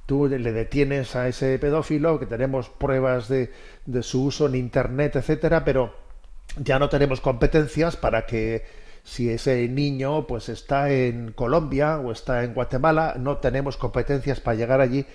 tú 0.07 0.27
le 0.27 0.53
detienes 0.53 1.15
a 1.15 1.29
ese 1.29 1.59
pedófilo, 1.59 2.19
que 2.19 2.27
tenemos 2.27 2.69
pruebas 2.71 3.29
de, 3.29 3.53
de 3.87 4.03
su 4.03 4.25
uso 4.25 4.47
en 4.47 4.55
Internet, 4.55 5.17
etcétera, 5.17 5.65
pero 5.65 5.95
ya 6.57 6.79
no 6.79 6.89
tenemos 6.89 7.21
competencias 7.21 7.97
para 7.97 8.27
que 8.27 8.65
si 9.03 9.31
ese 9.31 9.69
niño 9.69 10.27
pues 10.27 10.49
está 10.49 10.91
en 10.91 11.33
Colombia 11.33 11.99
o 11.99 12.13
está 12.13 12.45
en 12.45 12.55
Guatemala, 12.55 13.15
no 13.19 13.39
tenemos 13.39 13.77
competencias 13.77 14.41
para 14.41 14.57
llegar 14.57 14.81
allí 14.81 15.07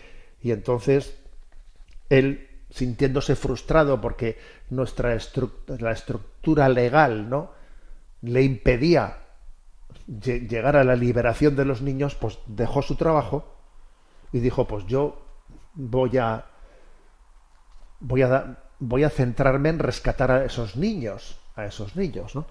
y 0.42 0.52
entonces 0.52 1.16
él 2.10 2.50
sintiéndose 2.70 3.36
frustrado 3.36 4.02
porque 4.02 4.38
nuestra 4.70 5.16
estru- 5.16 5.52
la 5.80 5.92
estructura 5.92 6.70
legal, 6.70 7.30
¿no? 7.30 7.52
le 8.22 8.42
impedía 8.44 9.18
lle- 10.08 10.48
llegar 10.48 10.76
a 10.78 10.84
la 10.84 10.96
liberación 10.96 11.56
de 11.56 11.66
los 11.66 11.82
niños, 11.82 12.16
pues 12.16 12.40
dejó 12.48 12.82
su 12.82 12.96
trabajo 12.96 13.56
y 14.32 14.40
dijo, 14.40 14.66
pues 14.68 14.86
yo 14.88 15.22
voy 15.76 16.18
a 16.18 16.46
voy 18.00 18.22
a 18.24 18.58
voy 18.80 19.04
a 19.04 19.10
centrarme 19.10 19.70
en 19.70 19.80
rescatar 19.80 20.32
a 20.32 20.46
esos 20.46 20.76
niños, 20.76 21.40
a 21.56 21.66
esos 21.66 21.96
niños, 21.96 22.36
¿no? 22.36 22.46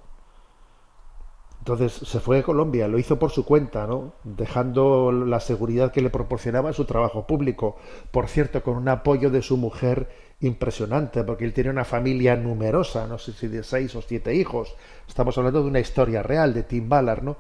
Entonces 1.63 1.93
se 1.93 2.19
fue 2.19 2.41
a 2.41 2.43
Colombia, 2.43 2.89
lo 2.89 2.99
hizo 2.99 3.21
por 3.21 3.31
su 3.31 3.45
cuenta, 3.45 3.87
¿no? 3.87 4.15
Dejando 4.25 5.13
la 5.13 5.39
seguridad 5.39 5.93
que 5.93 6.01
le 6.03 6.11
proporcionaba 6.11 6.73
su 6.73 6.87
trabajo 6.87 7.27
público. 7.27 7.77
Por 8.11 8.27
cierto, 8.29 8.63
con 8.65 8.77
un 8.77 8.89
apoyo 8.89 9.31
de 9.31 9.43
su 9.43 9.57
mujer 9.57 10.09
impresionante, 10.41 11.23
porque 11.23 11.45
él 11.45 11.53
tiene 11.53 11.71
una 11.71 11.85
familia 11.85 12.35
numerosa, 12.35 13.07
no 13.07 13.17
sé 13.19 13.33
si 13.33 13.47
de 13.47 13.63
seis 13.63 13.95
o 13.95 14.03
siete 14.03 14.35
hijos. 14.35 14.75
Estamos 15.07 15.39
hablando 15.39 15.63
de 15.63 15.69
una 15.69 15.79
historia 15.79 16.21
real 16.25 16.53
de 16.53 16.65
Tim 16.65 16.89
Ballard, 16.89 17.23
¿no? 17.23 17.37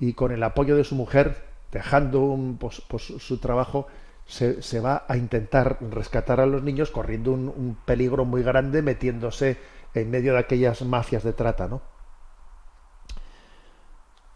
Y 0.00 0.14
con 0.14 0.32
el 0.32 0.42
apoyo 0.42 0.76
de 0.76 0.84
su 0.84 0.96
mujer, 0.96 1.44
dejando 1.72 2.20
un- 2.22 2.58
pues, 2.58 2.82
pues, 2.88 3.04
su 3.04 3.38
trabajo, 3.38 3.86
se, 4.26 4.80
va 4.80 5.04
a 5.08 5.16
intentar 5.16 5.78
rescatar 5.92 6.40
a 6.40 6.46
los 6.46 6.62
niños, 6.64 6.90
corriendo 6.90 7.32
un, 7.32 7.48
un 7.48 7.76
peligro 7.84 8.24
muy 8.24 8.42
grande, 8.42 8.82
metiéndose 8.82 9.58
en 9.94 10.10
medio 10.10 10.32
de 10.34 10.40
aquellas 10.40 10.82
mafias 10.82 11.22
de 11.24 11.32
trata, 11.34 11.68
¿no? 11.68 11.93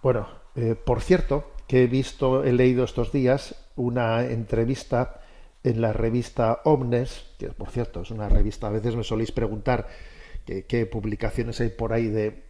Bueno, 0.03 0.29
eh, 0.55 0.75
por 0.75 1.01
cierto, 1.01 1.51
que 1.67 1.85
he 1.85 1.87
visto, 1.87 2.45
he 2.45 2.53
leído 2.53 2.85
estos 2.85 3.13
días 3.13 3.55
una 3.77 4.25
entrevista 4.25 5.21
en 5.65 5.81
la 5.81 5.93
revista 5.93 6.61
Omnes, 6.65 7.27
que 7.39 7.49
por 7.49 7.71
cierto 7.71 8.03
es 8.03 8.11
una 8.11 8.29
revista, 8.29 8.69
a 8.69 8.71
veces 8.71 8.95
me 8.97 9.05
soléis 9.05 9.33
preguntar 9.33 9.89
qué, 10.47 10.87
publicaciones 10.87 11.61
hay 11.61 11.69
por 11.69 11.93
ahí 11.93 12.07
de, 12.09 12.43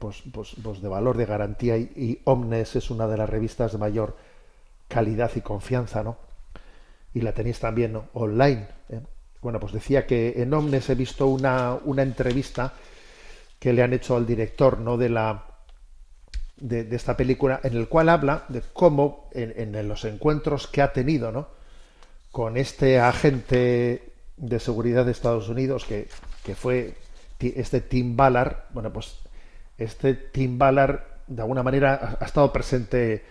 pues, 0.00 0.22
pues- 0.32 0.56
pues 0.62 0.80
de 0.82 0.88
valor, 0.88 1.16
de 1.16 1.26
garantía, 1.26 1.76
y, 1.76 1.92
y 1.94 2.20
Omnes 2.24 2.76
es 2.76 2.90
una 2.90 3.06
de 3.06 3.16
las 3.18 3.28
revistas 3.30 3.72
de 3.72 3.78
mayor 3.78 4.16
calidad 4.88 5.30
y 5.36 5.40
confianza, 5.42 6.02
¿no? 6.02 6.16
Y 7.14 7.20
la 7.20 7.32
tenéis 7.32 7.60
también 7.60 7.98
online. 8.14 8.66
¿eh? 8.90 9.00
Bueno, 9.42 9.60
pues 9.60 9.72
decía 9.72 10.06
que 10.06 10.34
en 10.42 10.52
Omnes 10.52 10.88
he 10.90 10.94
visto 10.94 11.26
una, 11.28 11.78
una 11.84 12.02
entrevista 12.02 12.74
que 13.58 13.72
le 13.72 13.82
han 13.82 13.92
hecho 13.92 14.16
al 14.16 14.26
director, 14.26 14.78
¿no? 14.78 14.96
De 14.96 15.08
la 15.08 15.44
de, 16.56 16.88
esta 16.90 17.16
película, 17.16 17.60
en 17.62 17.76
el 17.76 17.88
cual 17.88 18.08
habla 18.08 18.44
de 18.48 18.62
cómo 18.72 19.28
en, 19.32 19.88
los 19.88 20.04
encuentros 20.04 20.66
que 20.66 20.82
ha 20.82 20.92
tenido, 20.92 21.32
¿no? 21.32 21.48
con 22.30 22.56
este 22.56 22.98
agente 22.98 24.12
de 24.36 24.60
seguridad 24.60 25.06
de 25.06 25.12
Estados 25.12 25.48
Unidos 25.48 25.84
que, 25.84 26.08
que 26.44 26.54
fue 26.54 26.94
este 27.40 27.80
Tim 27.80 28.16
Ballard, 28.16 28.64
bueno, 28.70 28.92
pues 28.92 29.18
este 29.78 30.14
Tim 30.14 30.58
Ballard 30.58 31.00
de 31.26 31.42
alguna 31.42 31.62
manera 31.62 31.94
ha, 31.94 32.22
ha 32.22 32.26
estado 32.26 32.52
presente 32.52 33.24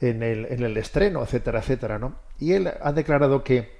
en 0.00 0.22
el, 0.22 0.46
en 0.46 0.62
el 0.62 0.76
estreno, 0.76 1.22
etcétera, 1.22 1.60
etcétera, 1.60 1.98
¿no? 1.98 2.16
Y 2.38 2.52
él 2.52 2.70
ha 2.80 2.92
declarado 2.92 3.42
que, 3.42 3.72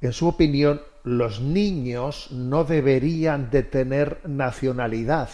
en 0.00 0.12
su 0.12 0.28
opinión, 0.28 0.80
los 1.04 1.40
niños 1.40 2.30
no 2.30 2.64
deberían 2.64 3.50
de 3.50 3.62
tener 3.62 4.20
nacionalidad. 4.26 5.28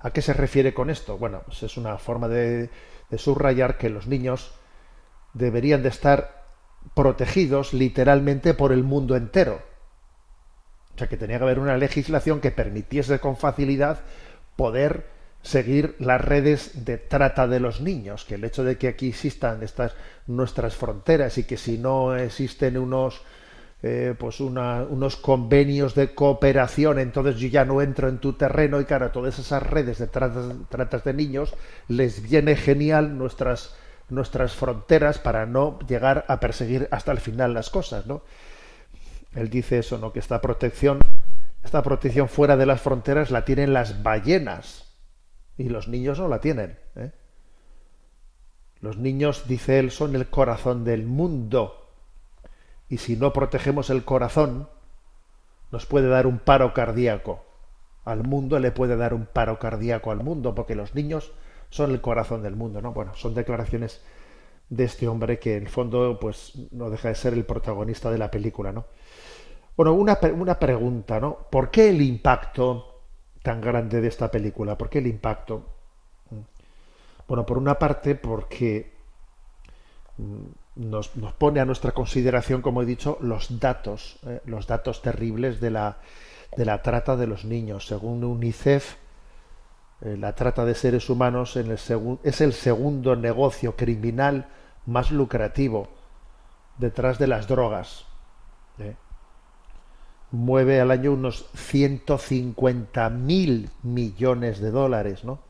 ¿A 0.00 0.10
qué 0.10 0.22
se 0.22 0.32
refiere 0.32 0.72
con 0.72 0.90
esto? 0.90 1.18
Bueno, 1.18 1.42
pues 1.44 1.62
es 1.62 1.76
una 1.76 1.98
forma 1.98 2.28
de, 2.28 2.70
de 3.10 3.18
subrayar 3.18 3.76
que 3.76 3.90
los 3.90 4.06
niños 4.06 4.52
deberían 5.34 5.82
de 5.82 5.90
estar 5.90 6.44
protegidos 6.94 7.74
literalmente 7.74 8.54
por 8.54 8.72
el 8.72 8.82
mundo 8.82 9.16
entero. 9.16 9.62
O 10.94 10.98
sea 10.98 11.08
que 11.08 11.16
tenía 11.16 11.38
que 11.38 11.44
haber 11.44 11.58
una 11.58 11.76
legislación 11.76 12.40
que 12.40 12.50
permitiese 12.50 13.20
con 13.20 13.36
facilidad 13.36 14.00
poder 14.56 15.06
seguir 15.42 15.96
las 15.98 16.20
redes 16.20 16.84
de 16.84 16.98
trata 16.98 17.46
de 17.46 17.60
los 17.60 17.80
niños, 17.80 18.24
que 18.24 18.34
el 18.34 18.44
hecho 18.44 18.64
de 18.64 18.76
que 18.76 18.88
aquí 18.88 19.08
existan 19.08 19.62
estas 19.62 19.94
nuestras 20.26 20.76
fronteras 20.76 21.38
y 21.38 21.44
que 21.44 21.56
si 21.56 21.78
no 21.78 22.14
existen 22.16 22.76
unos 22.76 23.22
eh, 23.82 24.14
pues 24.18 24.40
una- 24.40 24.82
unos 24.82 25.16
convenios 25.16 25.94
de 25.94 26.14
cooperación, 26.14 26.98
entonces 26.98 27.36
yo 27.36 27.48
ya 27.48 27.64
no 27.64 27.80
entro 27.80 28.08
en 28.08 28.18
tu 28.18 28.34
terreno 28.34 28.80
y 28.80 28.84
claro, 28.84 29.10
todas 29.10 29.38
esas 29.38 29.62
redes 29.62 29.98
de 29.98 30.06
tratas, 30.06 31.04
de 31.04 31.14
niños 31.14 31.54
les 31.88 32.22
viene 32.22 32.56
genial 32.56 33.16
nuestras 33.16 33.74
nuestras 34.10 34.54
fronteras 34.54 35.18
para 35.20 35.46
no 35.46 35.78
llegar 35.86 36.24
a 36.26 36.40
perseguir 36.40 36.88
hasta 36.90 37.12
el 37.12 37.20
final 37.20 37.54
las 37.54 37.70
cosas, 37.70 38.06
¿no? 38.06 38.22
Él 39.36 39.48
dice 39.48 39.78
eso, 39.78 39.98
¿no? 39.98 40.12
Que 40.12 40.18
esta 40.18 40.40
protección, 40.40 40.98
esta 41.62 41.80
protección 41.84 42.28
fuera 42.28 42.56
de 42.56 42.66
las 42.66 42.80
fronteras 42.80 43.30
la 43.30 43.44
tienen 43.44 43.72
las 43.72 44.02
ballenas 44.02 44.96
y 45.56 45.68
los 45.68 45.86
niños 45.86 46.18
no 46.18 46.26
la 46.26 46.40
tienen. 46.40 46.76
¿eh? 46.96 47.12
Los 48.80 48.96
niños, 48.96 49.44
dice 49.46 49.78
él, 49.78 49.92
son 49.92 50.16
el 50.16 50.26
corazón 50.26 50.84
del 50.84 51.04
mundo 51.06 51.79
y 52.90 52.98
si 52.98 53.16
no 53.16 53.32
protegemos 53.32 53.88
el 53.88 54.04
corazón, 54.04 54.68
nos 55.70 55.86
puede 55.86 56.08
dar 56.08 56.26
un 56.26 56.40
paro 56.40 56.74
cardíaco. 56.74 57.44
Al 58.04 58.24
mundo 58.24 58.58
le 58.58 58.72
puede 58.72 58.96
dar 58.96 59.14
un 59.14 59.26
paro 59.26 59.60
cardíaco 59.60 60.10
al 60.10 60.24
mundo, 60.24 60.54
porque 60.56 60.74
los 60.74 60.94
niños 60.96 61.32
son 61.70 61.92
el 61.92 62.00
corazón 62.00 62.42
del 62.42 62.56
mundo, 62.56 62.82
¿no? 62.82 62.92
Bueno, 62.92 63.14
son 63.14 63.32
declaraciones 63.32 64.02
de 64.68 64.84
este 64.84 65.06
hombre 65.06 65.38
que 65.38 65.56
en 65.56 65.62
el 65.62 65.68
fondo, 65.68 66.18
pues, 66.20 66.52
no 66.72 66.90
deja 66.90 67.08
de 67.08 67.14
ser 67.14 67.32
el 67.32 67.44
protagonista 67.44 68.10
de 68.10 68.18
la 68.18 68.30
película, 68.30 68.72
¿no? 68.72 68.86
Bueno, 69.76 69.92
una, 69.92 70.18
una 70.34 70.58
pregunta, 70.58 71.20
¿no? 71.20 71.46
¿Por 71.48 71.70
qué 71.70 71.90
el 71.90 72.02
impacto 72.02 73.02
tan 73.42 73.60
grande 73.60 74.00
de 74.00 74.08
esta 74.08 74.30
película? 74.32 74.76
¿Por 74.76 74.90
qué 74.90 74.98
el 74.98 75.06
impacto? 75.06 75.64
Bueno, 77.28 77.46
por 77.46 77.56
una 77.56 77.78
parte, 77.78 78.16
porque 78.16 78.92
nos, 80.80 81.14
nos 81.16 81.32
pone 81.34 81.60
a 81.60 81.64
nuestra 81.64 81.92
consideración, 81.92 82.62
como 82.62 82.82
he 82.82 82.86
dicho, 82.86 83.18
los 83.20 83.60
datos, 83.60 84.18
eh, 84.26 84.40
los 84.46 84.66
datos 84.66 85.02
terribles 85.02 85.60
de 85.60 85.70
la, 85.70 85.98
de 86.56 86.64
la 86.64 86.82
trata 86.82 87.16
de 87.16 87.26
los 87.26 87.44
niños. 87.44 87.86
Según 87.86 88.24
UNICEF, 88.24 88.96
eh, 90.00 90.16
la 90.16 90.34
trata 90.34 90.64
de 90.64 90.74
seres 90.74 91.10
humanos 91.10 91.56
es 91.56 92.40
el 92.40 92.52
segundo 92.54 93.14
negocio 93.14 93.76
criminal 93.76 94.48
más 94.86 95.10
lucrativo 95.10 95.88
detrás 96.78 97.18
de 97.18 97.26
las 97.26 97.46
drogas. 97.46 98.06
¿eh? 98.78 98.96
Mueve 100.30 100.80
al 100.80 100.90
año 100.90 101.12
unos 101.12 101.50
150 101.54 103.10
mil 103.10 103.68
millones 103.82 104.60
de 104.60 104.70
dólares, 104.70 105.24
¿no? 105.24 105.49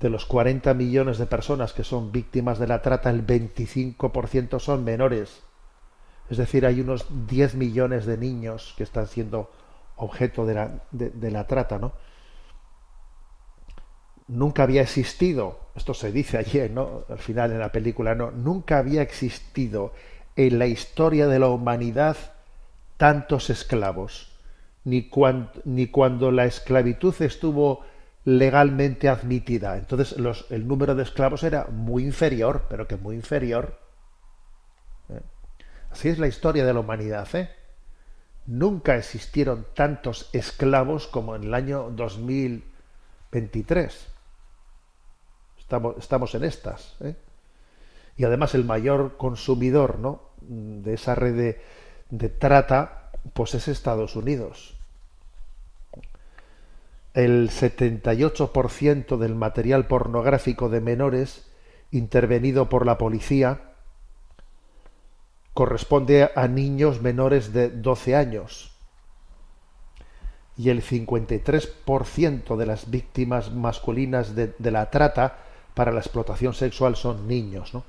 De 0.00 0.10
los 0.10 0.26
40 0.26 0.74
millones 0.74 1.18
de 1.18 1.26
personas 1.26 1.72
que 1.72 1.84
son 1.84 2.12
víctimas 2.12 2.58
de 2.58 2.66
la 2.66 2.82
trata, 2.82 3.10
el 3.10 3.22
25% 3.26 4.58
son 4.58 4.84
menores. 4.84 5.42
Es 6.30 6.38
decir, 6.38 6.66
hay 6.66 6.80
unos 6.80 7.06
10 7.26 7.54
millones 7.56 8.06
de 8.06 8.16
niños 8.18 8.74
que 8.76 8.84
están 8.84 9.06
siendo 9.08 9.50
objeto 9.96 10.46
de 10.46 10.54
la, 10.54 10.82
de, 10.92 11.30
la 11.30 11.46
trata, 11.46 11.78
¿no? 11.78 11.92
Nunca 14.28 14.62
había 14.62 14.82
existido, 14.82 15.58
esto 15.74 15.92
se 15.92 16.12
dice 16.12 16.38
ayer, 16.38 16.70
¿no? 16.70 17.04
Al 17.08 17.18
final 17.18 17.50
en 17.50 17.58
la 17.58 17.72
película, 17.72 18.14
no, 18.14 18.30
nunca 18.30 18.78
había 18.78 19.02
existido 19.02 19.92
en 20.36 20.58
la 20.60 20.66
historia 20.66 21.26
de 21.26 21.40
la 21.40 21.48
humanidad 21.48 22.16
tantos 22.96 23.50
esclavos, 23.50 24.30
ni, 24.84 25.08
cuan- 25.10 25.50
ni 25.64 25.88
cuando 25.88 26.30
la 26.30 26.44
esclavitud 26.44 27.14
estuvo 27.20 27.80
legalmente 28.24 29.08
admitida. 29.08 29.76
Entonces 29.78 30.18
los- 30.18 30.46
el 30.50 30.66
número 30.68 30.94
de 30.94 31.02
esclavos 31.02 31.42
era 31.42 31.66
muy 31.66 32.04
inferior, 32.04 32.66
pero 32.68 32.86
que 32.86 32.96
muy 32.96 33.16
inferior. 33.16 33.78
¿eh? 35.08 35.20
Así 35.90 36.08
es 36.08 36.18
la 36.18 36.26
historia 36.26 36.64
de 36.64 36.74
la 36.74 36.80
humanidad. 36.80 37.28
¿eh? 37.34 37.50
Nunca 38.46 38.96
existieron 38.96 39.66
tantos 39.74 40.28
esclavos 40.32 41.06
como 41.06 41.36
en 41.36 41.44
el 41.44 41.54
año 41.54 41.90
2023. 41.92 44.08
Estamos, 45.58 45.96
estamos 45.98 46.34
en 46.34 46.44
estas. 46.44 46.96
¿eh? 47.00 47.16
Y 48.16 48.24
además 48.24 48.54
el 48.54 48.64
mayor 48.64 49.16
consumidor 49.16 49.98
¿no? 49.98 50.22
de 50.40 50.94
esa 50.94 51.14
red 51.14 51.36
de, 51.36 51.62
de 52.10 52.28
trata 52.28 52.96
pues 53.34 53.54
es 53.54 53.68
Estados 53.68 54.16
Unidos 54.16 54.79
el 57.14 57.50
78% 57.50 59.16
del 59.18 59.34
material 59.34 59.86
pornográfico 59.86 60.68
de 60.68 60.80
menores 60.80 61.50
intervenido 61.90 62.68
por 62.68 62.86
la 62.86 62.98
policía 62.98 63.70
corresponde 65.54 66.30
a 66.34 66.46
niños 66.46 67.02
menores 67.02 67.52
de 67.52 67.68
12 67.68 68.16
años. 68.16 68.76
Y 70.56 70.70
el 70.70 70.82
53% 70.82 72.56
de 72.56 72.66
las 72.66 72.90
víctimas 72.90 73.52
masculinas 73.52 74.34
de, 74.34 74.54
la 74.70 74.90
trata 74.90 75.38
para 75.74 75.92
la 75.92 76.00
explotación 76.00 76.54
sexual 76.54 76.96
son 76.96 77.26
niños, 77.26 77.74
¿no? 77.74 77.84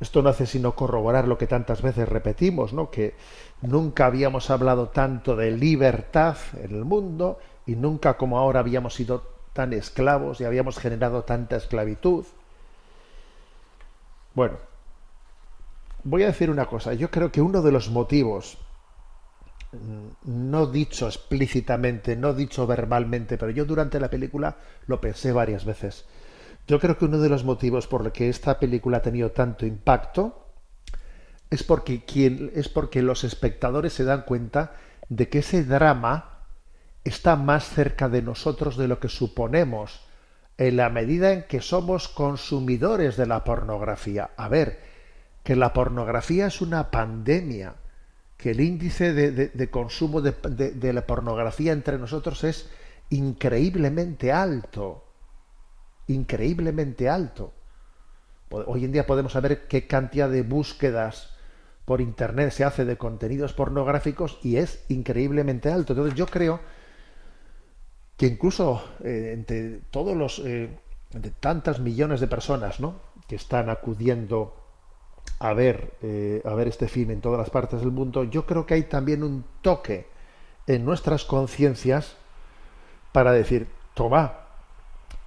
Esto 0.00 0.22
no 0.22 0.28
hace 0.28 0.46
sino 0.46 0.74
corroborar 0.74 1.26
lo 1.26 1.38
que 1.38 1.46
tantas 1.46 1.82
veces 1.82 2.08
repetimos, 2.08 2.72
¿no? 2.72 2.90
Que 2.90 3.14
nunca 3.62 4.06
habíamos 4.06 4.50
hablado 4.50 4.88
tanto 4.88 5.34
de 5.34 5.50
libertad 5.50 6.36
en 6.62 6.74
el 6.74 6.84
mundo 6.84 7.38
y 7.66 7.74
nunca 7.74 8.16
como 8.16 8.38
ahora 8.38 8.60
habíamos 8.60 8.94
sido 8.94 9.22
tan 9.52 9.72
esclavos 9.72 10.40
y 10.40 10.44
habíamos 10.44 10.78
generado 10.78 11.24
tanta 11.24 11.56
esclavitud. 11.56 12.24
Bueno, 14.34 14.58
voy 16.04 16.22
a 16.22 16.26
decir 16.26 16.48
una 16.48 16.66
cosa. 16.66 16.94
Yo 16.94 17.10
creo 17.10 17.32
que 17.32 17.42
uno 17.42 17.60
de 17.60 17.72
los 17.72 17.90
motivos, 17.90 18.56
no 20.24 20.66
dicho 20.66 21.08
explícitamente, 21.08 22.14
no 22.14 22.34
dicho 22.34 22.68
verbalmente, 22.68 23.36
pero 23.36 23.50
yo 23.50 23.64
durante 23.64 23.98
la 23.98 24.08
película 24.08 24.56
lo 24.86 25.00
pensé 25.00 25.32
varias 25.32 25.64
veces. 25.64 26.06
Yo 26.68 26.78
creo 26.78 26.98
que 26.98 27.06
uno 27.06 27.18
de 27.18 27.30
los 27.30 27.44
motivos 27.44 27.86
por 27.86 28.04
los 28.04 28.12
que 28.12 28.28
esta 28.28 28.58
película 28.60 28.98
ha 28.98 29.02
tenido 29.02 29.30
tanto 29.32 29.64
impacto 29.66 30.44
es 31.50 31.62
porque, 31.62 32.04
es 32.54 32.68
porque 32.68 33.00
los 33.00 33.24
espectadores 33.24 33.94
se 33.94 34.04
dan 34.04 34.22
cuenta 34.22 34.74
de 35.08 35.30
que 35.30 35.38
ese 35.38 35.64
drama 35.64 36.44
está 37.04 37.36
más 37.36 37.64
cerca 37.70 38.10
de 38.10 38.20
nosotros 38.20 38.76
de 38.76 38.86
lo 38.86 39.00
que 39.00 39.08
suponemos 39.08 40.00
en 40.58 40.76
la 40.76 40.90
medida 40.90 41.32
en 41.32 41.44
que 41.44 41.62
somos 41.62 42.06
consumidores 42.08 43.16
de 43.16 43.26
la 43.26 43.44
pornografía. 43.44 44.30
A 44.36 44.48
ver, 44.48 44.78
que 45.44 45.56
la 45.56 45.72
pornografía 45.72 46.48
es 46.48 46.60
una 46.60 46.90
pandemia, 46.90 47.76
que 48.36 48.50
el 48.50 48.60
índice 48.60 49.14
de, 49.14 49.30
de- 49.30 49.48
de 49.48 49.70
consumo 49.70 50.20
de- 50.20 50.32
de 50.72 50.92
la 50.92 51.06
pornografía 51.06 51.72
entre 51.72 51.96
nosotros 51.96 52.44
es 52.44 52.68
increíblemente 53.08 54.32
alto, 54.32 55.04
increíblemente 56.08 57.08
alto. 57.08 57.52
Hoy 58.50 58.84
en 58.84 58.92
día 58.92 59.06
podemos 59.06 59.32
saber 59.32 59.68
qué 59.68 59.86
cantidad 59.86 60.28
de 60.28 60.42
búsquedas 60.42 61.34
por 61.84 62.00
internet 62.00 62.50
se 62.50 62.64
hace 62.64 62.84
de 62.84 62.98
contenidos 62.98 63.52
pornográficos 63.52 64.38
y 64.42 64.56
es 64.56 64.84
increíblemente 64.88 65.70
alto. 65.70 65.92
Entonces 65.92 66.14
yo 66.14 66.26
creo 66.26 66.60
que 68.16 68.26
incluso 68.26 68.82
eh, 69.04 69.32
entre 69.32 69.80
todos 69.90 70.16
los 70.16 70.40
eh, 70.40 70.68
entre 71.14 71.30
tantas 71.30 71.80
millones 71.80 72.20
de 72.20 72.26
personas 72.26 72.80
¿no? 72.80 73.00
que 73.26 73.36
están 73.36 73.70
acudiendo 73.70 74.54
a 75.38 75.52
ver 75.52 75.94
eh, 76.02 76.42
a 76.44 76.54
ver 76.54 76.68
este 76.68 76.88
film 76.88 77.12
en 77.12 77.20
todas 77.20 77.38
las 77.38 77.48
partes 77.50 77.80
del 77.80 77.92
mundo 77.92 78.24
yo 78.24 78.44
creo 78.44 78.66
que 78.66 78.74
hay 78.74 78.82
también 78.82 79.22
un 79.22 79.44
toque 79.62 80.08
en 80.66 80.84
nuestras 80.84 81.24
conciencias 81.24 82.16
para 83.12 83.32
decir 83.32 83.68
toma 83.94 84.47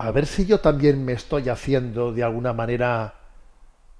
a 0.02 0.10
ver 0.10 0.26
si 0.26 0.48
yo 0.48 0.60
también 0.60 1.06
me 1.06 1.14
estoy 1.14 1.48
haciendo 1.48 2.12
de 2.12 2.24
alguna 2.24 2.54
manera 2.54 3.14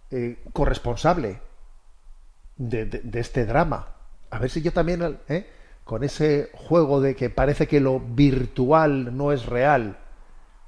eh, 0.10 0.44
corresponsable 0.52 1.40
de, 2.58 3.02
este 3.14 3.46
drama. 3.46 3.90
A 4.32 4.40
ver 4.40 4.50
si 4.50 4.64
yo 4.64 4.74
también, 4.74 5.20
¿eh? 5.30 5.48
con 5.84 6.04
ese 6.04 6.50
juego 6.54 7.02
de 7.02 7.16
que 7.16 7.30
parece 7.30 7.68
que 7.68 7.80
lo 7.80 8.00
virtual 8.00 9.16
no 9.16 9.32
es 9.32 9.46
real, 9.46 10.00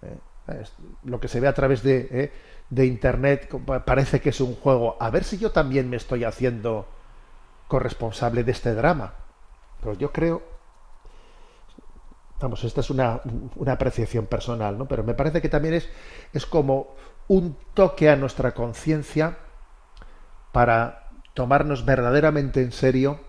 ¿eh? 0.03 0.17
Es 0.59 0.73
lo 1.03 1.19
que 1.19 1.27
se 1.27 1.39
ve 1.39 1.47
a 1.47 1.53
través 1.53 1.81
de, 1.81 2.07
¿eh? 2.11 2.31
de 2.69 2.85
Internet 2.85 3.49
parece 3.85 4.21
que 4.21 4.29
es 4.29 4.39
un 4.39 4.53
juego. 4.55 4.97
A 4.99 5.09
ver 5.09 5.23
si 5.23 5.39
yo 5.39 5.51
también 5.51 5.89
me 5.89 5.97
estoy 5.97 6.25
haciendo 6.25 6.87
corresponsable 7.67 8.43
de 8.43 8.51
este 8.51 8.75
drama. 8.75 9.15
Pero 9.79 9.93
yo 9.93 10.11
creo, 10.11 10.43
vamos, 12.39 12.63
esta 12.63 12.81
es 12.81 12.89
una, 12.89 13.21
una 13.55 13.73
apreciación 13.73 14.25
personal, 14.25 14.77
¿no? 14.77 14.87
Pero 14.87 15.03
me 15.03 15.13
parece 15.13 15.41
que 15.41 15.49
también 15.49 15.75
es, 15.75 15.89
es 16.33 16.45
como 16.45 16.95
un 17.27 17.57
toque 17.73 18.09
a 18.09 18.15
nuestra 18.15 18.53
conciencia 18.53 19.37
para 20.51 21.09
tomarnos 21.33 21.85
verdaderamente 21.85 22.61
en 22.61 22.71
serio 22.71 23.19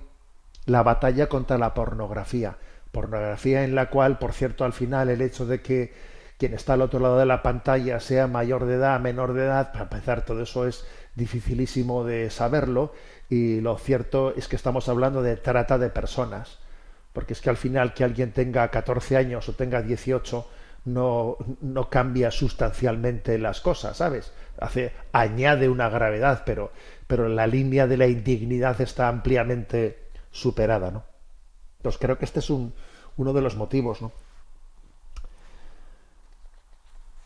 la 0.66 0.82
batalla 0.82 1.28
contra 1.28 1.59
la 1.59 1.74
pornografía. 1.74 2.57
Pornografía 2.92 3.64
en 3.64 3.74
la 3.74 3.90
cual, 3.90 4.18
por 4.18 4.32
cierto, 4.32 4.64
al 4.64 4.72
final 4.72 5.09
el 5.09 5.20
hecho 5.20 5.46
de 5.46 5.62
que 5.62 5.92
quien 6.38 6.55
está 6.55 6.74
al 6.74 6.82
otro 6.82 7.00
lado 7.00 7.18
de 7.18 7.26
la 7.26 7.42
pantalla 7.42 8.00
sea 8.00 8.26
mayor 8.26 8.66
de 8.66 8.74
edad, 8.74 9.00
menor 9.00 9.34
de 9.34 9.44
edad, 9.44 9.72
para 9.72 9.84
empezar, 9.84 10.24
todo 10.24 10.42
eso 10.42 10.66
es 10.66 10.86
dificilísimo 11.14 12.05
de 12.05 12.28
saberlo 12.30 12.92
y 13.28 13.61
lo 13.61 13.78
cierto 13.78 14.34
es 14.36 14.48
que 14.48 14.57
estamos 14.57 14.88
hablando 14.88 15.22
de 15.22 15.36
trata 15.36 15.78
de 15.78 15.90
personas. 15.90 16.59
Porque 17.14 17.32
es 17.32 17.40
que 17.40 17.48
al 17.48 17.56
final 17.56 17.94
que 17.94 18.04
alguien 18.04 18.32
tenga 18.32 18.70
14 18.70 19.16
años 19.16 19.48
o 19.48 19.54
tenga 19.54 19.80
18 19.80 20.46
no, 20.86 21.38
no 21.62 21.88
cambia 21.88 22.30
sustancialmente 22.30 23.38
las 23.38 23.62
cosas, 23.62 23.96
¿sabes? 23.96 24.32
Hace, 24.60 24.92
añade 25.12 25.68
una 25.68 25.88
gravedad, 25.88 26.42
pero, 26.44 26.72
pero 27.06 27.28
la 27.28 27.46
línea 27.46 27.86
de 27.86 27.96
la 27.96 28.08
indignidad 28.08 28.78
está 28.80 29.08
ampliamente 29.08 30.10
superada, 30.30 30.90
¿no? 30.90 31.04
Entonces 31.78 32.00
creo 32.00 32.18
que 32.18 32.26
este 32.26 32.40
es 32.40 32.50
un, 32.50 32.74
uno 33.16 33.32
de 33.32 33.40
los 33.40 33.56
motivos, 33.56 34.02
¿no? 34.02 34.12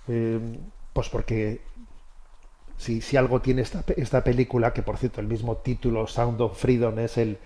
Eh, 0.08 0.38
pues 0.92 1.08
porque 1.08 1.62
si, 2.76 3.00
si 3.00 3.16
algo 3.16 3.40
tiene 3.40 3.62
esta, 3.62 3.84
esta 3.96 4.22
película, 4.22 4.72
que 4.72 4.82
por 4.82 4.98
cierto 4.98 5.20
el 5.20 5.26
mismo 5.26 5.56
título, 5.56 6.06
Sound 6.06 6.40
of 6.40 6.60
Freedom, 6.60 6.98
es 6.98 7.18
el, 7.18 7.38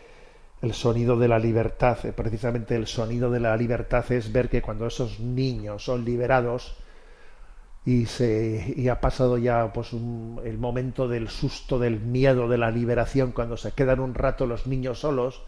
el 0.63 0.73
sonido 0.73 1.17
de 1.19 1.29
la 1.29 1.39
libertad, 1.39 1.99
eh, 2.07 2.13
precisamente 2.13 2.77
el 2.77 2.87
sonido 2.87 3.31
de 3.31 3.41
la 3.41 3.57
libertad 3.57 4.11
es 4.13 4.33
ver 4.33 4.49
que 4.49 4.63
cuando 4.63 4.87
esos 4.87 5.21
niños 5.21 5.85
son 5.85 6.05
liberados 6.05 6.77
y 7.85 8.07
se 8.07 8.75
y 8.77 8.89
ha 8.89 9.01
pasado 9.01 9.39
ya 9.39 9.73
pues 9.73 9.93
un- 9.93 10.41
el 10.45 10.59
momento 10.59 11.09
del 11.09 11.29
susto, 11.29 11.79
del 11.79 12.01
miedo, 12.01 12.49
de 12.49 12.59
la 12.59 12.71
liberación, 12.71 13.33
cuando 13.33 13.57
se 13.57 13.73
quedan 13.73 14.01
un 14.01 14.15
rato 14.15 14.47
los 14.47 14.67
niños 14.67 15.01
solos, 15.01 15.43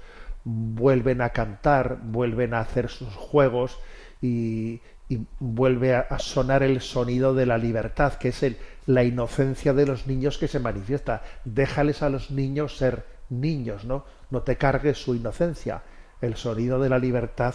vuelven 0.45 1.21
a 1.23 1.31
cantar, 1.31 1.99
vuelven 2.03 2.53
a 2.55 2.61
hacer 2.61 2.89
sus 2.91 3.15
juegos 3.15 3.79
y, 4.21 4.81
y 5.09 5.21
vuelve 5.39 5.95
a, 5.95 6.01
a 6.01 6.19
sonar 6.19 6.63
el 6.65 6.81
sonido 6.81 7.35
de 7.35 7.47
la 7.47 7.57
libertad, 7.59 8.15
que 8.15 8.29
es 8.29 8.43
el, 8.43 8.57
la 8.87 9.05
inocencia 9.05 9.73
de 9.73 9.87
los 9.87 10.07
niños 10.07 10.37
que 10.39 10.49
se 10.49 10.59
manifiesta. 10.61 11.23
Déjales 11.45 12.03
a 12.03 12.11
los 12.11 12.31
niños 12.33 12.77
ser 12.77 13.05
niños, 13.31 13.85
¿no? 13.85 14.05
No 14.35 14.43
te 14.43 14.57
cargues 14.57 14.99
su 14.99 15.15
inocencia. 15.15 15.81
El 16.21 16.35
sonido 16.35 16.81
de 16.81 16.89
la 16.89 16.99
libertad 16.99 17.55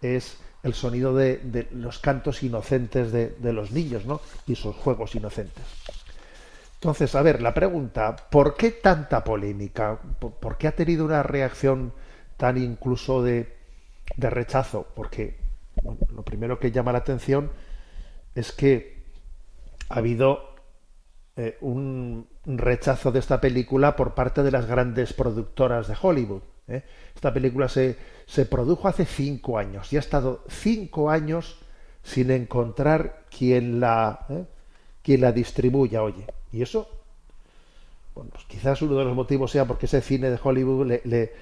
es 0.00 0.38
el 0.62 0.74
sonido 0.74 1.12
de, 1.12 1.66
los 1.72 1.98
cantos 1.98 2.44
inocentes 2.44 3.10
de, 3.10 3.52
los 3.52 3.72
niños, 3.72 4.06
¿no? 4.06 4.20
Y 4.46 4.54
sus 4.54 4.76
juegos 4.76 5.16
inocentes. 5.16 5.64
Entonces, 6.74 7.16
a 7.16 7.22
ver, 7.22 7.42
la 7.42 7.52
pregunta, 7.52 8.14
¿por 8.14 8.54
qué 8.54 8.70
tanta 8.70 9.24
polémica? 9.24 9.98
¿Por, 10.20 10.56
qué 10.56 10.68
ha 10.68 10.76
tenido 10.76 11.04
una 11.04 11.24
reacción 11.24 11.92
tan 12.36 12.56
incluso 12.58 13.24
de, 13.24 13.56
rechazo? 14.16 14.86
Porque 14.94 15.36
lo 16.14 16.22
primero 16.22 16.60
que 16.60 16.70
llama 16.70 16.92
la 16.92 16.98
atención 16.98 17.50
es 18.36 18.52
que 18.52 19.02
ha 19.88 19.98
habido 19.98 20.49
eh, 21.36 21.56
un 21.60 22.26
rechazo 22.44 23.12
de 23.12 23.20
esta 23.20 23.40
película 23.40 23.96
por 23.96 24.14
parte 24.14 24.42
de 24.42 24.50
las 24.50 24.66
grandes 24.66 25.12
productoras 25.12 25.88
de 25.88 25.96
Hollywood. 26.00 26.42
¿eh? 26.68 26.82
Esta 27.14 27.32
película 27.32 27.68
se, 27.68 27.96
se 28.26 28.46
produjo 28.46 28.88
hace 28.88 29.04
cinco 29.04 29.58
años 29.58 29.92
y 29.92 29.96
ha 29.96 30.00
estado 30.00 30.44
cinco 30.48 31.10
años 31.10 31.58
sin 32.02 32.30
encontrar 32.30 33.24
quien 33.36 33.80
la, 33.80 34.26
¿eh? 34.28 34.44
quien 35.02 35.20
la 35.20 35.32
distribuya, 35.32 36.02
oye. 36.02 36.26
Y 36.52 36.62
eso, 36.62 36.88
bueno, 38.14 38.30
pues 38.32 38.44
quizás 38.46 38.82
uno 38.82 38.96
de 38.96 39.04
los 39.04 39.14
motivos 39.14 39.50
sea 39.50 39.66
porque 39.66 39.86
ese 39.86 40.00
cine 40.00 40.30
de 40.30 40.38
Hollywood 40.42 40.86
le, 41.04 41.32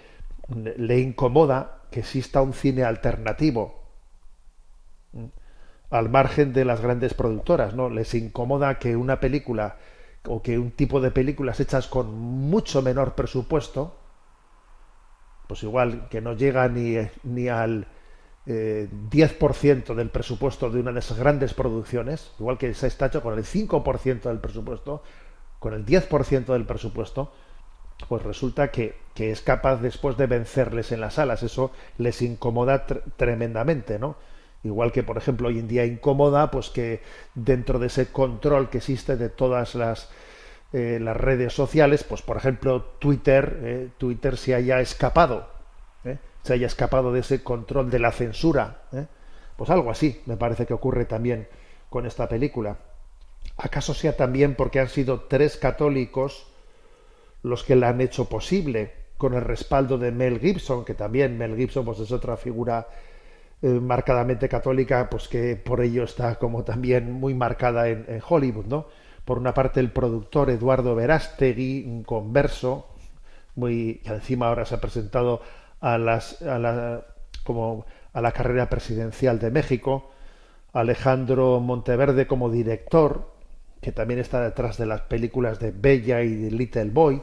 le, 0.77 0.99
incomoda 1.01 1.83
que 1.91 2.01
exista 2.01 2.43
un 2.43 2.53
cine 2.53 2.83
alternativo 2.85 3.83
¿eh? 5.15 5.29
Al 5.91 6.09
margen 6.09 6.53
de 6.53 6.65
las 6.65 6.81
grandes 6.81 7.15
productoras, 7.15 7.75
¿no? 7.75 7.89
Les 7.89 8.15
incomoda 8.15 8.79
que 8.79 8.97
una 8.97 9.21
película 9.21 9.77
o 10.27 10.43
que 10.43 10.59
un 10.59 10.71
tipo 10.73 11.01
de 11.01 11.11
películas 11.11 11.61
hechas 11.61 11.87
con 11.87 12.15
mucho 12.15 12.83
menor 12.83 13.15
presupuesto, 13.15 13.97
pues 15.47 15.63
igual 15.63 16.09
que 16.11 16.21
no 16.21 16.35
llega 16.35 16.69
ni, 16.69 16.97
ni 17.23 17.49
al 17.49 17.87
eh, 18.47 18.89
10% 19.11 19.95
del 19.95 20.11
presupuesto 20.11 20.71
de 20.71 20.81
una 20.81 20.93
de 20.93 20.99
esas 21.01 21.19
grandes 21.19 21.55
producciones, 21.55 22.33
igual 22.39 22.59
que 22.59 22.75
se 22.75 22.87
está 22.87 23.07
hecho 23.07 23.23
con 23.23 23.39
el 23.39 23.45
5% 23.45 24.23
del 24.23 24.39
presupuesto, 24.39 25.03
con 25.59 25.73
el 25.73 25.87
10% 25.87 26.47
del 26.47 26.67
presupuesto, 26.67 27.33
pues 28.09 28.23
resulta 28.23 28.71
que, 28.71 28.97
que, 29.15 29.31
es 29.31 29.41
capaz 29.41 29.77
después 29.77 30.17
de 30.17 30.27
vencerles 30.27 30.93
en 30.93 31.01
las 31.01 31.15
salas. 31.15 31.43
Eso 31.43 31.73
les 31.97 32.23
incomoda 32.23 32.87
tr 32.87 33.03
tremendamente, 33.17 33.99
¿no? 33.99 34.17
Igual 34.65 34.91
que, 34.93 35.03
por 35.03 35.17
ejemplo, 35.17 35.49
hoy 35.49 35.59
en 35.59 35.69
día 35.69 35.85
incomoda, 35.85 36.51
pues 36.51 36.69
que 36.71 37.01
dentro 37.35 37.79
de 37.79 37.87
ese 37.87 38.11
control 38.11 38.71
que 38.71 38.79
existe 38.79 39.17
de 39.17 39.29
todas 39.29 39.75
las, 39.75 40.11
eh, 40.73 40.99
las 41.01 41.17
redes 41.17 41.53
sociales, 41.53 42.05
pues 42.05 42.23
por 42.23 42.37
ejemplo 42.37 42.83
Twitter, 42.99 43.59
eh, 43.63 43.89
Twitter 43.99 44.37
se 44.37 44.55
haya 44.55 44.81
escapado, 44.81 45.49
¿eh? 46.05 46.19
se 46.43 46.55
haya 46.55 46.67
escapado 46.67 47.13
de 47.13 47.21
ese 47.21 47.43
control 47.43 47.91
de 47.91 47.99
la 48.01 48.13
censura. 48.13 48.83
Pues 49.57 49.71
algo 49.71 49.91
así 49.91 50.21
me 50.27 50.37
parece 50.37 50.67
que 50.67 50.75
ocurre 50.75 51.05
también 51.05 51.49
con 51.89 52.07
esta 52.07 52.29
película. 52.29 52.77
¿Acaso 53.57 53.95
sea 53.95 54.17
también 54.17 54.55
porque 54.55 54.79
han 54.79 54.89
sido 54.89 55.23
tres 55.23 55.57
católicos 55.57 56.47
los 57.43 57.65
que 57.65 57.77
la 57.77 57.89
han 57.89 58.01
hecho 58.01 58.29
posible, 58.29 58.93
con 59.17 59.35
el 59.35 59.43
respaldo 59.43 59.99
de 59.99 60.13
Mel 60.13 60.39
Gibson, 60.39 60.85
que 60.85 60.95
también 60.95 61.39
Mel 61.39 61.57
Gibson 61.57 61.85
pues, 61.85 61.99
es 61.99 62.13
otra 62.13 62.37
figura 62.37 62.87
eh, 63.61 63.67
marcadamente 63.69 64.49
católica, 64.49 65.11
pues 65.11 65.27
que 65.27 65.57
por 65.57 65.81
ello 65.81 66.05
está 66.05 66.37
como 66.37 66.63
también 66.63 67.13
muy 67.13 67.35
marcada 67.35 67.89
en, 67.89 68.23
Hollywood, 68.27 68.67
¿no? 68.67 68.87
Por 69.25 69.39
una 69.39 69.53
parte 69.53 69.81
el 69.81 69.91
productor 69.91 70.51
Eduardo 70.51 70.95
Verástegui, 70.95 71.85
un 71.85 72.05
converso, 72.05 72.87
muy 73.57 73.97
que 74.05 74.11
encima 74.11 74.49
ahora 74.49 74.65
se 74.65 74.77
ha 74.77 74.81
presentado 74.81 75.43
a 75.81 75.99
las 75.99 76.41
a 76.43 76.59
la, 76.59 77.05
como 77.45 77.85
a 78.13 78.21
la 78.21 78.33
carrera 78.33 78.69
presidencial 78.71 79.39
de 79.41 79.51
México, 79.51 80.11
Alejandro 80.73 81.61
Monteverde 81.61 82.27
como 82.27 82.51
director, 82.51 83.33
que 83.81 83.93
también 83.93 84.21
está 84.21 84.41
detrás 84.41 84.79
de 84.79 84.87
las 84.87 85.03
películas 85.03 85.59
de 85.59 85.73
Bella 85.73 86.23
y 86.23 86.51
Little 86.51 86.91
Boy, 86.91 87.23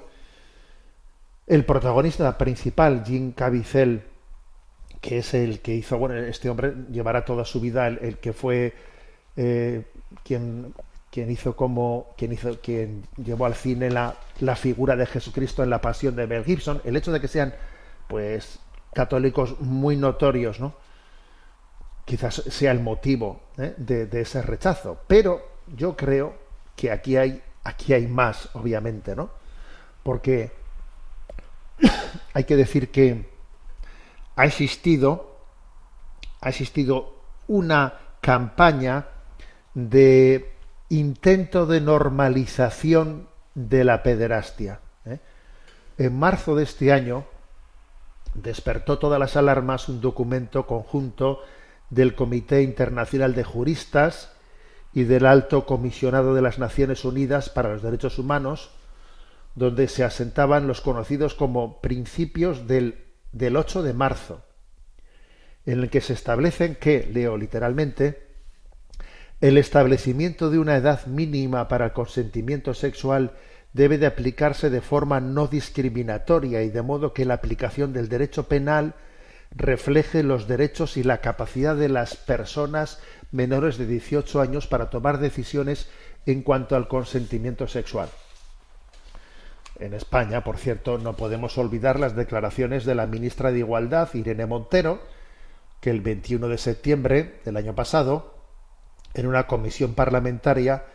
el 1.47 1.63
protagonista 1.65 2.37
principal, 2.37 3.03
Jim 3.05 3.31
Caviezel, 3.31 4.03
que 5.05 5.19
es 5.19 5.35
el 5.35 5.59
que 5.59 5.75
hizo, 5.75 5.99
bueno, 5.99 6.15
este 6.15 6.49
hombre 6.49 6.73
llevará 6.91 7.23
toda 7.23 7.45
su 7.45 7.61
vida, 7.61 7.85
el, 7.87 7.99
el 8.01 8.17
que 8.17 8.33
fue 8.33 8.73
eh, 9.37 9.83
quien, 10.23 10.73
hizo 11.13 11.55
como, 11.55 12.07
quien 12.17 12.33
hizo, 12.33 12.59
quien 12.59 13.03
llevó 13.23 13.45
al 13.45 13.53
cine 13.53 13.91
la, 13.91 14.15
la 14.39 14.55
figura 14.55 14.95
de 14.95 15.05
Jesucristo 15.05 15.61
en 15.61 15.69
la 15.69 15.79
pasión 15.79 16.15
de 16.15 16.25
Mel 16.25 16.43
Gibson, 16.43 16.81
el 16.85 16.97
hecho 16.97 17.11
de 17.11 17.21
que 17.21 17.27
sean, 17.27 17.53
pues, 18.07 18.57
católicos 18.95 19.61
muy 19.61 19.95
notorios, 19.95 20.59
¿no? 20.59 20.73
Quizás 22.05 22.35
sea 22.35 22.71
el 22.71 22.79
motivo 22.79 23.41
¿eh? 23.59 23.75
de, 23.77 24.07
de 24.07 24.21
ese 24.21 24.41
rechazo, 24.41 25.01
pero 25.05 25.59
yo 25.75 25.95
creo 25.95 26.33
que 26.75 26.91
aquí 26.91 27.15
hay 27.15 27.43
aquí 27.63 27.93
hay 27.93 28.07
más, 28.07 28.49
obviamente, 28.53 29.15
¿no? 29.15 29.29
Porque 30.01 30.51
hay 32.33 32.43
que 32.45 32.55
decir 32.55 32.89
que 32.89 33.34
ha 34.35 34.45
existido, 34.45 35.37
ha 36.41 36.49
existido 36.49 37.15
una 37.47 37.93
campaña 38.21 39.07
de 39.73 40.53
intento 40.89 41.65
de 41.65 41.81
normalización 41.81 43.27
de 43.53 43.83
la 43.83 44.03
pederastia. 44.03 44.79
¿eh? 45.05 45.19
En 45.97 46.17
marzo 46.17 46.55
de 46.55 46.63
este 46.63 46.91
año 46.91 47.25
despertó 48.33 48.99
todas 48.99 49.19
las 49.19 49.35
alarmas 49.37 49.87
un 49.89 50.01
documento 50.01 50.67
conjunto 50.67 51.41
del 51.89 52.15
Comité 52.15 52.61
Internacional 52.63 53.33
de 53.35 53.43
Juristas 53.43 54.31
y 54.93 55.03
del 55.03 55.25
Alto 55.25 55.65
Comisionado 55.65 56.33
de 56.33 56.41
las 56.41 56.59
Naciones 56.59 57.05
Unidas 57.05 57.49
para 57.49 57.73
los 57.73 57.81
Derechos 57.81 58.19
Humanos, 58.19 58.71
donde 59.55 59.87
se 59.87 60.03
asentaban 60.03 60.67
los 60.67 60.81
conocidos 60.81 61.33
como 61.33 61.79
principios 61.81 62.67
del, 62.67 63.04
del 63.35 63.57
8 63.57 63.83
de 63.83 63.93
marzo, 63.93 64.45
en 65.65 65.81
el 65.81 65.89
que 65.89 65.99
se 65.99 66.13
establecen 66.13 66.75
que, 66.75 67.09
leo 67.11 67.35
literalmente, 67.37 68.27
el 69.41 69.57
establecimiento 69.57 70.49
de 70.49 70.57
una 70.57 70.77
edad 70.77 71.05
mínima 71.05 71.67
para 71.67 71.85
el 71.87 71.91
consentimiento 71.91 72.73
sexual 72.73 73.33
debe 73.73 73.97
de 73.97 74.05
aplicarse 74.05 74.69
de 74.69 74.79
forma 74.79 75.19
no 75.19 75.47
discriminatoria 75.47 76.63
y 76.63 76.69
de 76.69 76.81
modo 76.81 77.13
que 77.13 77.25
la 77.25 77.33
aplicación 77.33 77.91
del 77.91 78.07
derecho 78.07 78.47
penal 78.47 78.95
refleje 79.51 80.23
los 80.23 80.47
derechos 80.47 80.95
y 80.95 81.03
la 81.03 81.19
capacidad 81.19 81.75
de 81.75 81.89
las 81.89 82.15
personas 82.15 82.99
menores 83.31 83.77
de 83.77 83.85
18 83.85 84.39
años 84.39 84.67
para 84.67 84.89
tomar 84.89 85.19
decisiones 85.19 85.89
en 86.25 86.41
cuanto 86.41 86.77
al 86.77 86.87
consentimiento 86.87 87.67
sexual. 87.67 88.07
En 89.79 89.93
España, 89.93 90.43
por 90.43 90.57
cierto, 90.57 90.97
no 90.97 91.15
podemos 91.15 91.57
olvidar 91.57 91.99
las 91.99 92.15
declaraciones 92.15 92.85
de 92.85 92.95
la 92.95 93.07
ministra 93.07 93.51
de 93.51 93.59
Igualdad, 93.59 94.13
Irene 94.13 94.45
Montero, 94.45 95.01
que 95.81 95.89
el 95.89 96.01
21 96.01 96.47
de 96.47 96.57
septiembre 96.57 97.39
del 97.43 97.57
año 97.57 97.75
pasado, 97.75 98.35
en 99.13 99.27
una 99.27 99.47
comisión 99.47 99.93
parlamentaria, 99.93 100.85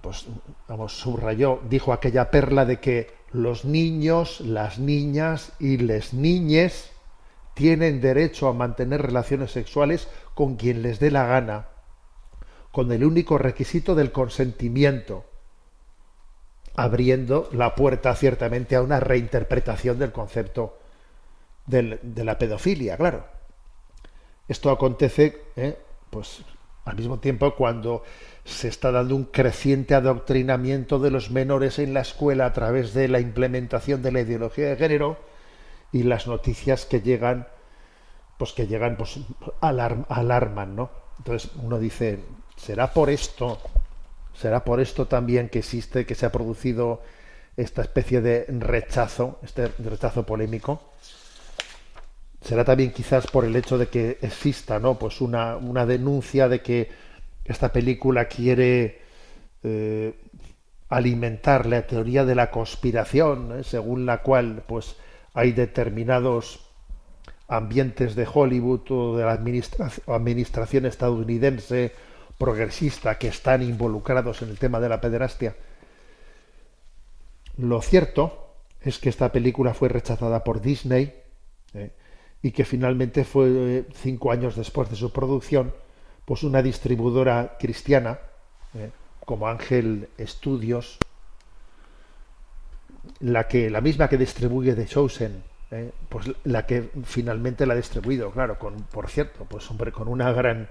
pues 0.00 0.26
vamos, 0.68 0.96
subrayó, 0.96 1.60
dijo 1.68 1.92
aquella 1.92 2.30
perla 2.30 2.64
de 2.64 2.78
que 2.78 3.10
los 3.32 3.64
niños, 3.64 4.40
las 4.40 4.78
niñas 4.78 5.52
y 5.58 5.78
les 5.78 6.14
niñes 6.14 6.90
tienen 7.54 8.00
derecho 8.00 8.48
a 8.48 8.52
mantener 8.52 9.02
relaciones 9.02 9.50
sexuales 9.50 10.08
con 10.34 10.56
quien 10.56 10.82
les 10.82 11.00
dé 11.00 11.10
la 11.10 11.26
gana, 11.26 11.66
con 12.70 12.92
el 12.92 13.04
único 13.04 13.38
requisito 13.38 13.94
del 13.94 14.12
consentimiento, 14.12 15.24
abriendo 16.76 17.48
la 17.52 17.74
puerta 17.74 18.14
ciertamente 18.14 18.76
a 18.76 18.82
una 18.82 19.00
reinterpretación 19.00 19.98
del 19.98 20.12
concepto 20.12 20.78
de 21.66 22.24
la 22.24 22.38
pedofilia, 22.38 22.96
claro. 22.96 23.26
Esto 24.46 24.70
acontece, 24.70 25.42
¿eh? 25.56 25.76
pues 26.10 26.42
al 26.84 26.94
mismo 26.96 27.18
tiempo 27.18 27.56
cuando 27.56 28.04
se 28.44 28.68
está 28.68 28.92
dando 28.92 29.16
un 29.16 29.24
creciente 29.24 29.96
adoctrinamiento 29.96 31.00
de 31.00 31.10
los 31.10 31.32
menores 31.32 31.80
en 31.80 31.92
la 31.94 32.02
escuela 32.02 32.46
a 32.46 32.52
través 32.52 32.94
de 32.94 33.08
la 33.08 33.18
implementación 33.18 34.02
de 34.02 34.12
la 34.12 34.20
ideología 34.20 34.68
de 34.68 34.76
género 34.76 35.18
y 35.90 36.04
las 36.04 36.28
noticias 36.28 36.86
que 36.86 37.00
llegan, 37.00 37.48
pues 38.38 38.52
que 38.52 38.68
llegan, 38.68 38.96
pues 38.96 39.18
alarm- 39.60 40.06
alarman, 40.08 40.76
¿no? 40.76 40.90
Entonces 41.18 41.50
uno 41.56 41.80
dice, 41.80 42.20
¿será 42.56 42.92
por 42.92 43.10
esto? 43.10 43.58
¿Será 44.38 44.64
por 44.64 44.80
esto 44.80 45.06
también 45.06 45.48
que 45.48 45.60
existe, 45.60 46.06
que 46.06 46.14
se 46.14 46.26
ha 46.26 46.32
producido 46.32 47.02
esta 47.56 47.82
especie 47.82 48.20
de 48.20 48.44
rechazo, 48.48 49.38
este 49.42 49.68
rechazo 49.78 50.24
polémico? 50.26 50.92
será 52.42 52.64
también 52.64 52.92
quizás 52.92 53.26
por 53.26 53.44
el 53.44 53.56
hecho 53.56 53.76
de 53.76 53.88
que 53.88 54.18
exista 54.22 54.78
no 54.78 54.98
pues 54.98 55.20
una, 55.20 55.56
una 55.56 55.84
denuncia 55.84 56.48
de 56.48 56.60
que 56.60 56.90
esta 57.44 57.72
película 57.72 58.26
quiere 58.26 59.00
eh, 59.64 60.14
alimentar 60.88 61.66
la 61.66 61.86
teoría 61.86 62.24
de 62.24 62.34
la 62.36 62.50
conspiración 62.50 63.58
¿eh? 63.58 63.64
según 63.64 64.06
la 64.06 64.22
cual 64.22 64.62
pues 64.66 64.96
hay 65.34 65.52
determinados 65.52 66.60
ambientes 67.48 68.14
de 68.14 68.28
Hollywood 68.32 68.90
o 68.90 69.16
de 69.16 69.24
la 69.24 69.32
administra- 69.32 69.90
administración 70.06 70.86
estadounidense 70.86 71.92
progresista 72.38 73.18
que 73.18 73.28
están 73.28 73.62
involucrados 73.62 74.42
en 74.42 74.50
el 74.50 74.58
tema 74.58 74.80
de 74.80 74.88
la 74.88 75.00
pederastia. 75.00 75.56
Lo 77.58 77.80
cierto 77.80 78.54
es 78.80 78.98
que 78.98 79.08
esta 79.08 79.32
película 79.32 79.74
fue 79.74 79.88
rechazada 79.88 80.44
por 80.44 80.60
Disney 80.60 81.14
¿eh? 81.74 81.90
y 82.42 82.52
que 82.52 82.64
finalmente 82.64 83.24
fue 83.24 83.48
eh, 83.48 83.84
cinco 83.94 84.30
años 84.30 84.56
después 84.56 84.90
de 84.90 84.96
su 84.96 85.12
producción, 85.12 85.72
pues 86.24 86.42
una 86.42 86.62
distribuidora 86.62 87.56
cristiana 87.58 88.18
¿eh? 88.74 88.90
como 89.24 89.48
Ángel 89.48 90.08
Studios, 90.20 90.98
la 93.20 93.48
que 93.48 93.70
la 93.70 93.80
misma 93.80 94.08
que 94.08 94.18
distribuye 94.18 94.74
The 94.74 94.86
Chosen, 94.86 95.42
pues 96.08 96.30
la 96.44 96.64
que 96.64 96.90
finalmente 97.04 97.66
la 97.66 97.74
ha 97.74 97.76
distribuido, 97.76 98.30
claro, 98.30 98.56
con 98.58 98.82
por 98.84 99.08
cierto, 99.08 99.44
pues 99.48 99.68
hombre, 99.70 99.90
con 99.90 100.06
una 100.06 100.32
gran 100.32 100.68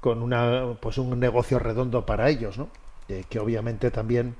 con 0.00 0.22
una 0.22 0.74
pues 0.80 0.98
un 0.98 1.18
negocio 1.20 1.58
redondo 1.58 2.06
para 2.06 2.28
ellos, 2.30 2.58
¿no? 2.58 2.68
Eh, 3.08 3.24
que 3.28 3.38
obviamente 3.38 3.90
también 3.90 4.34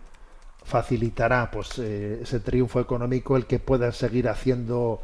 facilitará 0.65 1.51
pues 1.51 1.79
eh, 1.79 2.21
ese 2.23 2.41
triunfo 2.41 2.81
económico 2.81 3.37
el 3.37 3.47
que 3.47 3.59
puedan 3.59 3.93
seguir 3.93 4.29
haciendo 4.29 5.03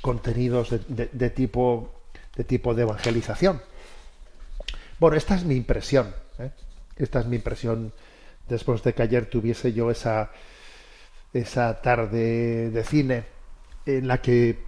contenidos 0.00 0.70
de, 0.88 1.08
de- 1.12 1.30
tipo 1.30 1.92
de 2.36 2.44
tipo 2.44 2.74
de 2.74 2.82
evangelización. 2.82 3.60
Bueno, 4.98 5.16
esta 5.16 5.34
es 5.34 5.44
mi 5.44 5.56
impresión. 5.56 6.14
¿eh? 6.38 6.50
Esta 6.96 7.20
es 7.20 7.26
mi 7.26 7.36
impresión 7.36 7.92
después 8.48 8.82
de 8.82 8.94
que 8.94 9.02
ayer 9.02 9.26
tuviese 9.26 9.72
yo 9.72 9.90
esa 9.90 10.30
esa 11.32 11.80
tarde 11.80 12.70
de 12.70 12.84
cine 12.84 13.24
en 13.86 14.08
la 14.08 14.20
que 14.20 14.58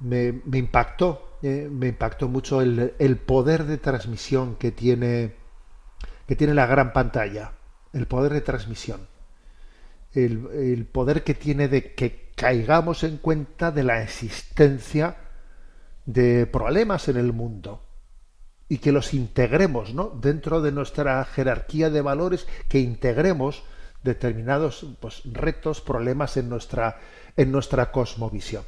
me 0.00 0.40
impactó, 0.58 1.27
eh, 1.42 1.68
me 1.70 1.88
impactó 1.88 2.28
mucho 2.28 2.60
el, 2.60 3.16
poder 3.24 3.64
de 3.64 3.78
transmisión 3.78 4.56
que 4.56 4.72
tiene 4.72 5.36
que 6.26 6.36
tiene 6.36 6.52
la 6.52 6.66
gran 6.66 6.92
pantalla, 6.92 7.52
el 7.92 8.06
poder 8.06 8.32
de 8.32 8.40
transmisión 8.42 9.08
el, 10.12 10.48
el 10.52 10.86
poder 10.86 11.22
que 11.22 11.34
tiene 11.34 11.68
de 11.68 11.94
que 11.94 12.32
caigamos 12.34 13.02
en 13.04 13.18
cuenta 13.18 13.70
de 13.70 13.84
la 13.84 14.02
existencia 14.02 15.16
de 16.06 16.46
problemas 16.46 17.08
en 17.08 17.16
el 17.16 17.32
mundo 17.32 17.82
y 18.68 18.78
que 18.78 18.92
los 18.92 19.14
integremos 19.14 19.94
¿no? 19.94 20.10
dentro 20.10 20.60
de 20.60 20.72
nuestra 20.72 21.24
jerarquía 21.24 21.90
de 21.90 22.02
valores, 22.02 22.46
que 22.68 22.80
integremos 22.80 23.62
determinados 24.02 24.86
pues, 25.00 25.22
retos, 25.24 25.80
problemas 25.80 26.36
en 26.36 26.48
nuestra, 26.48 26.98
en 27.36 27.50
nuestra 27.50 27.90
cosmovisión. 27.90 28.64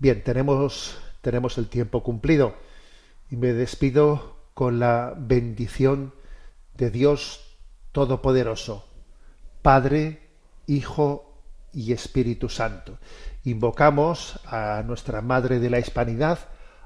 Bien, 0.00 0.22
tenemos, 0.22 0.96
tenemos 1.22 1.58
el 1.58 1.68
tiempo 1.68 2.04
cumplido 2.04 2.54
y 3.30 3.36
me 3.36 3.52
despido 3.52 4.36
con 4.54 4.78
la 4.78 5.14
bendición 5.16 6.14
de 6.76 6.90
Dios 6.90 7.56
Todopoderoso, 7.90 8.86
Padre, 9.60 10.28
Hijo 10.68 11.42
y 11.72 11.92
Espíritu 11.92 12.48
Santo. 12.48 12.98
Invocamos 13.42 14.38
a 14.46 14.84
nuestra 14.86 15.20
Madre 15.20 15.58
de 15.58 15.70
la 15.70 15.80
Hispanidad, 15.80 16.38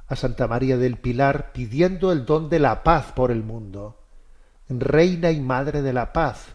a 0.07 0.17
Santa 0.17 0.49
María 0.49 0.79
del 0.79 0.97
Pilar, 0.97 1.53
pidiendo 1.53 2.13
el 2.13 2.25
don 2.25 2.49
de 2.49 2.61
la 2.61 2.83
paz 2.83 3.13
por 3.13 3.31
el 3.31 3.43
mundo. 3.43 3.99
Reina 4.71 5.31
y 5.33 5.41
Madre 5.41 5.83
de 5.83 5.93
la 5.93 6.15
Paz, 6.15 6.47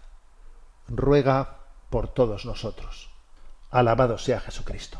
ruega 0.87 1.59
por 1.91 2.07
todos 2.07 2.45
nosotros. 2.45 3.11
Alabado 3.69 4.17
sea 4.17 4.39
Jesucristo. 4.39 4.99